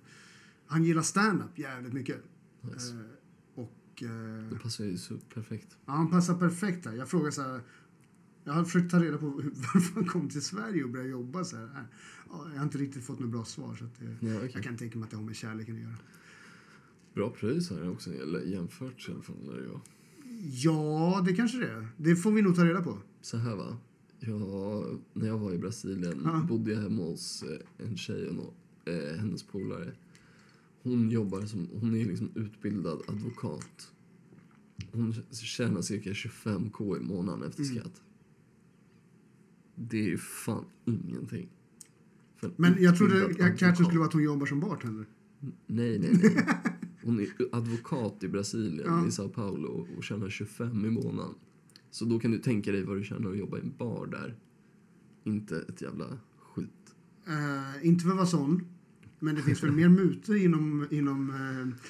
han 0.66 0.84
gillar 0.84 1.02
stand-up 1.02 1.58
jävligt 1.58 1.92
mycket. 1.92 2.16
Nice. 2.60 2.98
Och 3.54 4.02
Det 4.50 4.58
passar 4.62 4.84
ju 4.84 4.96
så 4.98 5.14
perfekt. 5.34 5.76
ja, 5.86 5.92
han 5.92 6.10
passar 6.10 6.34
perfekt 6.38 6.86
här. 6.86 6.92
Jag 6.92 7.08
frågar 7.08 7.30
så 7.30 7.42
här. 7.42 7.60
Jag 8.44 8.52
har 8.52 8.64
försökt 8.64 8.90
ta 8.90 9.02
reda 9.02 9.18
på 9.18 9.26
varför 9.74 9.94
han 9.94 10.04
kom 10.04 10.28
till 10.28 10.42
Sverige 10.42 10.84
och 10.84 10.90
började 10.90 11.10
jobba 11.10 11.44
så 11.44 11.56
här. 11.56 11.68
Ja, 12.30 12.46
jag 12.50 12.56
har 12.58 12.64
inte 12.64 12.78
riktigt 12.78 13.04
fått 13.04 13.18
något 13.20 13.30
bra 13.30 13.44
svar. 13.44 13.76
Så 13.76 13.84
att 13.84 13.98
det, 13.98 14.26
Ja, 14.26 14.36
okej. 14.36 14.50
Jag 14.54 14.62
kan 14.64 14.76
tänka 14.76 14.98
mig 14.98 15.04
att 15.04 15.10
det 15.10 15.16
har 15.16 15.24
med 15.24 15.36
kärleken 15.36 15.74
att 15.76 15.82
göra. 15.82 15.96
Bra 17.14 17.30
pröjs 17.30 17.70
här 17.70 17.90
också, 17.90 18.14
eller 18.14 18.40
jämfört 18.40 19.08
alla 19.08 19.22
fall. 19.22 19.36
När 19.46 19.62
jag. 19.62 19.80
Ja, 20.52 21.22
det 21.26 21.34
kanske 21.34 21.58
det 21.58 21.70
är. 21.70 21.88
Det 21.96 22.16
får 22.16 22.32
vi 22.32 22.42
nog 22.42 22.56
ta 22.56 22.64
reda 22.64 22.82
på. 22.82 22.98
Så 23.20 23.36
här 23.36 23.56
va. 23.56 23.76
Jag, 24.20 25.00
när 25.12 25.26
jag 25.26 25.38
var 25.38 25.52
i 25.52 25.58
Brasilien 25.58 26.20
Ja. 26.24 26.46
bodde 26.48 26.72
jag 26.72 26.80
hemma 26.80 27.02
hos 27.02 27.42
eh, 27.42 27.86
en 27.86 27.96
tjej 27.96 28.28
och 28.28 28.54
eh, 28.88 29.16
hennes 29.18 29.42
polare. 29.42 29.92
Hon 30.82 31.10
jobbar 31.10 31.42
som, 31.42 31.68
hon 31.80 31.94
är 31.96 32.04
liksom 32.04 32.30
utbildad 32.34 33.02
advokat. 33.08 33.92
Hon 34.92 35.14
tjänar 35.32 35.82
cirka 35.82 36.10
25k 36.10 36.96
i 36.96 37.00
månaden 37.00 37.48
efter 37.48 37.62
Mm. 37.62 37.76
Det 39.74 39.98
är 39.98 40.08
ju 40.08 40.18
fan 40.18 40.64
ingenting. 40.84 41.48
En 42.40 42.52
Men 42.56 42.82
jag 42.82 42.96
trodde 42.96 43.34
jag 43.38 43.58
kanske 43.58 43.84
skulle 43.84 43.98
vara 43.98 44.06
att 44.08 44.12
hon 44.12 44.22
jobbar 44.22 44.46
som 44.46 44.60
bartender. 44.60 45.06
Nej, 45.66 45.98
nej, 45.98 46.10
nej. 46.22 46.46
Hon 47.04 47.20
är 47.20 47.26
advokat 47.52 48.24
i 48.24 48.28
Brasilien, 48.28 48.86
Ja. 48.86 49.06
i 49.06 49.10
Sao 49.10 49.28
Paulo, 49.28 49.88
och 49.96 50.04
tjänar 50.04 50.30
25 50.30 50.84
i 50.84 50.90
månaden. 50.90 51.34
Så 51.90 52.04
då 52.04 52.18
kan 52.18 52.30
du 52.30 52.38
tänka 52.38 52.72
dig 52.72 52.84
vad 52.84 52.96
du 52.96 53.04
tjänar 53.04 53.30
att 53.30 53.38
jobba 53.38 53.58
i 53.58 53.60
en 53.60 53.72
bar 53.78 54.06
där. 54.06 54.36
Inte 55.24 55.64
ett 55.68 55.82
jävla 55.82 56.18
skit. 56.38 56.94
Eh, 57.26 57.86
inte 57.86 58.02
för 58.04 58.10
att 58.10 58.16
vara 58.16 58.26
sån, 58.26 58.64
men 59.18 59.34
det 59.34 59.42
finns 59.42 59.62
väl 59.62 59.72
mer 59.72 59.88
mutor 59.88 60.36
inom, 60.36 60.86
inom, 60.90 61.30
eh, 61.30 61.84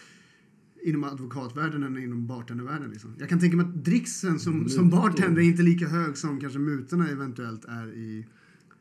inom 0.84 1.04
advokatvärlden 1.04 1.82
än 1.82 1.98
inom 1.98 2.26
bartendervärlden. 2.26 2.90
Liksom. 2.90 3.14
Jag 3.18 3.28
kan 3.28 3.40
tänka 3.40 3.56
mig 3.56 3.66
att 3.66 3.84
dricksen 3.84 4.38
som, 4.38 4.68
som 4.68 4.84
Mutor? 4.84 4.96
bartender 4.98 5.42
är 5.42 5.46
inte 5.46 5.62
lika 5.62 5.88
hög 5.88 6.16
som 6.16 6.40
kanske 6.40 6.58
mutorna 6.58 7.08
eventuellt 7.08 7.64
är 7.64 7.86
i... 7.92 8.26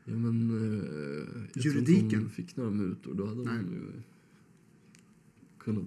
Ja, 0.05 0.13
men... 0.17 0.49
Eh, 0.49 0.77
jag 1.53 1.63
tror 1.63 1.77
inte 1.77 1.91
Juridiken. 1.91 2.19
hon 2.19 2.29
fick 2.29 2.55
några 2.55 2.71
mutor. 2.71 3.13
Då 3.13 3.25
hade 3.25 3.43
Nej. 3.43 3.55
hon 3.57 3.71
ju 3.73 3.81
kunnat, 5.63 5.83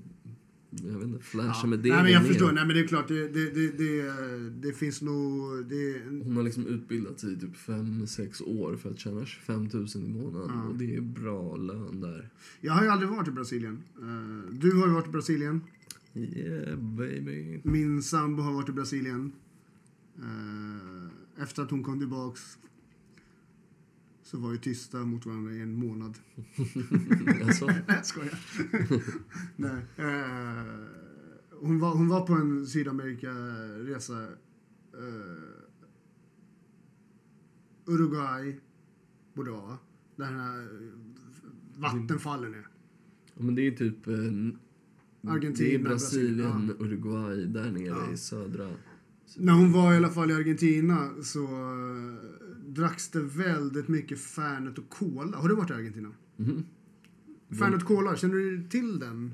jag 0.70 0.92
vet 0.98 1.02
inte, 1.08 1.24
flasha 1.24 1.60
Ja. 1.62 1.66
med 1.66 1.78
det 1.78 1.88
Nej, 1.88 2.02
men 2.02 2.12
jag 2.12 2.22
mer. 2.22 2.28
förstår. 2.28 2.52
Nej, 2.52 2.66
men 2.66 2.76
det 2.76 2.82
är 2.82 2.86
klart, 2.86 3.08
det, 3.08 3.28
det, 3.28 3.50
det, 3.50 3.78
det, 3.78 4.50
det 4.50 4.72
finns 4.72 5.02
nog... 5.02 5.42
Det, 5.68 6.02
Hon 6.24 6.36
har 6.36 6.42
liksom 6.42 6.66
utbildat 6.66 7.20
sig 7.20 7.32
i 7.32 7.36
typ 7.36 7.56
5-6 7.56 8.42
år 8.42 8.76
för 8.76 8.90
att 8.90 8.98
tjäna 8.98 9.26
25 9.26 9.68
000 9.72 9.86
i 9.94 9.98
månaden. 10.08 10.50
Ja. 10.54 10.62
Och 10.68 10.74
det 10.76 10.96
är 10.96 11.00
bra 11.00 11.56
lön 11.56 12.00
där. 12.00 12.28
jag 12.60 12.72
har 12.72 12.82
ju 12.82 12.88
aldrig 12.88 13.10
varit 13.10 13.28
i 13.28 13.30
Brasilien. 13.30 13.82
Eh, 14.02 14.52
du 14.54 14.72
har 14.76 14.86
ju 14.86 14.92
varit 14.92 15.08
i 15.08 15.10
Brasilien. 15.10 15.60
Yeah, 16.14 16.76
baby. 16.76 17.60
Min 17.64 18.02
sambo 18.02 18.42
har 18.42 18.52
varit 18.52 18.68
i 18.68 18.72
Brasilien. 18.72 19.32
Eh, 20.18 21.42
efter 21.42 21.62
att 21.62 21.70
hon 21.70 21.82
kom 21.82 21.98
tillbaks 21.98 22.58
så 24.22 24.38
var 24.38 24.50
vi 24.50 24.58
tysta 24.58 24.98
mot 24.98 25.26
varandra 25.26 25.52
i 25.52 25.60
en 25.60 25.74
månad. 25.74 26.18
alltså, 27.44 27.66
Nej, 27.66 27.82
jag 27.88 28.06
skojar. 28.06 28.38
Nej. 29.56 29.82
Eh, 29.96 30.64
hon, 31.50 31.78
var, 31.78 31.94
hon 31.94 32.08
var 32.08 32.26
på 32.26 32.32
en 32.32 32.66
Sydamerika-resa. 32.66 34.22
Eh, 34.92 35.38
Uruguay 37.86 38.60
borde 39.34 39.50
vara, 39.50 39.66
va? 39.66 39.78
Där 40.16 40.24
den 40.30 40.40
här 40.40 40.60
eh, 40.62 40.68
vattenfallen 41.80 42.54
är. 42.54 42.68
ja, 43.34 43.42
men 43.42 43.54
det 43.54 43.66
är 43.66 43.70
typ... 43.70 44.06
Eh, 45.26 45.32
Argentina, 45.32 45.68
Det 45.68 45.74
är 45.74 45.78
Brasilien, 45.78 46.66
Brasilien, 46.66 46.76
Uruguay, 46.78 47.44
där 47.46 47.70
nere 47.70 47.84
Ja. 47.86 48.12
i 48.12 48.16
södra. 48.16 48.70
När 49.36 49.52
hon 49.52 49.72
var 49.72 49.92
i 49.92 49.96
alla 49.96 50.10
fall 50.10 50.30
i 50.30 50.34
Argentina 50.34 51.10
så 51.22 51.42
eh, 51.44 52.14
dracks 52.66 53.08
det 53.08 53.20
väldigt 53.20 53.88
mycket 53.88 54.18
Fernet 54.18 54.78
och 54.78 54.88
Cola. 54.88 55.36
Har 55.36 55.48
du 55.48 55.54
varit 55.54 55.70
i 55.70 55.74
Argentina? 55.74 56.10
Mhm. 56.36 56.64
Fernet 57.58 57.84
Cola, 57.84 58.16
känner 58.16 58.34
du 58.34 58.62
till 58.68 58.98
den? 58.98 59.30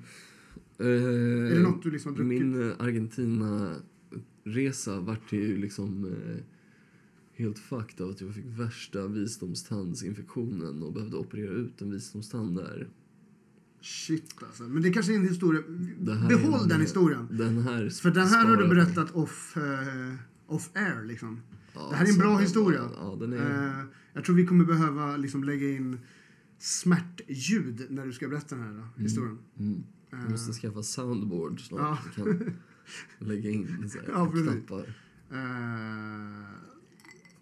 Eh, 0.79 0.87
Är 0.87 1.55
det 1.55 1.63
något 1.63 1.83
du 1.83 1.91
liksom 1.91 2.13
har 2.13 2.17
druckit? 2.25 2.43
Min 2.43 2.69
eh, 2.71 2.75
Argentina-resa 2.79 5.01
vart 5.01 5.33
ju 5.33 5.57
liksom 5.57 6.05
eh, 6.05 6.37
helt 7.33 7.59
fucked 7.59 8.01
av 8.05 8.11
att 8.11 8.21
jag 8.21 8.35
fick 8.35 8.45
värsta 8.47 9.07
visdomstandsinfektionen 9.07 10.83
och 10.83 10.93
behövde 10.93 11.17
operera 11.17 11.51
ut 11.53 11.83
en 11.83 11.91
visdomstand 11.91 12.57
där. 12.57 12.89
Shit 13.83 14.35
alltså. 14.43 14.63
Men 14.63 14.83
det 14.83 14.93
kanske 14.93 15.13
är 15.13 15.17
en 15.17 15.29
historia. 15.29 15.63
Behåll 16.29 16.69
den 16.69 16.81
historien. 16.81 17.29
Den 17.31 17.59
här 17.63 17.89
För 17.89 18.11
den 18.11 18.27
här 18.27 18.47
har 18.47 18.57
du 18.57 18.69
berättat 18.69 19.11
off, 19.11 19.57
eh, 19.57 20.15
off 20.47 20.71
air 20.75 21.05
liksom. 21.05 21.41
Ja, 21.75 21.87
det 21.91 21.97
här 21.97 22.07
är 22.07 22.13
en 22.13 22.19
bra 22.19 22.39
historia. 22.39 22.91
Ja, 22.97 23.17
den 23.21 23.33
är... 23.33 23.79
Eh, 23.81 23.85
jag 24.13 24.25
tror 24.25 24.37
vi 24.37 24.47
kommer 24.47 24.65
behöva 24.65 25.17
liksom 25.17 25.45
lägga 25.45 25.71
in 25.71 25.99
smärtljud 26.59 27.87
när 27.91 28.07
du 28.07 28.13
ska 28.13 28.29
berätta 28.29 28.57
den 28.57 28.65
här 28.65 28.79
eh, 28.79 29.03
historien. 29.03 29.39
Mm. 29.59 29.83
Jag 30.11 30.31
måste 30.31 30.53
skaffa 30.53 30.83
soundboard 30.83 31.61
snart. 31.61 31.99
Ja. 32.17 32.25
kan 32.25 32.55
lägga 33.19 33.51
in 33.51 33.91
så 33.91 33.99
här, 33.99 34.09
Ja, 34.13 34.31
knappar. 34.31 34.95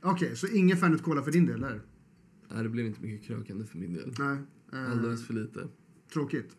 Okej, 0.03 0.37
så 0.37 0.47
ingen 0.47 0.77
Fernet 0.77 1.03
Cola 1.03 1.23
för 1.23 1.33
din 1.33 1.47
del? 1.47 1.57
Eller? 1.65 1.81
Nej, 2.51 2.63
det 2.63 2.69
blev 2.69 2.87
inte 2.87 3.03
mycket 3.03 3.27
krökande 3.27 3.65
för 3.65 3.79
min 3.79 3.93
del. 3.93 4.15
Nej. 4.19 4.39
Alldeles 4.73 5.27
för 5.27 5.35
lite. 5.35 5.69
Tråkigt. 6.13 6.57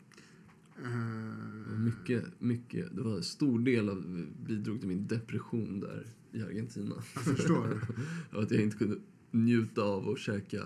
Mycket, 1.78 2.26
mycket. 2.42 2.96
Det 2.96 3.02
var 3.02 3.16
en 3.16 3.24
stor 3.24 3.60
del 3.60 3.90
av 3.90 4.28
bidrog 4.48 4.80
till 4.80 4.88
min 4.90 5.08
depression 5.08 5.80
där 5.80 6.08
i 6.32 6.42
Argentina. 6.42 6.96
jag 7.16 7.24
förstår. 7.24 7.82
Att 8.32 8.52
jag 8.52 8.62
inte 8.64 8.78
kunde 8.78 8.98
njuta 9.32 9.82
av 9.84 10.10
att 10.10 10.20
käka 10.20 10.64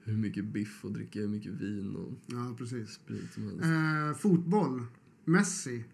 hur 0.00 0.16
mycket 0.16 0.44
biff 0.44 0.84
och 0.84 0.92
dricka 0.92 1.20
hur 1.20 1.28
mycket 1.28 1.52
vin 1.52 1.96
och 1.96 2.12
Ja, 2.26 2.54
precis. 2.58 2.90
sprit 2.90 3.32
som 3.32 3.42
helst. 3.42 3.64
Eh, 3.64 4.20
fotboll. 4.20 4.82
Messi. 5.24 5.84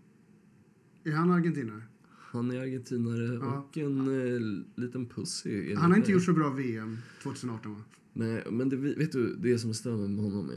Är 1.04 1.12
han 1.12 1.30
argentinare? 1.30 1.82
Han 2.08 2.50
är 2.50 2.60
argentinare 2.60 3.34
Ja. 3.34 3.58
och 3.58 3.76
en 3.78 3.98
eh, 3.98 4.40
liten 4.82 5.06
pussy. 5.06 5.74
Han 5.74 5.90
har 5.90 5.98
inte 5.98 6.12
gjort 6.12 6.24
så 6.24 6.32
bra 6.32 6.50
VM 6.50 6.98
2018 7.22 7.74
va? 7.74 7.80
Nej, 8.12 8.44
men 8.50 8.68
det, 8.68 8.76
vet 8.76 9.12
du, 9.12 9.36
det 9.36 9.58
som 9.58 9.74
stämmer 9.74 10.08
med 10.08 10.24
honom 10.24 10.50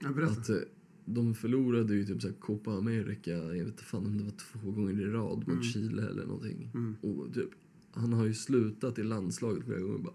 är 0.00 0.12
berätta. 0.12 0.32
att 0.32 0.48
eh, 0.48 0.56
de 1.14 1.34
förlorade 1.34 1.94
ju 1.94 2.04
typ 2.06 2.22
så 2.22 2.28
här 2.28 2.34
Copa 2.34 2.72
America, 2.72 3.30
jag 3.30 3.52
vet 3.52 3.66
inte 3.66 3.84
fan 3.84 4.06
om 4.06 4.18
det 4.18 4.24
var 4.24 4.30
två 4.32 4.70
gånger 4.70 5.00
i 5.00 5.06
rad 5.06 5.38
mot 5.38 5.48
Mm. 5.48 5.62
Chile 5.62 6.08
eller 6.08 6.26
någonting. 6.26 6.70
Mm. 6.74 6.96
Och 7.00 7.34
typ, 7.34 7.48
han 7.92 8.12
har 8.12 8.24
ju 8.26 8.34
slutat 8.34 8.98
i 8.98 9.02
landslaget 9.02 9.64
flera 9.64 9.80
gånger 9.80 9.98
bara, 9.98 10.14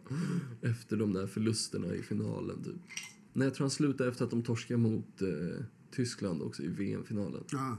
efter 0.62 0.98
de 0.98 1.14
där 1.14 1.28
förlusterna 1.28 1.96
i 1.96 2.02
finalen. 2.02 2.64
Typ. 2.64 2.76
Nej, 3.34 3.46
jag 3.48 3.54
tror 3.56 3.64
han 3.66 3.72
slutade 3.72 4.10
efter 4.10 4.26
att 4.26 4.32
de 4.32 4.43
torskade 4.43 4.78
mot 4.78 5.22
eh, 5.22 5.66
Tyskland 5.91 6.41
också 6.41 6.64
i 6.64 6.68
VM-finalen. 6.68 7.43
Ja. 7.52 7.78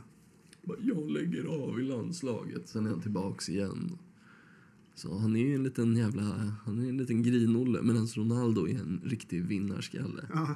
Bara, 0.64 0.78
Jag 0.80 1.10
lägger 1.10 1.44
av 1.44 1.80
i 1.80 1.82
landslaget. 1.82 2.68
Sen 2.68 2.86
är 2.86 2.90
han 2.90 3.00
tillbaks 3.00 3.48
igen. 3.48 3.98
Så 4.94 5.18
han 5.18 5.36
är 5.36 5.40
ju 5.40 5.54
en 5.54 5.62
liten 5.62 5.96
jävla, 5.96 6.22
han 6.64 6.84
är 6.84 6.88
en 6.88 6.96
liten 6.96 7.22
grinolle 7.22 7.82
medan 7.82 8.06
Ronaldo 8.06 8.68
är 8.68 8.74
en 8.80 9.00
riktig 9.04 9.44
vinnarskalle. 9.44 10.28
Ja. 10.32 10.54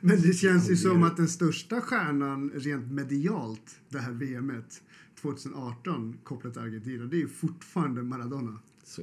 Men 0.00 0.22
det 0.22 0.32
känns 0.32 0.70
ju 0.70 0.76
som 0.76 1.02
att 1.02 1.16
den 1.16 1.28
största 1.28 1.80
stjärnan 1.80 2.50
rent 2.50 2.92
medialt 2.92 3.80
det 3.88 3.98
här 3.98 4.12
VMet 4.12 4.82
2018 5.20 6.18
kopplat 6.22 6.52
till 6.52 6.62
Argentina, 6.62 7.04
det 7.04 7.16
är 7.16 7.20
ju 7.20 7.28
fortfarande 7.28 8.02
Maradona. 8.02 8.58
Så. 8.84 9.02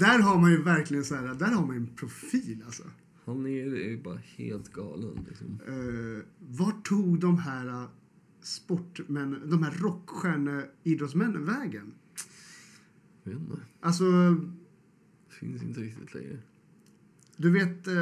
Där 0.00 0.18
har 0.18 0.40
man 0.40 0.50
ju 0.50 0.62
verkligen 0.62 1.04
så 1.04 1.14
här, 1.14 1.34
där 1.34 1.46
har 1.46 1.66
man 1.66 1.76
ju 1.76 1.80
en 1.80 1.94
profil 1.96 2.62
alltså. 2.66 2.82
Han 3.24 3.46
är, 3.46 3.76
är 3.76 3.96
bara 3.96 4.18
helt 4.36 4.72
galen 4.72 5.26
liksom. 5.28 5.60
Uh, 5.68 6.22
vart 6.38 6.84
tog 6.84 7.20
de 7.20 7.38
här 7.38 7.66
uh, 7.66 7.84
sportmän, 8.42 9.50
de 9.50 9.62
här 9.62 9.70
rockstjärne-idrottsmännen 9.70 11.44
vägen? 11.44 11.94
Jag 13.24 13.32
vet 13.32 13.40
inte. 13.40 13.60
Alltså, 13.80 14.04
Finns 15.28 15.62
inte 15.62 15.80
riktigt 15.80 16.14
längre. 16.14 16.38
Du 17.40 17.50
vet 17.50 17.86
eh, 17.86 17.94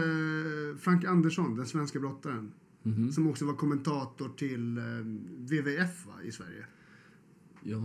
Frank 0.79 1.05
Andersson, 1.05 1.57
den 1.57 1.67
svenska 1.67 2.01
brottaren, 2.01 2.53
Mhm. 2.83 3.13
som 3.13 3.27
också 3.29 3.45
var 3.45 3.55
kommentator 3.55 4.29
till 4.37 4.79
eh, 4.79 4.83
WWF 5.39 6.07
va, 6.07 6.23
i 6.25 6.33
Sverige. 6.33 6.67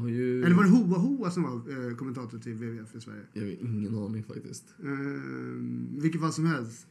Ju... 0.09 0.43
Eller 0.43 0.55
var 0.55 0.63
det 0.63 0.69
Hoa 0.69 0.97
Hoa 0.99 1.31
som 1.31 1.43
var 1.43 1.51
eh, 1.89 1.95
kommentator 1.95 2.39
till 2.39 2.53
WWF 2.53 2.95
i 2.95 3.01
Sverige? 3.01 3.21
Jag 3.33 3.41
har 3.41 3.49
ingen 3.49 3.95
aning 3.95 4.23
faktiskt. 4.23 4.65
Eh, 4.83 5.61
vilket 6.01 6.21
fall 6.21 6.33
som 6.33 6.45
helst. 6.45 6.87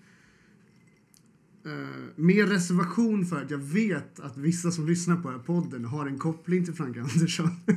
Eh, 1.64 1.72
uh, 1.72 1.86
med 2.16 2.48
reservation 2.48 3.26
för 3.26 3.42
att 3.42 3.50
jag 3.50 3.58
vet 3.58 4.20
att 4.20 4.36
vissa 4.36 4.70
som 4.70 4.86
lyssnar 4.86 5.16
på 5.16 5.30
den 5.30 5.38
här 5.38 5.46
podden 5.46 5.84
har 5.84 6.06
en 6.06 6.18
koppling 6.18 6.64
till 6.64 6.74
Frank 6.74 6.96
Andersson. 6.96 7.46
uh, 7.46 7.74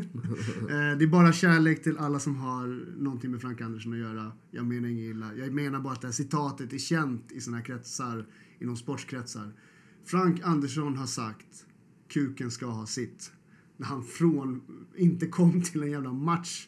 det 0.98 1.06
är 1.06 1.08
bara 1.08 1.34
kärlek 1.34 1.84
till 1.84 1.98
alla 1.98 2.20
som 2.20 2.36
har 2.36 2.86
någonting 2.98 3.32
med 3.32 3.42
Frank 3.42 3.62
Andersson 3.62 3.94
att 3.94 4.00
göra. 4.00 4.32
Jag 4.52 4.66
menar 4.66 4.90
inget 4.90 5.16
illa. 5.16 5.34
Jag 5.36 5.54
menar 5.54 5.80
bara 5.80 5.94
att 5.94 6.02
det 6.02 6.08
här 6.08 6.14
citatet 6.14 6.74
är 6.74 6.78
känt 6.78 7.32
i 7.32 7.42
såna 7.42 7.58
här 7.58 7.66
kretsar, 7.66 8.26
inom 8.60 8.78
sportskretsar. 8.78 9.54
Frank 10.06 10.42
Andersson 10.44 10.98
har 10.98 11.08
sagt 11.08 11.66
kuken 12.08 12.52
ska 12.52 12.66
ha 12.66 12.86
sitt. 12.86 13.32
När 13.78 13.88
han 13.88 14.04
från, 14.04 14.62
inte 14.96 15.28
kom 15.28 15.62
till 15.62 15.84
en 15.84 15.92
jävla 15.92 16.14
match 16.14 16.68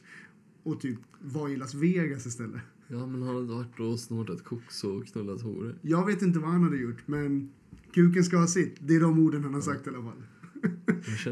och 0.63 0.81
typ 0.81 0.99
var 1.21 1.49
i 1.49 1.55
Las 1.55 1.73
Vegas 1.73 2.25
istället. 2.25 2.61
Ja, 2.87 3.05
men 3.07 3.21
han 3.21 3.35
hade 3.35 3.47
varit 3.47 3.79
och 3.79 3.99
snortat 3.99 4.43
koks 4.43 4.83
och 4.83 5.05
knullat 5.07 5.41
horor. 5.41 5.75
Jag 5.81 6.05
vet 6.05 6.21
inte 6.21 6.39
vad 6.39 6.49
han 6.49 6.63
hade 6.63 6.77
gjort, 6.77 7.07
men 7.07 7.49
kuken 7.93 8.23
ska 8.23 8.37
ha 8.37 8.47
sitt. 8.47 8.75
Det 8.79 8.95
är 8.95 8.99
de 8.99 9.19
orden 9.19 9.43
han 9.43 9.53
har 9.53 9.61
sagt 9.61 9.87
i 9.87 9.89
alla 9.89 10.03
fall. 10.03 10.23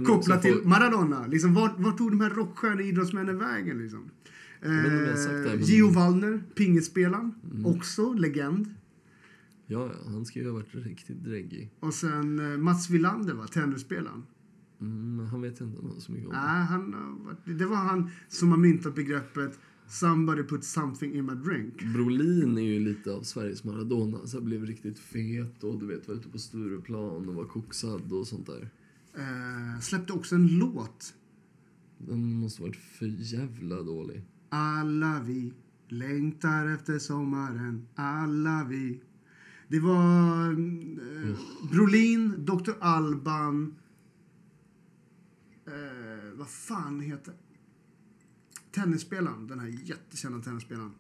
Kopplat 0.06 0.42
till 0.42 0.54
folk- 0.54 0.66
Maradona. 0.66 1.28
Liksom, 1.28 1.54
vart, 1.54 1.80
vart 1.80 1.98
tog 1.98 2.12
de 2.12 2.22
här 2.22 2.30
rockstjärna 2.30 2.82
idrottsmännen 2.82 3.38
vägen? 3.38 3.78
Liksom? 3.78 4.10
Eh, 4.62 5.62
Gio 5.62 5.90
Wallner, 5.92 6.44
pingisspelaren. 6.56 7.32
Mm. 7.52 7.66
Också 7.66 8.14
legend. 8.14 8.74
Ja, 9.66 9.90
ja, 9.94 10.12
han 10.12 10.26
ska 10.26 10.40
ju 10.40 10.46
ha 10.46 10.54
varit 10.54 10.76
riktigt 10.76 11.24
dräggig. 11.24 11.72
Och 11.80 11.94
sen 11.94 12.40
eh, 12.54 12.58
Mats 12.58 12.90
Wilander, 12.90 13.34
va? 13.34 13.48
tennisspelaren. 13.48 14.24
Mm, 14.82 15.26
han 15.26 15.42
vet 15.42 15.62
inte 15.62 16.02
så 16.02 16.12
mycket 16.12 16.28
om. 16.28 16.34
Nej, 16.36 16.66
han 16.66 16.96
det 17.46 17.66
var 17.66 17.76
han 17.76 18.10
som 18.28 18.50
har 18.50 18.58
myntat 18.58 18.96
begreppet 18.96 19.60
Somebody 19.94 20.44
put 20.44 20.64
something 20.64 21.16
in 21.16 21.26
my 21.26 21.34
drink. 21.34 21.84
Brolin 21.94 22.58
är 22.58 22.62
ju 22.62 22.80
lite 22.80 23.12
av 23.12 23.22
Sveriges 23.22 23.64
Maradona. 23.64 24.28
Så 24.28 24.38
jag 24.38 24.44
blev 24.44 24.66
riktigt 24.66 25.00
fet 25.00 25.64
och 25.64 25.80
du 25.80 25.86
vet 25.86 26.08
var 26.08 26.16
ute 26.16 26.30
på 26.30 26.40
Stureplan 26.40 27.30
och 27.30 27.36
var 27.36 27.46
koksad 27.46 28.12
och 28.12 28.28
sånt 28.28 28.46
där. 28.46 28.70
Eh, 29.18 29.80
släppte 29.82 30.14
också 30.14 30.36
en 30.36 30.48
låt. 30.48 31.14
Den 31.98 32.34
måste 32.34 32.62
varit 32.62 32.76
för 32.76 33.06
jävla 33.06 33.82
dålig. 33.82 34.22
Alla 34.50 35.22
vi 35.26 35.54
längtar 35.88 36.68
efter 36.68 37.00
sommaren, 37.00 37.88
alla 37.96 38.66
vi. 38.70 39.02
Det 39.68 39.80
var 39.80 40.52
eh, 40.52 41.38
Brolin, 41.72 42.46
Dr. 42.46 42.72
Alban... 42.80 43.76
Eh, 45.66 46.38
vad 46.38 46.50
fan 46.50 47.00
heter... 47.00 47.34
Tennisspelaren, 48.76 49.48
den 49.48 49.60
här 49.60 49.68
jättekända 49.84 50.40
tennisspelaren. 50.40 50.92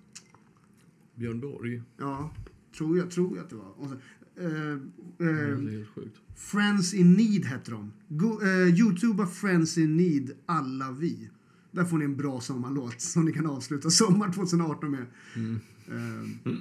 Björn 1.15 1.39
Borg. 1.39 1.82
Ja, 1.97 2.32
tror 2.78 2.97
jag, 2.97 3.11
tror 3.11 3.38
jag 3.38 3.43
att 3.43 3.49
det 3.49 3.55
var. 3.55 3.80
Och 3.80 3.88
så, 3.89 3.93
eh, 3.93 4.78
Det 5.17 5.24
eh, 5.30 5.30
är 5.30 5.69
helt 5.71 5.89
sjukt. 5.89 6.17
Friends 6.36 6.93
in 6.93 7.13
Need 7.13 7.45
hette 7.45 7.71
de. 7.71 7.91
Go, 8.07 8.39
eh, 8.43 8.80
Youtuba 8.80 9.28
Friends 9.28 9.78
in 9.78 9.97
Need, 9.97 10.32
alla 10.45 10.91
vi. 10.91 11.30
Där 11.71 11.86
får 11.86 11.97
ni 11.97 12.05
en 12.05 12.17
bra 12.17 12.41
sommarlåt 12.41 13.01
som 13.01 13.26
ni 13.26 13.34
kan 13.34 13.45
avsluta 13.45 13.89
sommar 13.89 14.32
2018 14.32 14.91
med. 14.91 15.05
Mm. 15.36 15.59
Eh, 15.88 16.53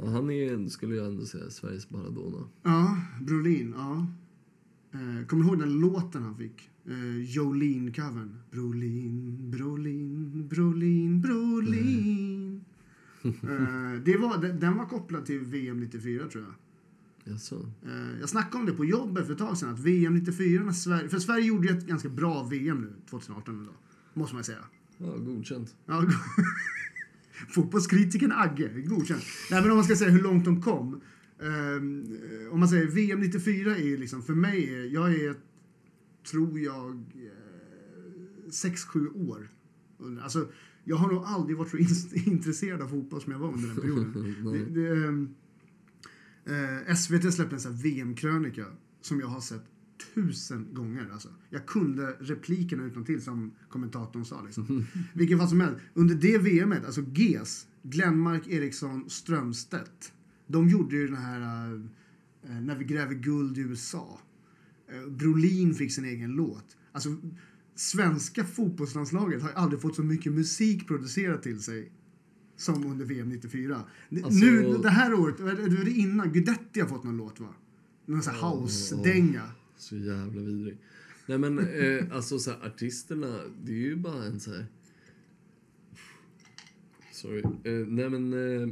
Ja, 0.00 0.10
han 0.10 0.30
är, 0.30 0.68
skulle 0.68 0.94
jag 0.96 1.06
ändå 1.06 1.24
säga, 1.26 1.50
Sveriges 1.50 1.90
Maradona. 1.90 2.48
ja, 2.62 2.96
Brolin. 3.20 3.74
Ja. 3.76 4.06
Eh, 4.92 5.26
kommer 5.26 5.44
du 5.44 5.48
ihåg 5.50 5.58
den 5.58 5.80
låten 5.80 6.22
han 6.22 6.36
fick? 6.36 6.70
Eh, 6.88 7.20
Jolene-covern. 7.24 8.36
Brolin, 8.50 9.50
Brolin, 9.50 10.48
Brolin, 10.48 11.20
Brolin. 11.20 12.64
eh, 13.24 14.02
det 14.04 14.16
var, 14.16 14.42
den, 14.42 14.60
den 14.60 14.76
var 14.76 14.86
kopplad 14.86 15.26
till 15.26 15.38
VM 15.40 15.80
94 15.80 16.26
tror 16.28 16.44
jag. 16.44 16.54
Jaså? 17.34 17.70
Eh, 17.86 18.20
Jag 18.20 18.28
snackade 18.28 18.58
om 18.60 18.66
det 18.66 18.72
på 18.72 18.84
jobbet 18.84 19.26
för 19.26 19.32
ett 19.32 19.38
tag 19.38 19.58
sedan. 19.58 19.68
Att 19.74 19.78
VM 19.80 20.14
94, 20.14 20.64
när 20.64 20.72
Sverige, 20.72 21.08
för 21.08 21.18
Sverige 21.18 21.46
gjorde 21.46 21.68
ju 21.68 21.78
ett 21.78 21.86
ganska 21.86 22.08
bra 22.08 22.42
VM 22.42 22.80
nu 22.80 22.92
2018 23.10 23.54
ändå. 23.58 23.72
Måste 24.14 24.34
man 24.34 24.44
säga. 24.44 24.58
Ja, 24.98 25.16
godkänt. 25.16 25.76
Ja, 25.86 26.04
Fotbollskritikern 27.48 28.32
Agge, 28.32 28.68
godkänt. 28.86 29.22
Nej, 29.50 29.62
men 29.62 29.70
om 29.70 29.76
man 29.76 29.84
ska 29.84 29.96
säga 29.96 30.10
hur 30.10 30.22
långt 30.22 30.44
de 30.44 30.62
kom. 30.62 31.00
ehm, 31.42 32.16
om 32.52 32.60
man 32.60 32.68
säger 32.68 32.86
VM 32.86 33.20
94 33.20 33.76
är 33.76 33.96
liksom, 33.98 34.22
för 34.22 34.34
mig, 34.34 34.86
jag 34.92 35.14
är, 35.14 35.34
tror 36.30 36.60
jag, 36.60 37.04
6-7 38.50 39.08
år. 39.28 39.48
under- 39.98 40.22
Alltså, 40.22 40.48
jag 40.84 40.96
har 40.96 41.12
nog 41.12 41.22
aldrig 41.24 41.56
varit 41.58 41.70
så 41.70 41.76
in- 41.76 42.24
intresserad 42.32 42.82
av 42.82 42.88
fotboll 42.88 43.20
som 43.22 43.32
jag 43.32 43.38
var 43.38 43.52
under 43.52 43.68
den 43.68 43.76
perioden. 43.76 44.12
Det, 44.74 44.80
det, 44.80 45.06
ehm, 45.06 45.34
eh, 46.88 46.94
SVT 46.94 47.32
släppte 47.34 47.56
en 47.68 47.76
VM-krönika 47.76 48.64
som 49.00 49.20
jag 49.20 49.26
har 49.26 49.40
sett 49.40 49.64
tusen 50.14 50.74
gånger. 50.74 51.08
Alltså. 51.12 51.28
Jag 51.50 51.66
kunde 51.66 52.16
replikerna 52.20 52.84
utan 52.84 53.04
till 53.04 53.22
som 53.22 53.52
kommentatorn 53.68 54.24
sa. 54.24 54.42
Liksom. 54.42 54.86
Vilken 55.14 55.38
fall 55.38 55.48
som 55.48 55.60
helst. 55.60 55.80
Under 55.94 56.14
det 56.14 56.38
VMet, 56.38 56.84
alltså 56.84 57.00
GES, 57.14 57.66
Glenmark 57.82 58.48
Eriksson 58.48 59.10
Strömstedt. 59.10 60.12
De 60.46 60.68
gjorde 60.68 60.96
ju 60.96 61.06
den 61.06 61.16
här 61.16 61.72
eh, 62.42 62.60
När 62.60 62.76
vi 62.78 62.84
gräver 62.84 63.14
guld 63.14 63.58
i 63.58 63.60
USA. 63.60 64.20
Eh, 64.88 65.10
Brolin 65.10 65.74
fick 65.74 65.92
sin 65.92 66.04
egen 66.04 66.30
låt. 66.30 66.76
Alltså, 66.92 67.16
svenska 67.74 68.44
fotbollslandslaget 68.44 69.42
har 69.42 69.50
aldrig 69.50 69.80
fått 69.82 69.96
så 69.96 70.02
mycket 70.02 70.32
musik 70.32 70.86
producerat 70.88 71.42
till 71.42 71.62
sig 71.62 71.92
som 72.56 72.86
under 72.86 73.04
VM 73.06 73.28
94. 73.28 73.84
N- 74.10 74.24
Alltså- 74.24 74.44
Nu, 74.44 74.78
det 74.82 74.88
här 74.90 75.14
året, 75.14 75.40
eller 75.40 75.54
det 75.70 75.76
var 75.76 75.84
det 75.84 75.90
innan, 75.90 76.32
Guidetti 76.32 76.80
har 76.80 76.88
fått 76.88 77.04
någon 77.04 77.16
låt 77.16 77.40
va? 77.40 77.54
Någon 78.06 78.22
sån 78.22 78.34
här 78.34 78.40
house-dänga. 78.40 79.50
Så 79.76 79.96
jävla 79.96 80.40
vidrig. 80.42 80.78
Nej 81.26 81.38
men 81.38 81.58
eh, 81.58 82.04
alltså 82.16 82.38
så 82.38 82.50
här, 82.50 82.66
artisterna, 82.66 83.40
det 83.64 83.72
är 83.72 83.76
ju 83.76 83.96
bara 83.96 84.24
en 84.24 84.40
så 84.40 84.50
här... 84.54 84.66
Sorry. 87.12 87.40
Eh, 87.42 87.86
nej 87.86 88.10
men... 88.10 88.32
Eh, 88.62 88.68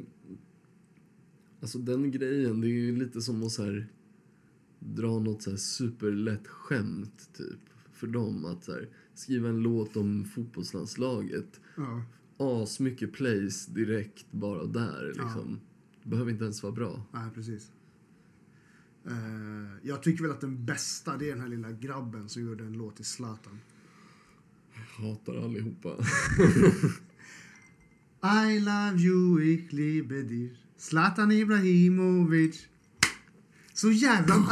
alltså 1.61 1.79
den 1.79 2.11
grejen, 2.11 2.61
det 2.61 2.67
är 2.67 2.71
ju 2.71 2.97
lite 2.97 3.21
som 3.23 3.43
att 3.43 3.53
så 3.53 3.65
här, 3.65 3.87
dra 4.79 5.19
något 5.19 5.43
så 5.43 5.51
här 5.51 5.57
superlätt 5.57 6.49
skämt 6.49 7.31
typ. 7.33 7.61
För 7.93 8.07
dem 8.07 8.45
att 8.45 8.65
så 8.65 8.73
här, 8.73 8.89
skriva 9.15 9.49
en 9.49 9.59
låt 9.59 9.97
om 9.97 10.25
fotbollslandslaget. 10.25 11.61
Ja. 11.77 12.03
As 12.39 12.81
mycket 12.81 13.13
plays 13.13 13.67
direkt 13.67 14.33
bara 14.33 14.65
där 14.65 15.07
liksom. 15.07 15.61
Behöver 16.03 16.31
inte 16.31 16.45
ens 16.45 16.63
vara 16.63 16.73
bra. 16.73 17.07
Nej, 17.13 17.31
precis. 17.35 17.71
Eh, 19.07 19.13
jag 19.83 20.03
tycker 20.03 20.23
väl 20.23 20.33
att 20.33 20.41
den 20.41 20.65
bästa, 20.65 21.17
det 21.17 21.27
är 21.27 21.31
den 21.31 21.41
här 21.41 21.49
lilla 21.49 21.73
grabben 21.73 22.29
som 22.29 22.43
gjorde 22.43 22.65
en 22.65 22.73
låt 22.73 22.97
till 22.97 23.05
Zlatan. 23.05 23.61
Hatar 24.99 25.45
allihopa. 25.45 25.89
I 28.47 28.61
love 28.61 28.99
you, 28.99 29.43
ich 29.43 29.73
liebe. 29.73 30.49
Zlatan 30.77 31.33
Ibrahimovic. 31.33 32.69
Så 33.77 33.91
jävla... 33.91 34.35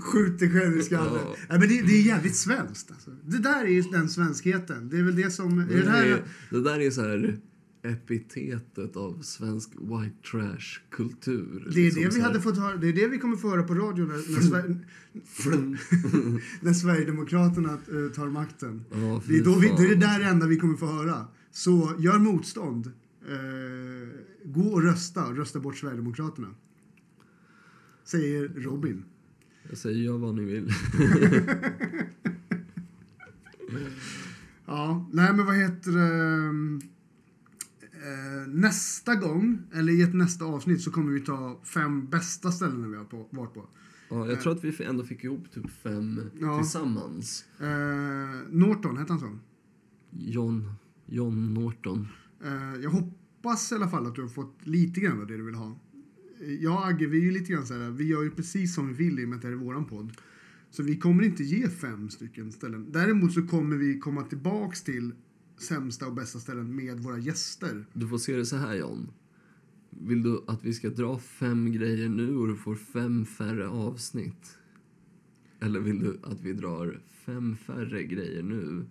Skjut 0.00 0.38
dig 0.38 0.50
själv 0.52 0.78
i 0.78 0.82
skallen. 0.82 1.20
Ja. 1.24 1.36
Nej, 1.48 1.58
men 1.58 1.68
det, 1.68 1.82
det 1.82 1.92
är 1.92 2.02
jävligt 2.02 2.36
svenskt. 2.36 2.90
Alltså. 2.90 3.10
Det 3.10 3.38
där 3.38 3.64
är 3.64 3.68
ju 3.68 3.82
den 3.82 4.08
svenskheten. 4.08 4.88
Det 4.88 4.98
är 4.98 5.02
väl 5.02 5.16
det 5.16 5.30
som... 5.30 5.56
Det, 5.56 5.82
det 5.82 5.90
här, 5.90 6.06
är, 6.06 6.24
det 6.50 6.62
där 6.62 6.80
är 6.80 6.90
så 6.90 7.00
här 7.00 7.38
epitetet 7.82 8.96
av 8.96 9.22
svensk 9.22 9.70
white 9.70 10.28
trash-kultur. 10.30 11.70
det 11.74 11.80
är 11.80 11.84
liksom 11.84 12.02
det 12.02 12.10
så 12.10 12.16
vi 12.16 12.22
hade 12.22 12.40
fått 12.40 12.58
höra. 12.58 12.76
Det 12.76 12.88
är 12.88 12.92
det 12.92 13.08
vi 13.08 13.18
kommer 13.18 13.36
få 13.36 13.50
höra 13.50 13.62
på 13.62 13.74
radio 13.74 14.04
när, 14.04 14.32
när, 14.34 14.40
Sver 14.40 14.76
när 16.64 16.72
Sverigedemokraterna 16.72 17.72
eh, 17.72 18.12
tar 18.14 18.26
makten. 18.26 18.84
Ja, 18.90 19.22
Det 19.26 19.38
är, 19.38 19.44
då 19.44 19.54
vi, 19.54 19.68
det 19.76 19.84
är 19.84 19.88
det 19.88 20.06
där 20.06 20.20
enda 20.20 20.46
vi 20.46 20.56
kommer 20.56 20.76
få 20.76 20.86
höra. 20.86 21.26
Så 21.50 21.94
gör 21.98 22.18
motstånd. 22.18 22.92
Eh, 23.28 24.08
gå 24.44 24.60
och 24.62 24.82
rösta. 24.82 25.32
Rösta 25.32 25.60
bort 25.60 25.76
Sverigedemokraterna. 25.76 26.48
Säger 28.04 28.48
Robin. 28.48 29.04
Jag 29.68 29.78
säger 29.78 29.98
gör 29.98 30.18
vad 30.18 30.34
ni 30.34 30.44
vill. 30.44 30.68
Ja, 34.66 35.08
nej 35.12 35.32
men 35.34 35.46
vad 35.46 35.56
heter 35.56 35.90
det? 35.90 36.46
Eh, 37.92 38.48
nästa 38.48 39.14
gång, 39.14 39.58
eller 39.74 39.92
i 39.92 40.02
ett 40.02 40.14
nästa 40.14 40.44
avsnitt, 40.44 40.80
så 40.82 40.90
kommer 40.90 41.12
vi 41.12 41.20
ta 41.20 41.60
fem 41.64 42.06
bästa 42.06 42.52
ställen 42.52 42.90
vi 42.90 42.96
har 42.96 43.04
på, 43.04 43.26
varit 43.30 43.54
på. 43.54 43.66
Ja, 44.08 44.28
jag 44.28 44.40
tror 44.40 44.52
att 44.52 44.64
vi 44.64 44.84
ändå 44.84 45.04
fick 45.04 45.24
ihop 45.24 45.50
typ 45.52 45.70
fem 45.70 46.20
Ja. 46.40 46.58
tillsammans. 46.58 47.44
Eh, 47.60 47.68
Norton, 48.50 48.96
hette 48.96 49.12
han 49.12 49.20
så? 49.20 49.38
John, 50.10 50.72
John 51.06 51.54
Norton. 51.54 52.08
Jag 52.82 52.90
hoppas 52.90 53.17
i 53.44 53.74
alla 53.74 53.88
fall 53.88 54.06
att 54.06 54.14
du 54.14 54.20
har 54.22 54.28
fått 54.28 54.66
lite 54.66 55.00
grann 55.00 55.20
av 55.20 55.26
det 55.26 55.36
du 55.36 55.42
vill 55.42 55.54
ha. 55.54 55.78
Jag 56.60 56.72
och 56.72 56.86
Agge, 56.86 57.06
vi 57.06 57.18
är 57.18 57.22
ju 57.22 57.30
lite 57.30 57.52
grann 57.52 57.66
så 57.66 57.74
här, 57.74 57.90
vi 57.90 58.04
gör 58.04 58.22
ju 58.22 58.30
precis 58.30 58.74
som 58.74 58.88
vi 58.88 58.94
vill 58.94 59.20
i 59.20 59.24
och 59.24 59.28
med 59.28 59.36
att 59.36 59.42
det 59.42 59.48
här 59.48 59.54
är 59.54 59.58
våran 59.58 59.84
podd. 59.84 60.12
Så 60.70 60.82
vi 60.82 60.96
kommer 60.96 61.22
inte 61.22 61.44
ge 61.44 61.68
fem 61.68 62.10
stycken 62.10 62.52
ställen. 62.52 62.92
Däremot 62.92 63.32
så 63.32 63.46
kommer 63.46 63.76
vi 63.76 63.98
komma 63.98 64.22
tillbaks 64.22 64.84
till 64.84 65.12
sämsta 65.58 66.06
och 66.06 66.14
bästa 66.14 66.38
ställen 66.38 66.76
med 66.76 67.00
våra 67.00 67.18
gäster. 67.18 67.86
Du 67.92 68.08
får 68.08 68.18
se 68.18 68.36
det 68.36 68.46
så 68.46 68.56
här, 68.56 68.74
John. 68.74 69.10
Vill 69.90 70.22
du 70.22 70.44
att 70.46 70.64
vi 70.64 70.74
ska 70.74 70.88
dra 70.88 71.18
fem 71.18 71.72
grejer 71.72 72.08
nu 72.08 72.36
och 72.36 72.48
du 72.48 72.56
får 72.56 72.74
fem 72.74 73.24
färre 73.26 73.68
avsnitt? 73.68 74.58
Eller 75.60 75.80
vill 75.80 76.00
du 76.00 76.20
att 76.22 76.40
vi 76.40 76.52
drar 76.52 77.00
fem 77.08 77.56
färre 77.56 78.04
grejer 78.04 78.42
nu 78.42 78.86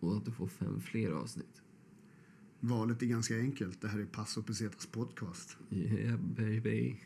och 0.00 0.16
att 0.16 0.24
du 0.24 0.32
får 0.32 0.46
fem 0.46 0.80
fler 0.80 1.10
avsnitt? 1.10 1.63
Valet 2.68 3.02
är 3.02 3.06
ganska 3.06 3.38
enkelt. 3.38 3.80
Det 3.80 3.88
här 3.88 3.98
är 3.98 4.04
Passo 4.04 4.42
Pesetas 4.42 4.86
podcast. 4.86 5.56
Yeah, 5.70 6.18
baby. 6.20 6.96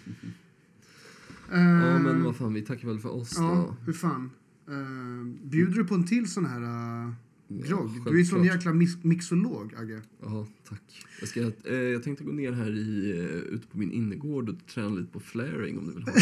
Eh, 1.53 1.61
Ja, 1.61 1.99
men 1.99 2.25
vad 2.25 2.37
fan, 2.37 2.55
vi 2.55 2.63
tackar 2.63 2.89
väl 2.89 2.99
för 3.01 3.09
oss 3.15 3.35
Ja, 3.37 3.43
då. 3.79 3.85
hur 3.87 3.93
fan. 3.93 4.31
Uh, 4.69 5.25
bjuder 5.45 5.75
du 5.75 5.85
på 5.85 5.95
en 5.95 6.05
till 6.07 6.31
sån 6.31 6.45
här 6.47 6.63
uh, 6.63 7.13
grogg? 7.59 7.91
du 8.11 8.21
är 8.21 8.25
sån 8.25 8.45
jäkla 8.45 8.73
mix- 8.73 9.05
mixolog, 9.05 9.75
Agge. 9.75 10.01
Ja, 10.23 10.47
tack. 10.69 11.07
Jag, 11.21 11.29
ska, 11.29 11.41
eh, 11.41 11.75
jag 11.75 12.03
tänkte 12.03 12.25
gå 12.25 12.33
ner 12.33 12.53
här 12.53 12.71
i, 12.71 13.11
eh, 13.19 13.55
ute 13.55 13.67
på 13.67 13.79
min 13.79 13.93
innergård 13.93 14.49
och 14.49 14.67
träna 14.75 14.89
lite 14.89 15.13
på 15.13 15.21
flaring 15.21 15.79
om 15.79 15.87
du 15.87 15.93
vill 15.93 16.05
på. 16.05 16.13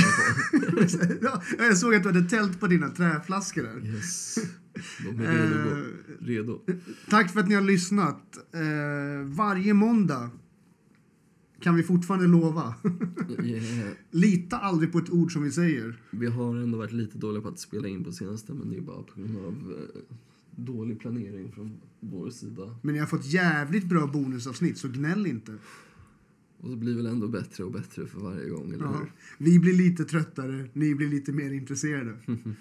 ja, 1.23 1.43
jag 1.59 1.79
såg 1.79 1.95
att 1.95 2.03
du 2.03 2.09
hade 2.09 2.29
tält 2.29 2.61
på 2.61 2.67
dina 2.67 2.89
träflaskor 2.89 3.63
där. 3.63 3.87
Yes. 3.95 4.39
De 5.05 5.21
är 5.21 5.33
redo. 5.33 5.71
Eh, 5.71 5.85
redo. 6.21 6.61
Tack 7.09 7.33
för 7.33 7.41
att 7.41 7.49
ni 7.49 7.55
har 7.55 7.63
lyssnat. 7.63 8.37
Eh, 8.53 9.27
varje 9.27 9.75
måndag 9.75 10.31
kan 11.61 11.75
vi 11.75 11.83
fortfarande 11.83 12.27
lova. 12.27 12.75
Yeah. 13.45 13.89
Lita 14.11 14.59
aldrig 14.59 14.93
på 14.93 14.99
ett 14.99 15.11
ord 15.11 15.33
som 15.33 15.43
vi 15.43 15.51
säger. 15.51 16.01
Vi 16.11 16.27
har 16.27 16.57
ändå 16.57 16.79
varit 16.79 16.93
lite 16.93 17.19
dåliga 17.19 17.43
på 17.43 17.49
att 17.49 17.59
spela 17.59 17.89
in 17.89 18.05
på 18.05 18.13
senaste 18.13 18.53
men 18.55 18.71
det 18.71 18.77
är 18.77 18.81
bara 18.81 19.03
på 19.03 19.21
grund 19.21 19.37
av 19.39 19.73
eh, 19.73 20.17
dålig 20.57 21.01
planering 21.01 21.53
från 21.53 21.81
vår 22.01 22.31
sida. 22.31 22.77
Men 22.83 22.93
ni 22.95 22.99
har 23.01 23.07
fått 23.07 23.25
jävligt 23.27 23.85
bra 23.85 24.07
bonusavsnitt, 24.07 24.79
så 24.79 24.89
gnäll 24.89 25.27
inte. 25.27 25.55
Och 26.59 26.71
det 26.71 26.77
blir 26.77 26.97
väl 26.97 27.07
ändå 27.07 27.29
bättre 27.29 27.65
och 27.65 27.73
bättre 27.73 28.07
för 28.07 28.21
varje 28.21 28.49
gång, 28.49 28.73
eller 28.73 28.85
Ja. 28.85 28.93
hur? 28.99 29.13
Vi 29.39 29.59
blir 29.59 29.73
lite 29.75 30.05
tröttare, 30.05 30.69
ni 30.73 30.95
blir 30.95 31.09
lite 31.09 31.33
mer 31.33 31.53
intresserade. 31.53 32.15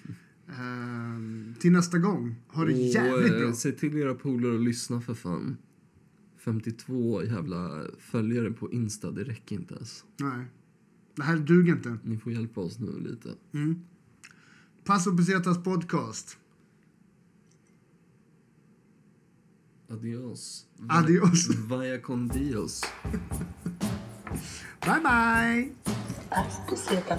Ehm, 0.60 1.54
till 1.60 1.72
nästa 1.72 1.98
gång, 1.98 2.36
ha 2.48 2.66
det 2.66 2.72
jävligt 2.72 3.32
och, 3.32 3.38
eh, 3.38 3.42
bra. 3.46 3.54
Säg 3.54 3.76
till 3.76 3.98
era 3.98 4.16
polare 4.16 4.56
att 4.56 4.62
lyssna 4.62 5.02
för 5.02 5.14
fan. 5.14 5.58
52 6.38 7.24
jävla 7.24 7.82
följare 8.00 8.52
på 8.52 8.72
Insta, 8.72 9.12
det 9.12 9.24
räcker 9.24 9.56
inte 9.56 9.74
ens. 9.76 10.04
Nej, 10.20 10.46
det 11.16 11.24
här 11.24 11.38
duger 11.38 11.74
inte. 11.76 11.98
Ni 12.04 12.18
får 12.18 12.32
hjälpa 12.34 12.62
oss 12.62 12.80
nu 12.80 13.00
lite. 13.00 13.30
Mm. 13.54 13.80
Passo 14.86 15.18
Pesetas 15.18 15.64
podcast. 15.64 16.38
Adiós. 19.90 20.68
Adiós. 20.88 21.48
Vaya 21.68 22.00
com 22.00 22.28
Dios. 22.28 22.82
bye 24.86 25.00
bye. 25.02 25.76
Hasta 26.30 26.76
siempre. 26.76 27.14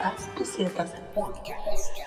Hasta 0.00 0.44
siempre. 0.44 0.84
Podcast. 1.14 2.05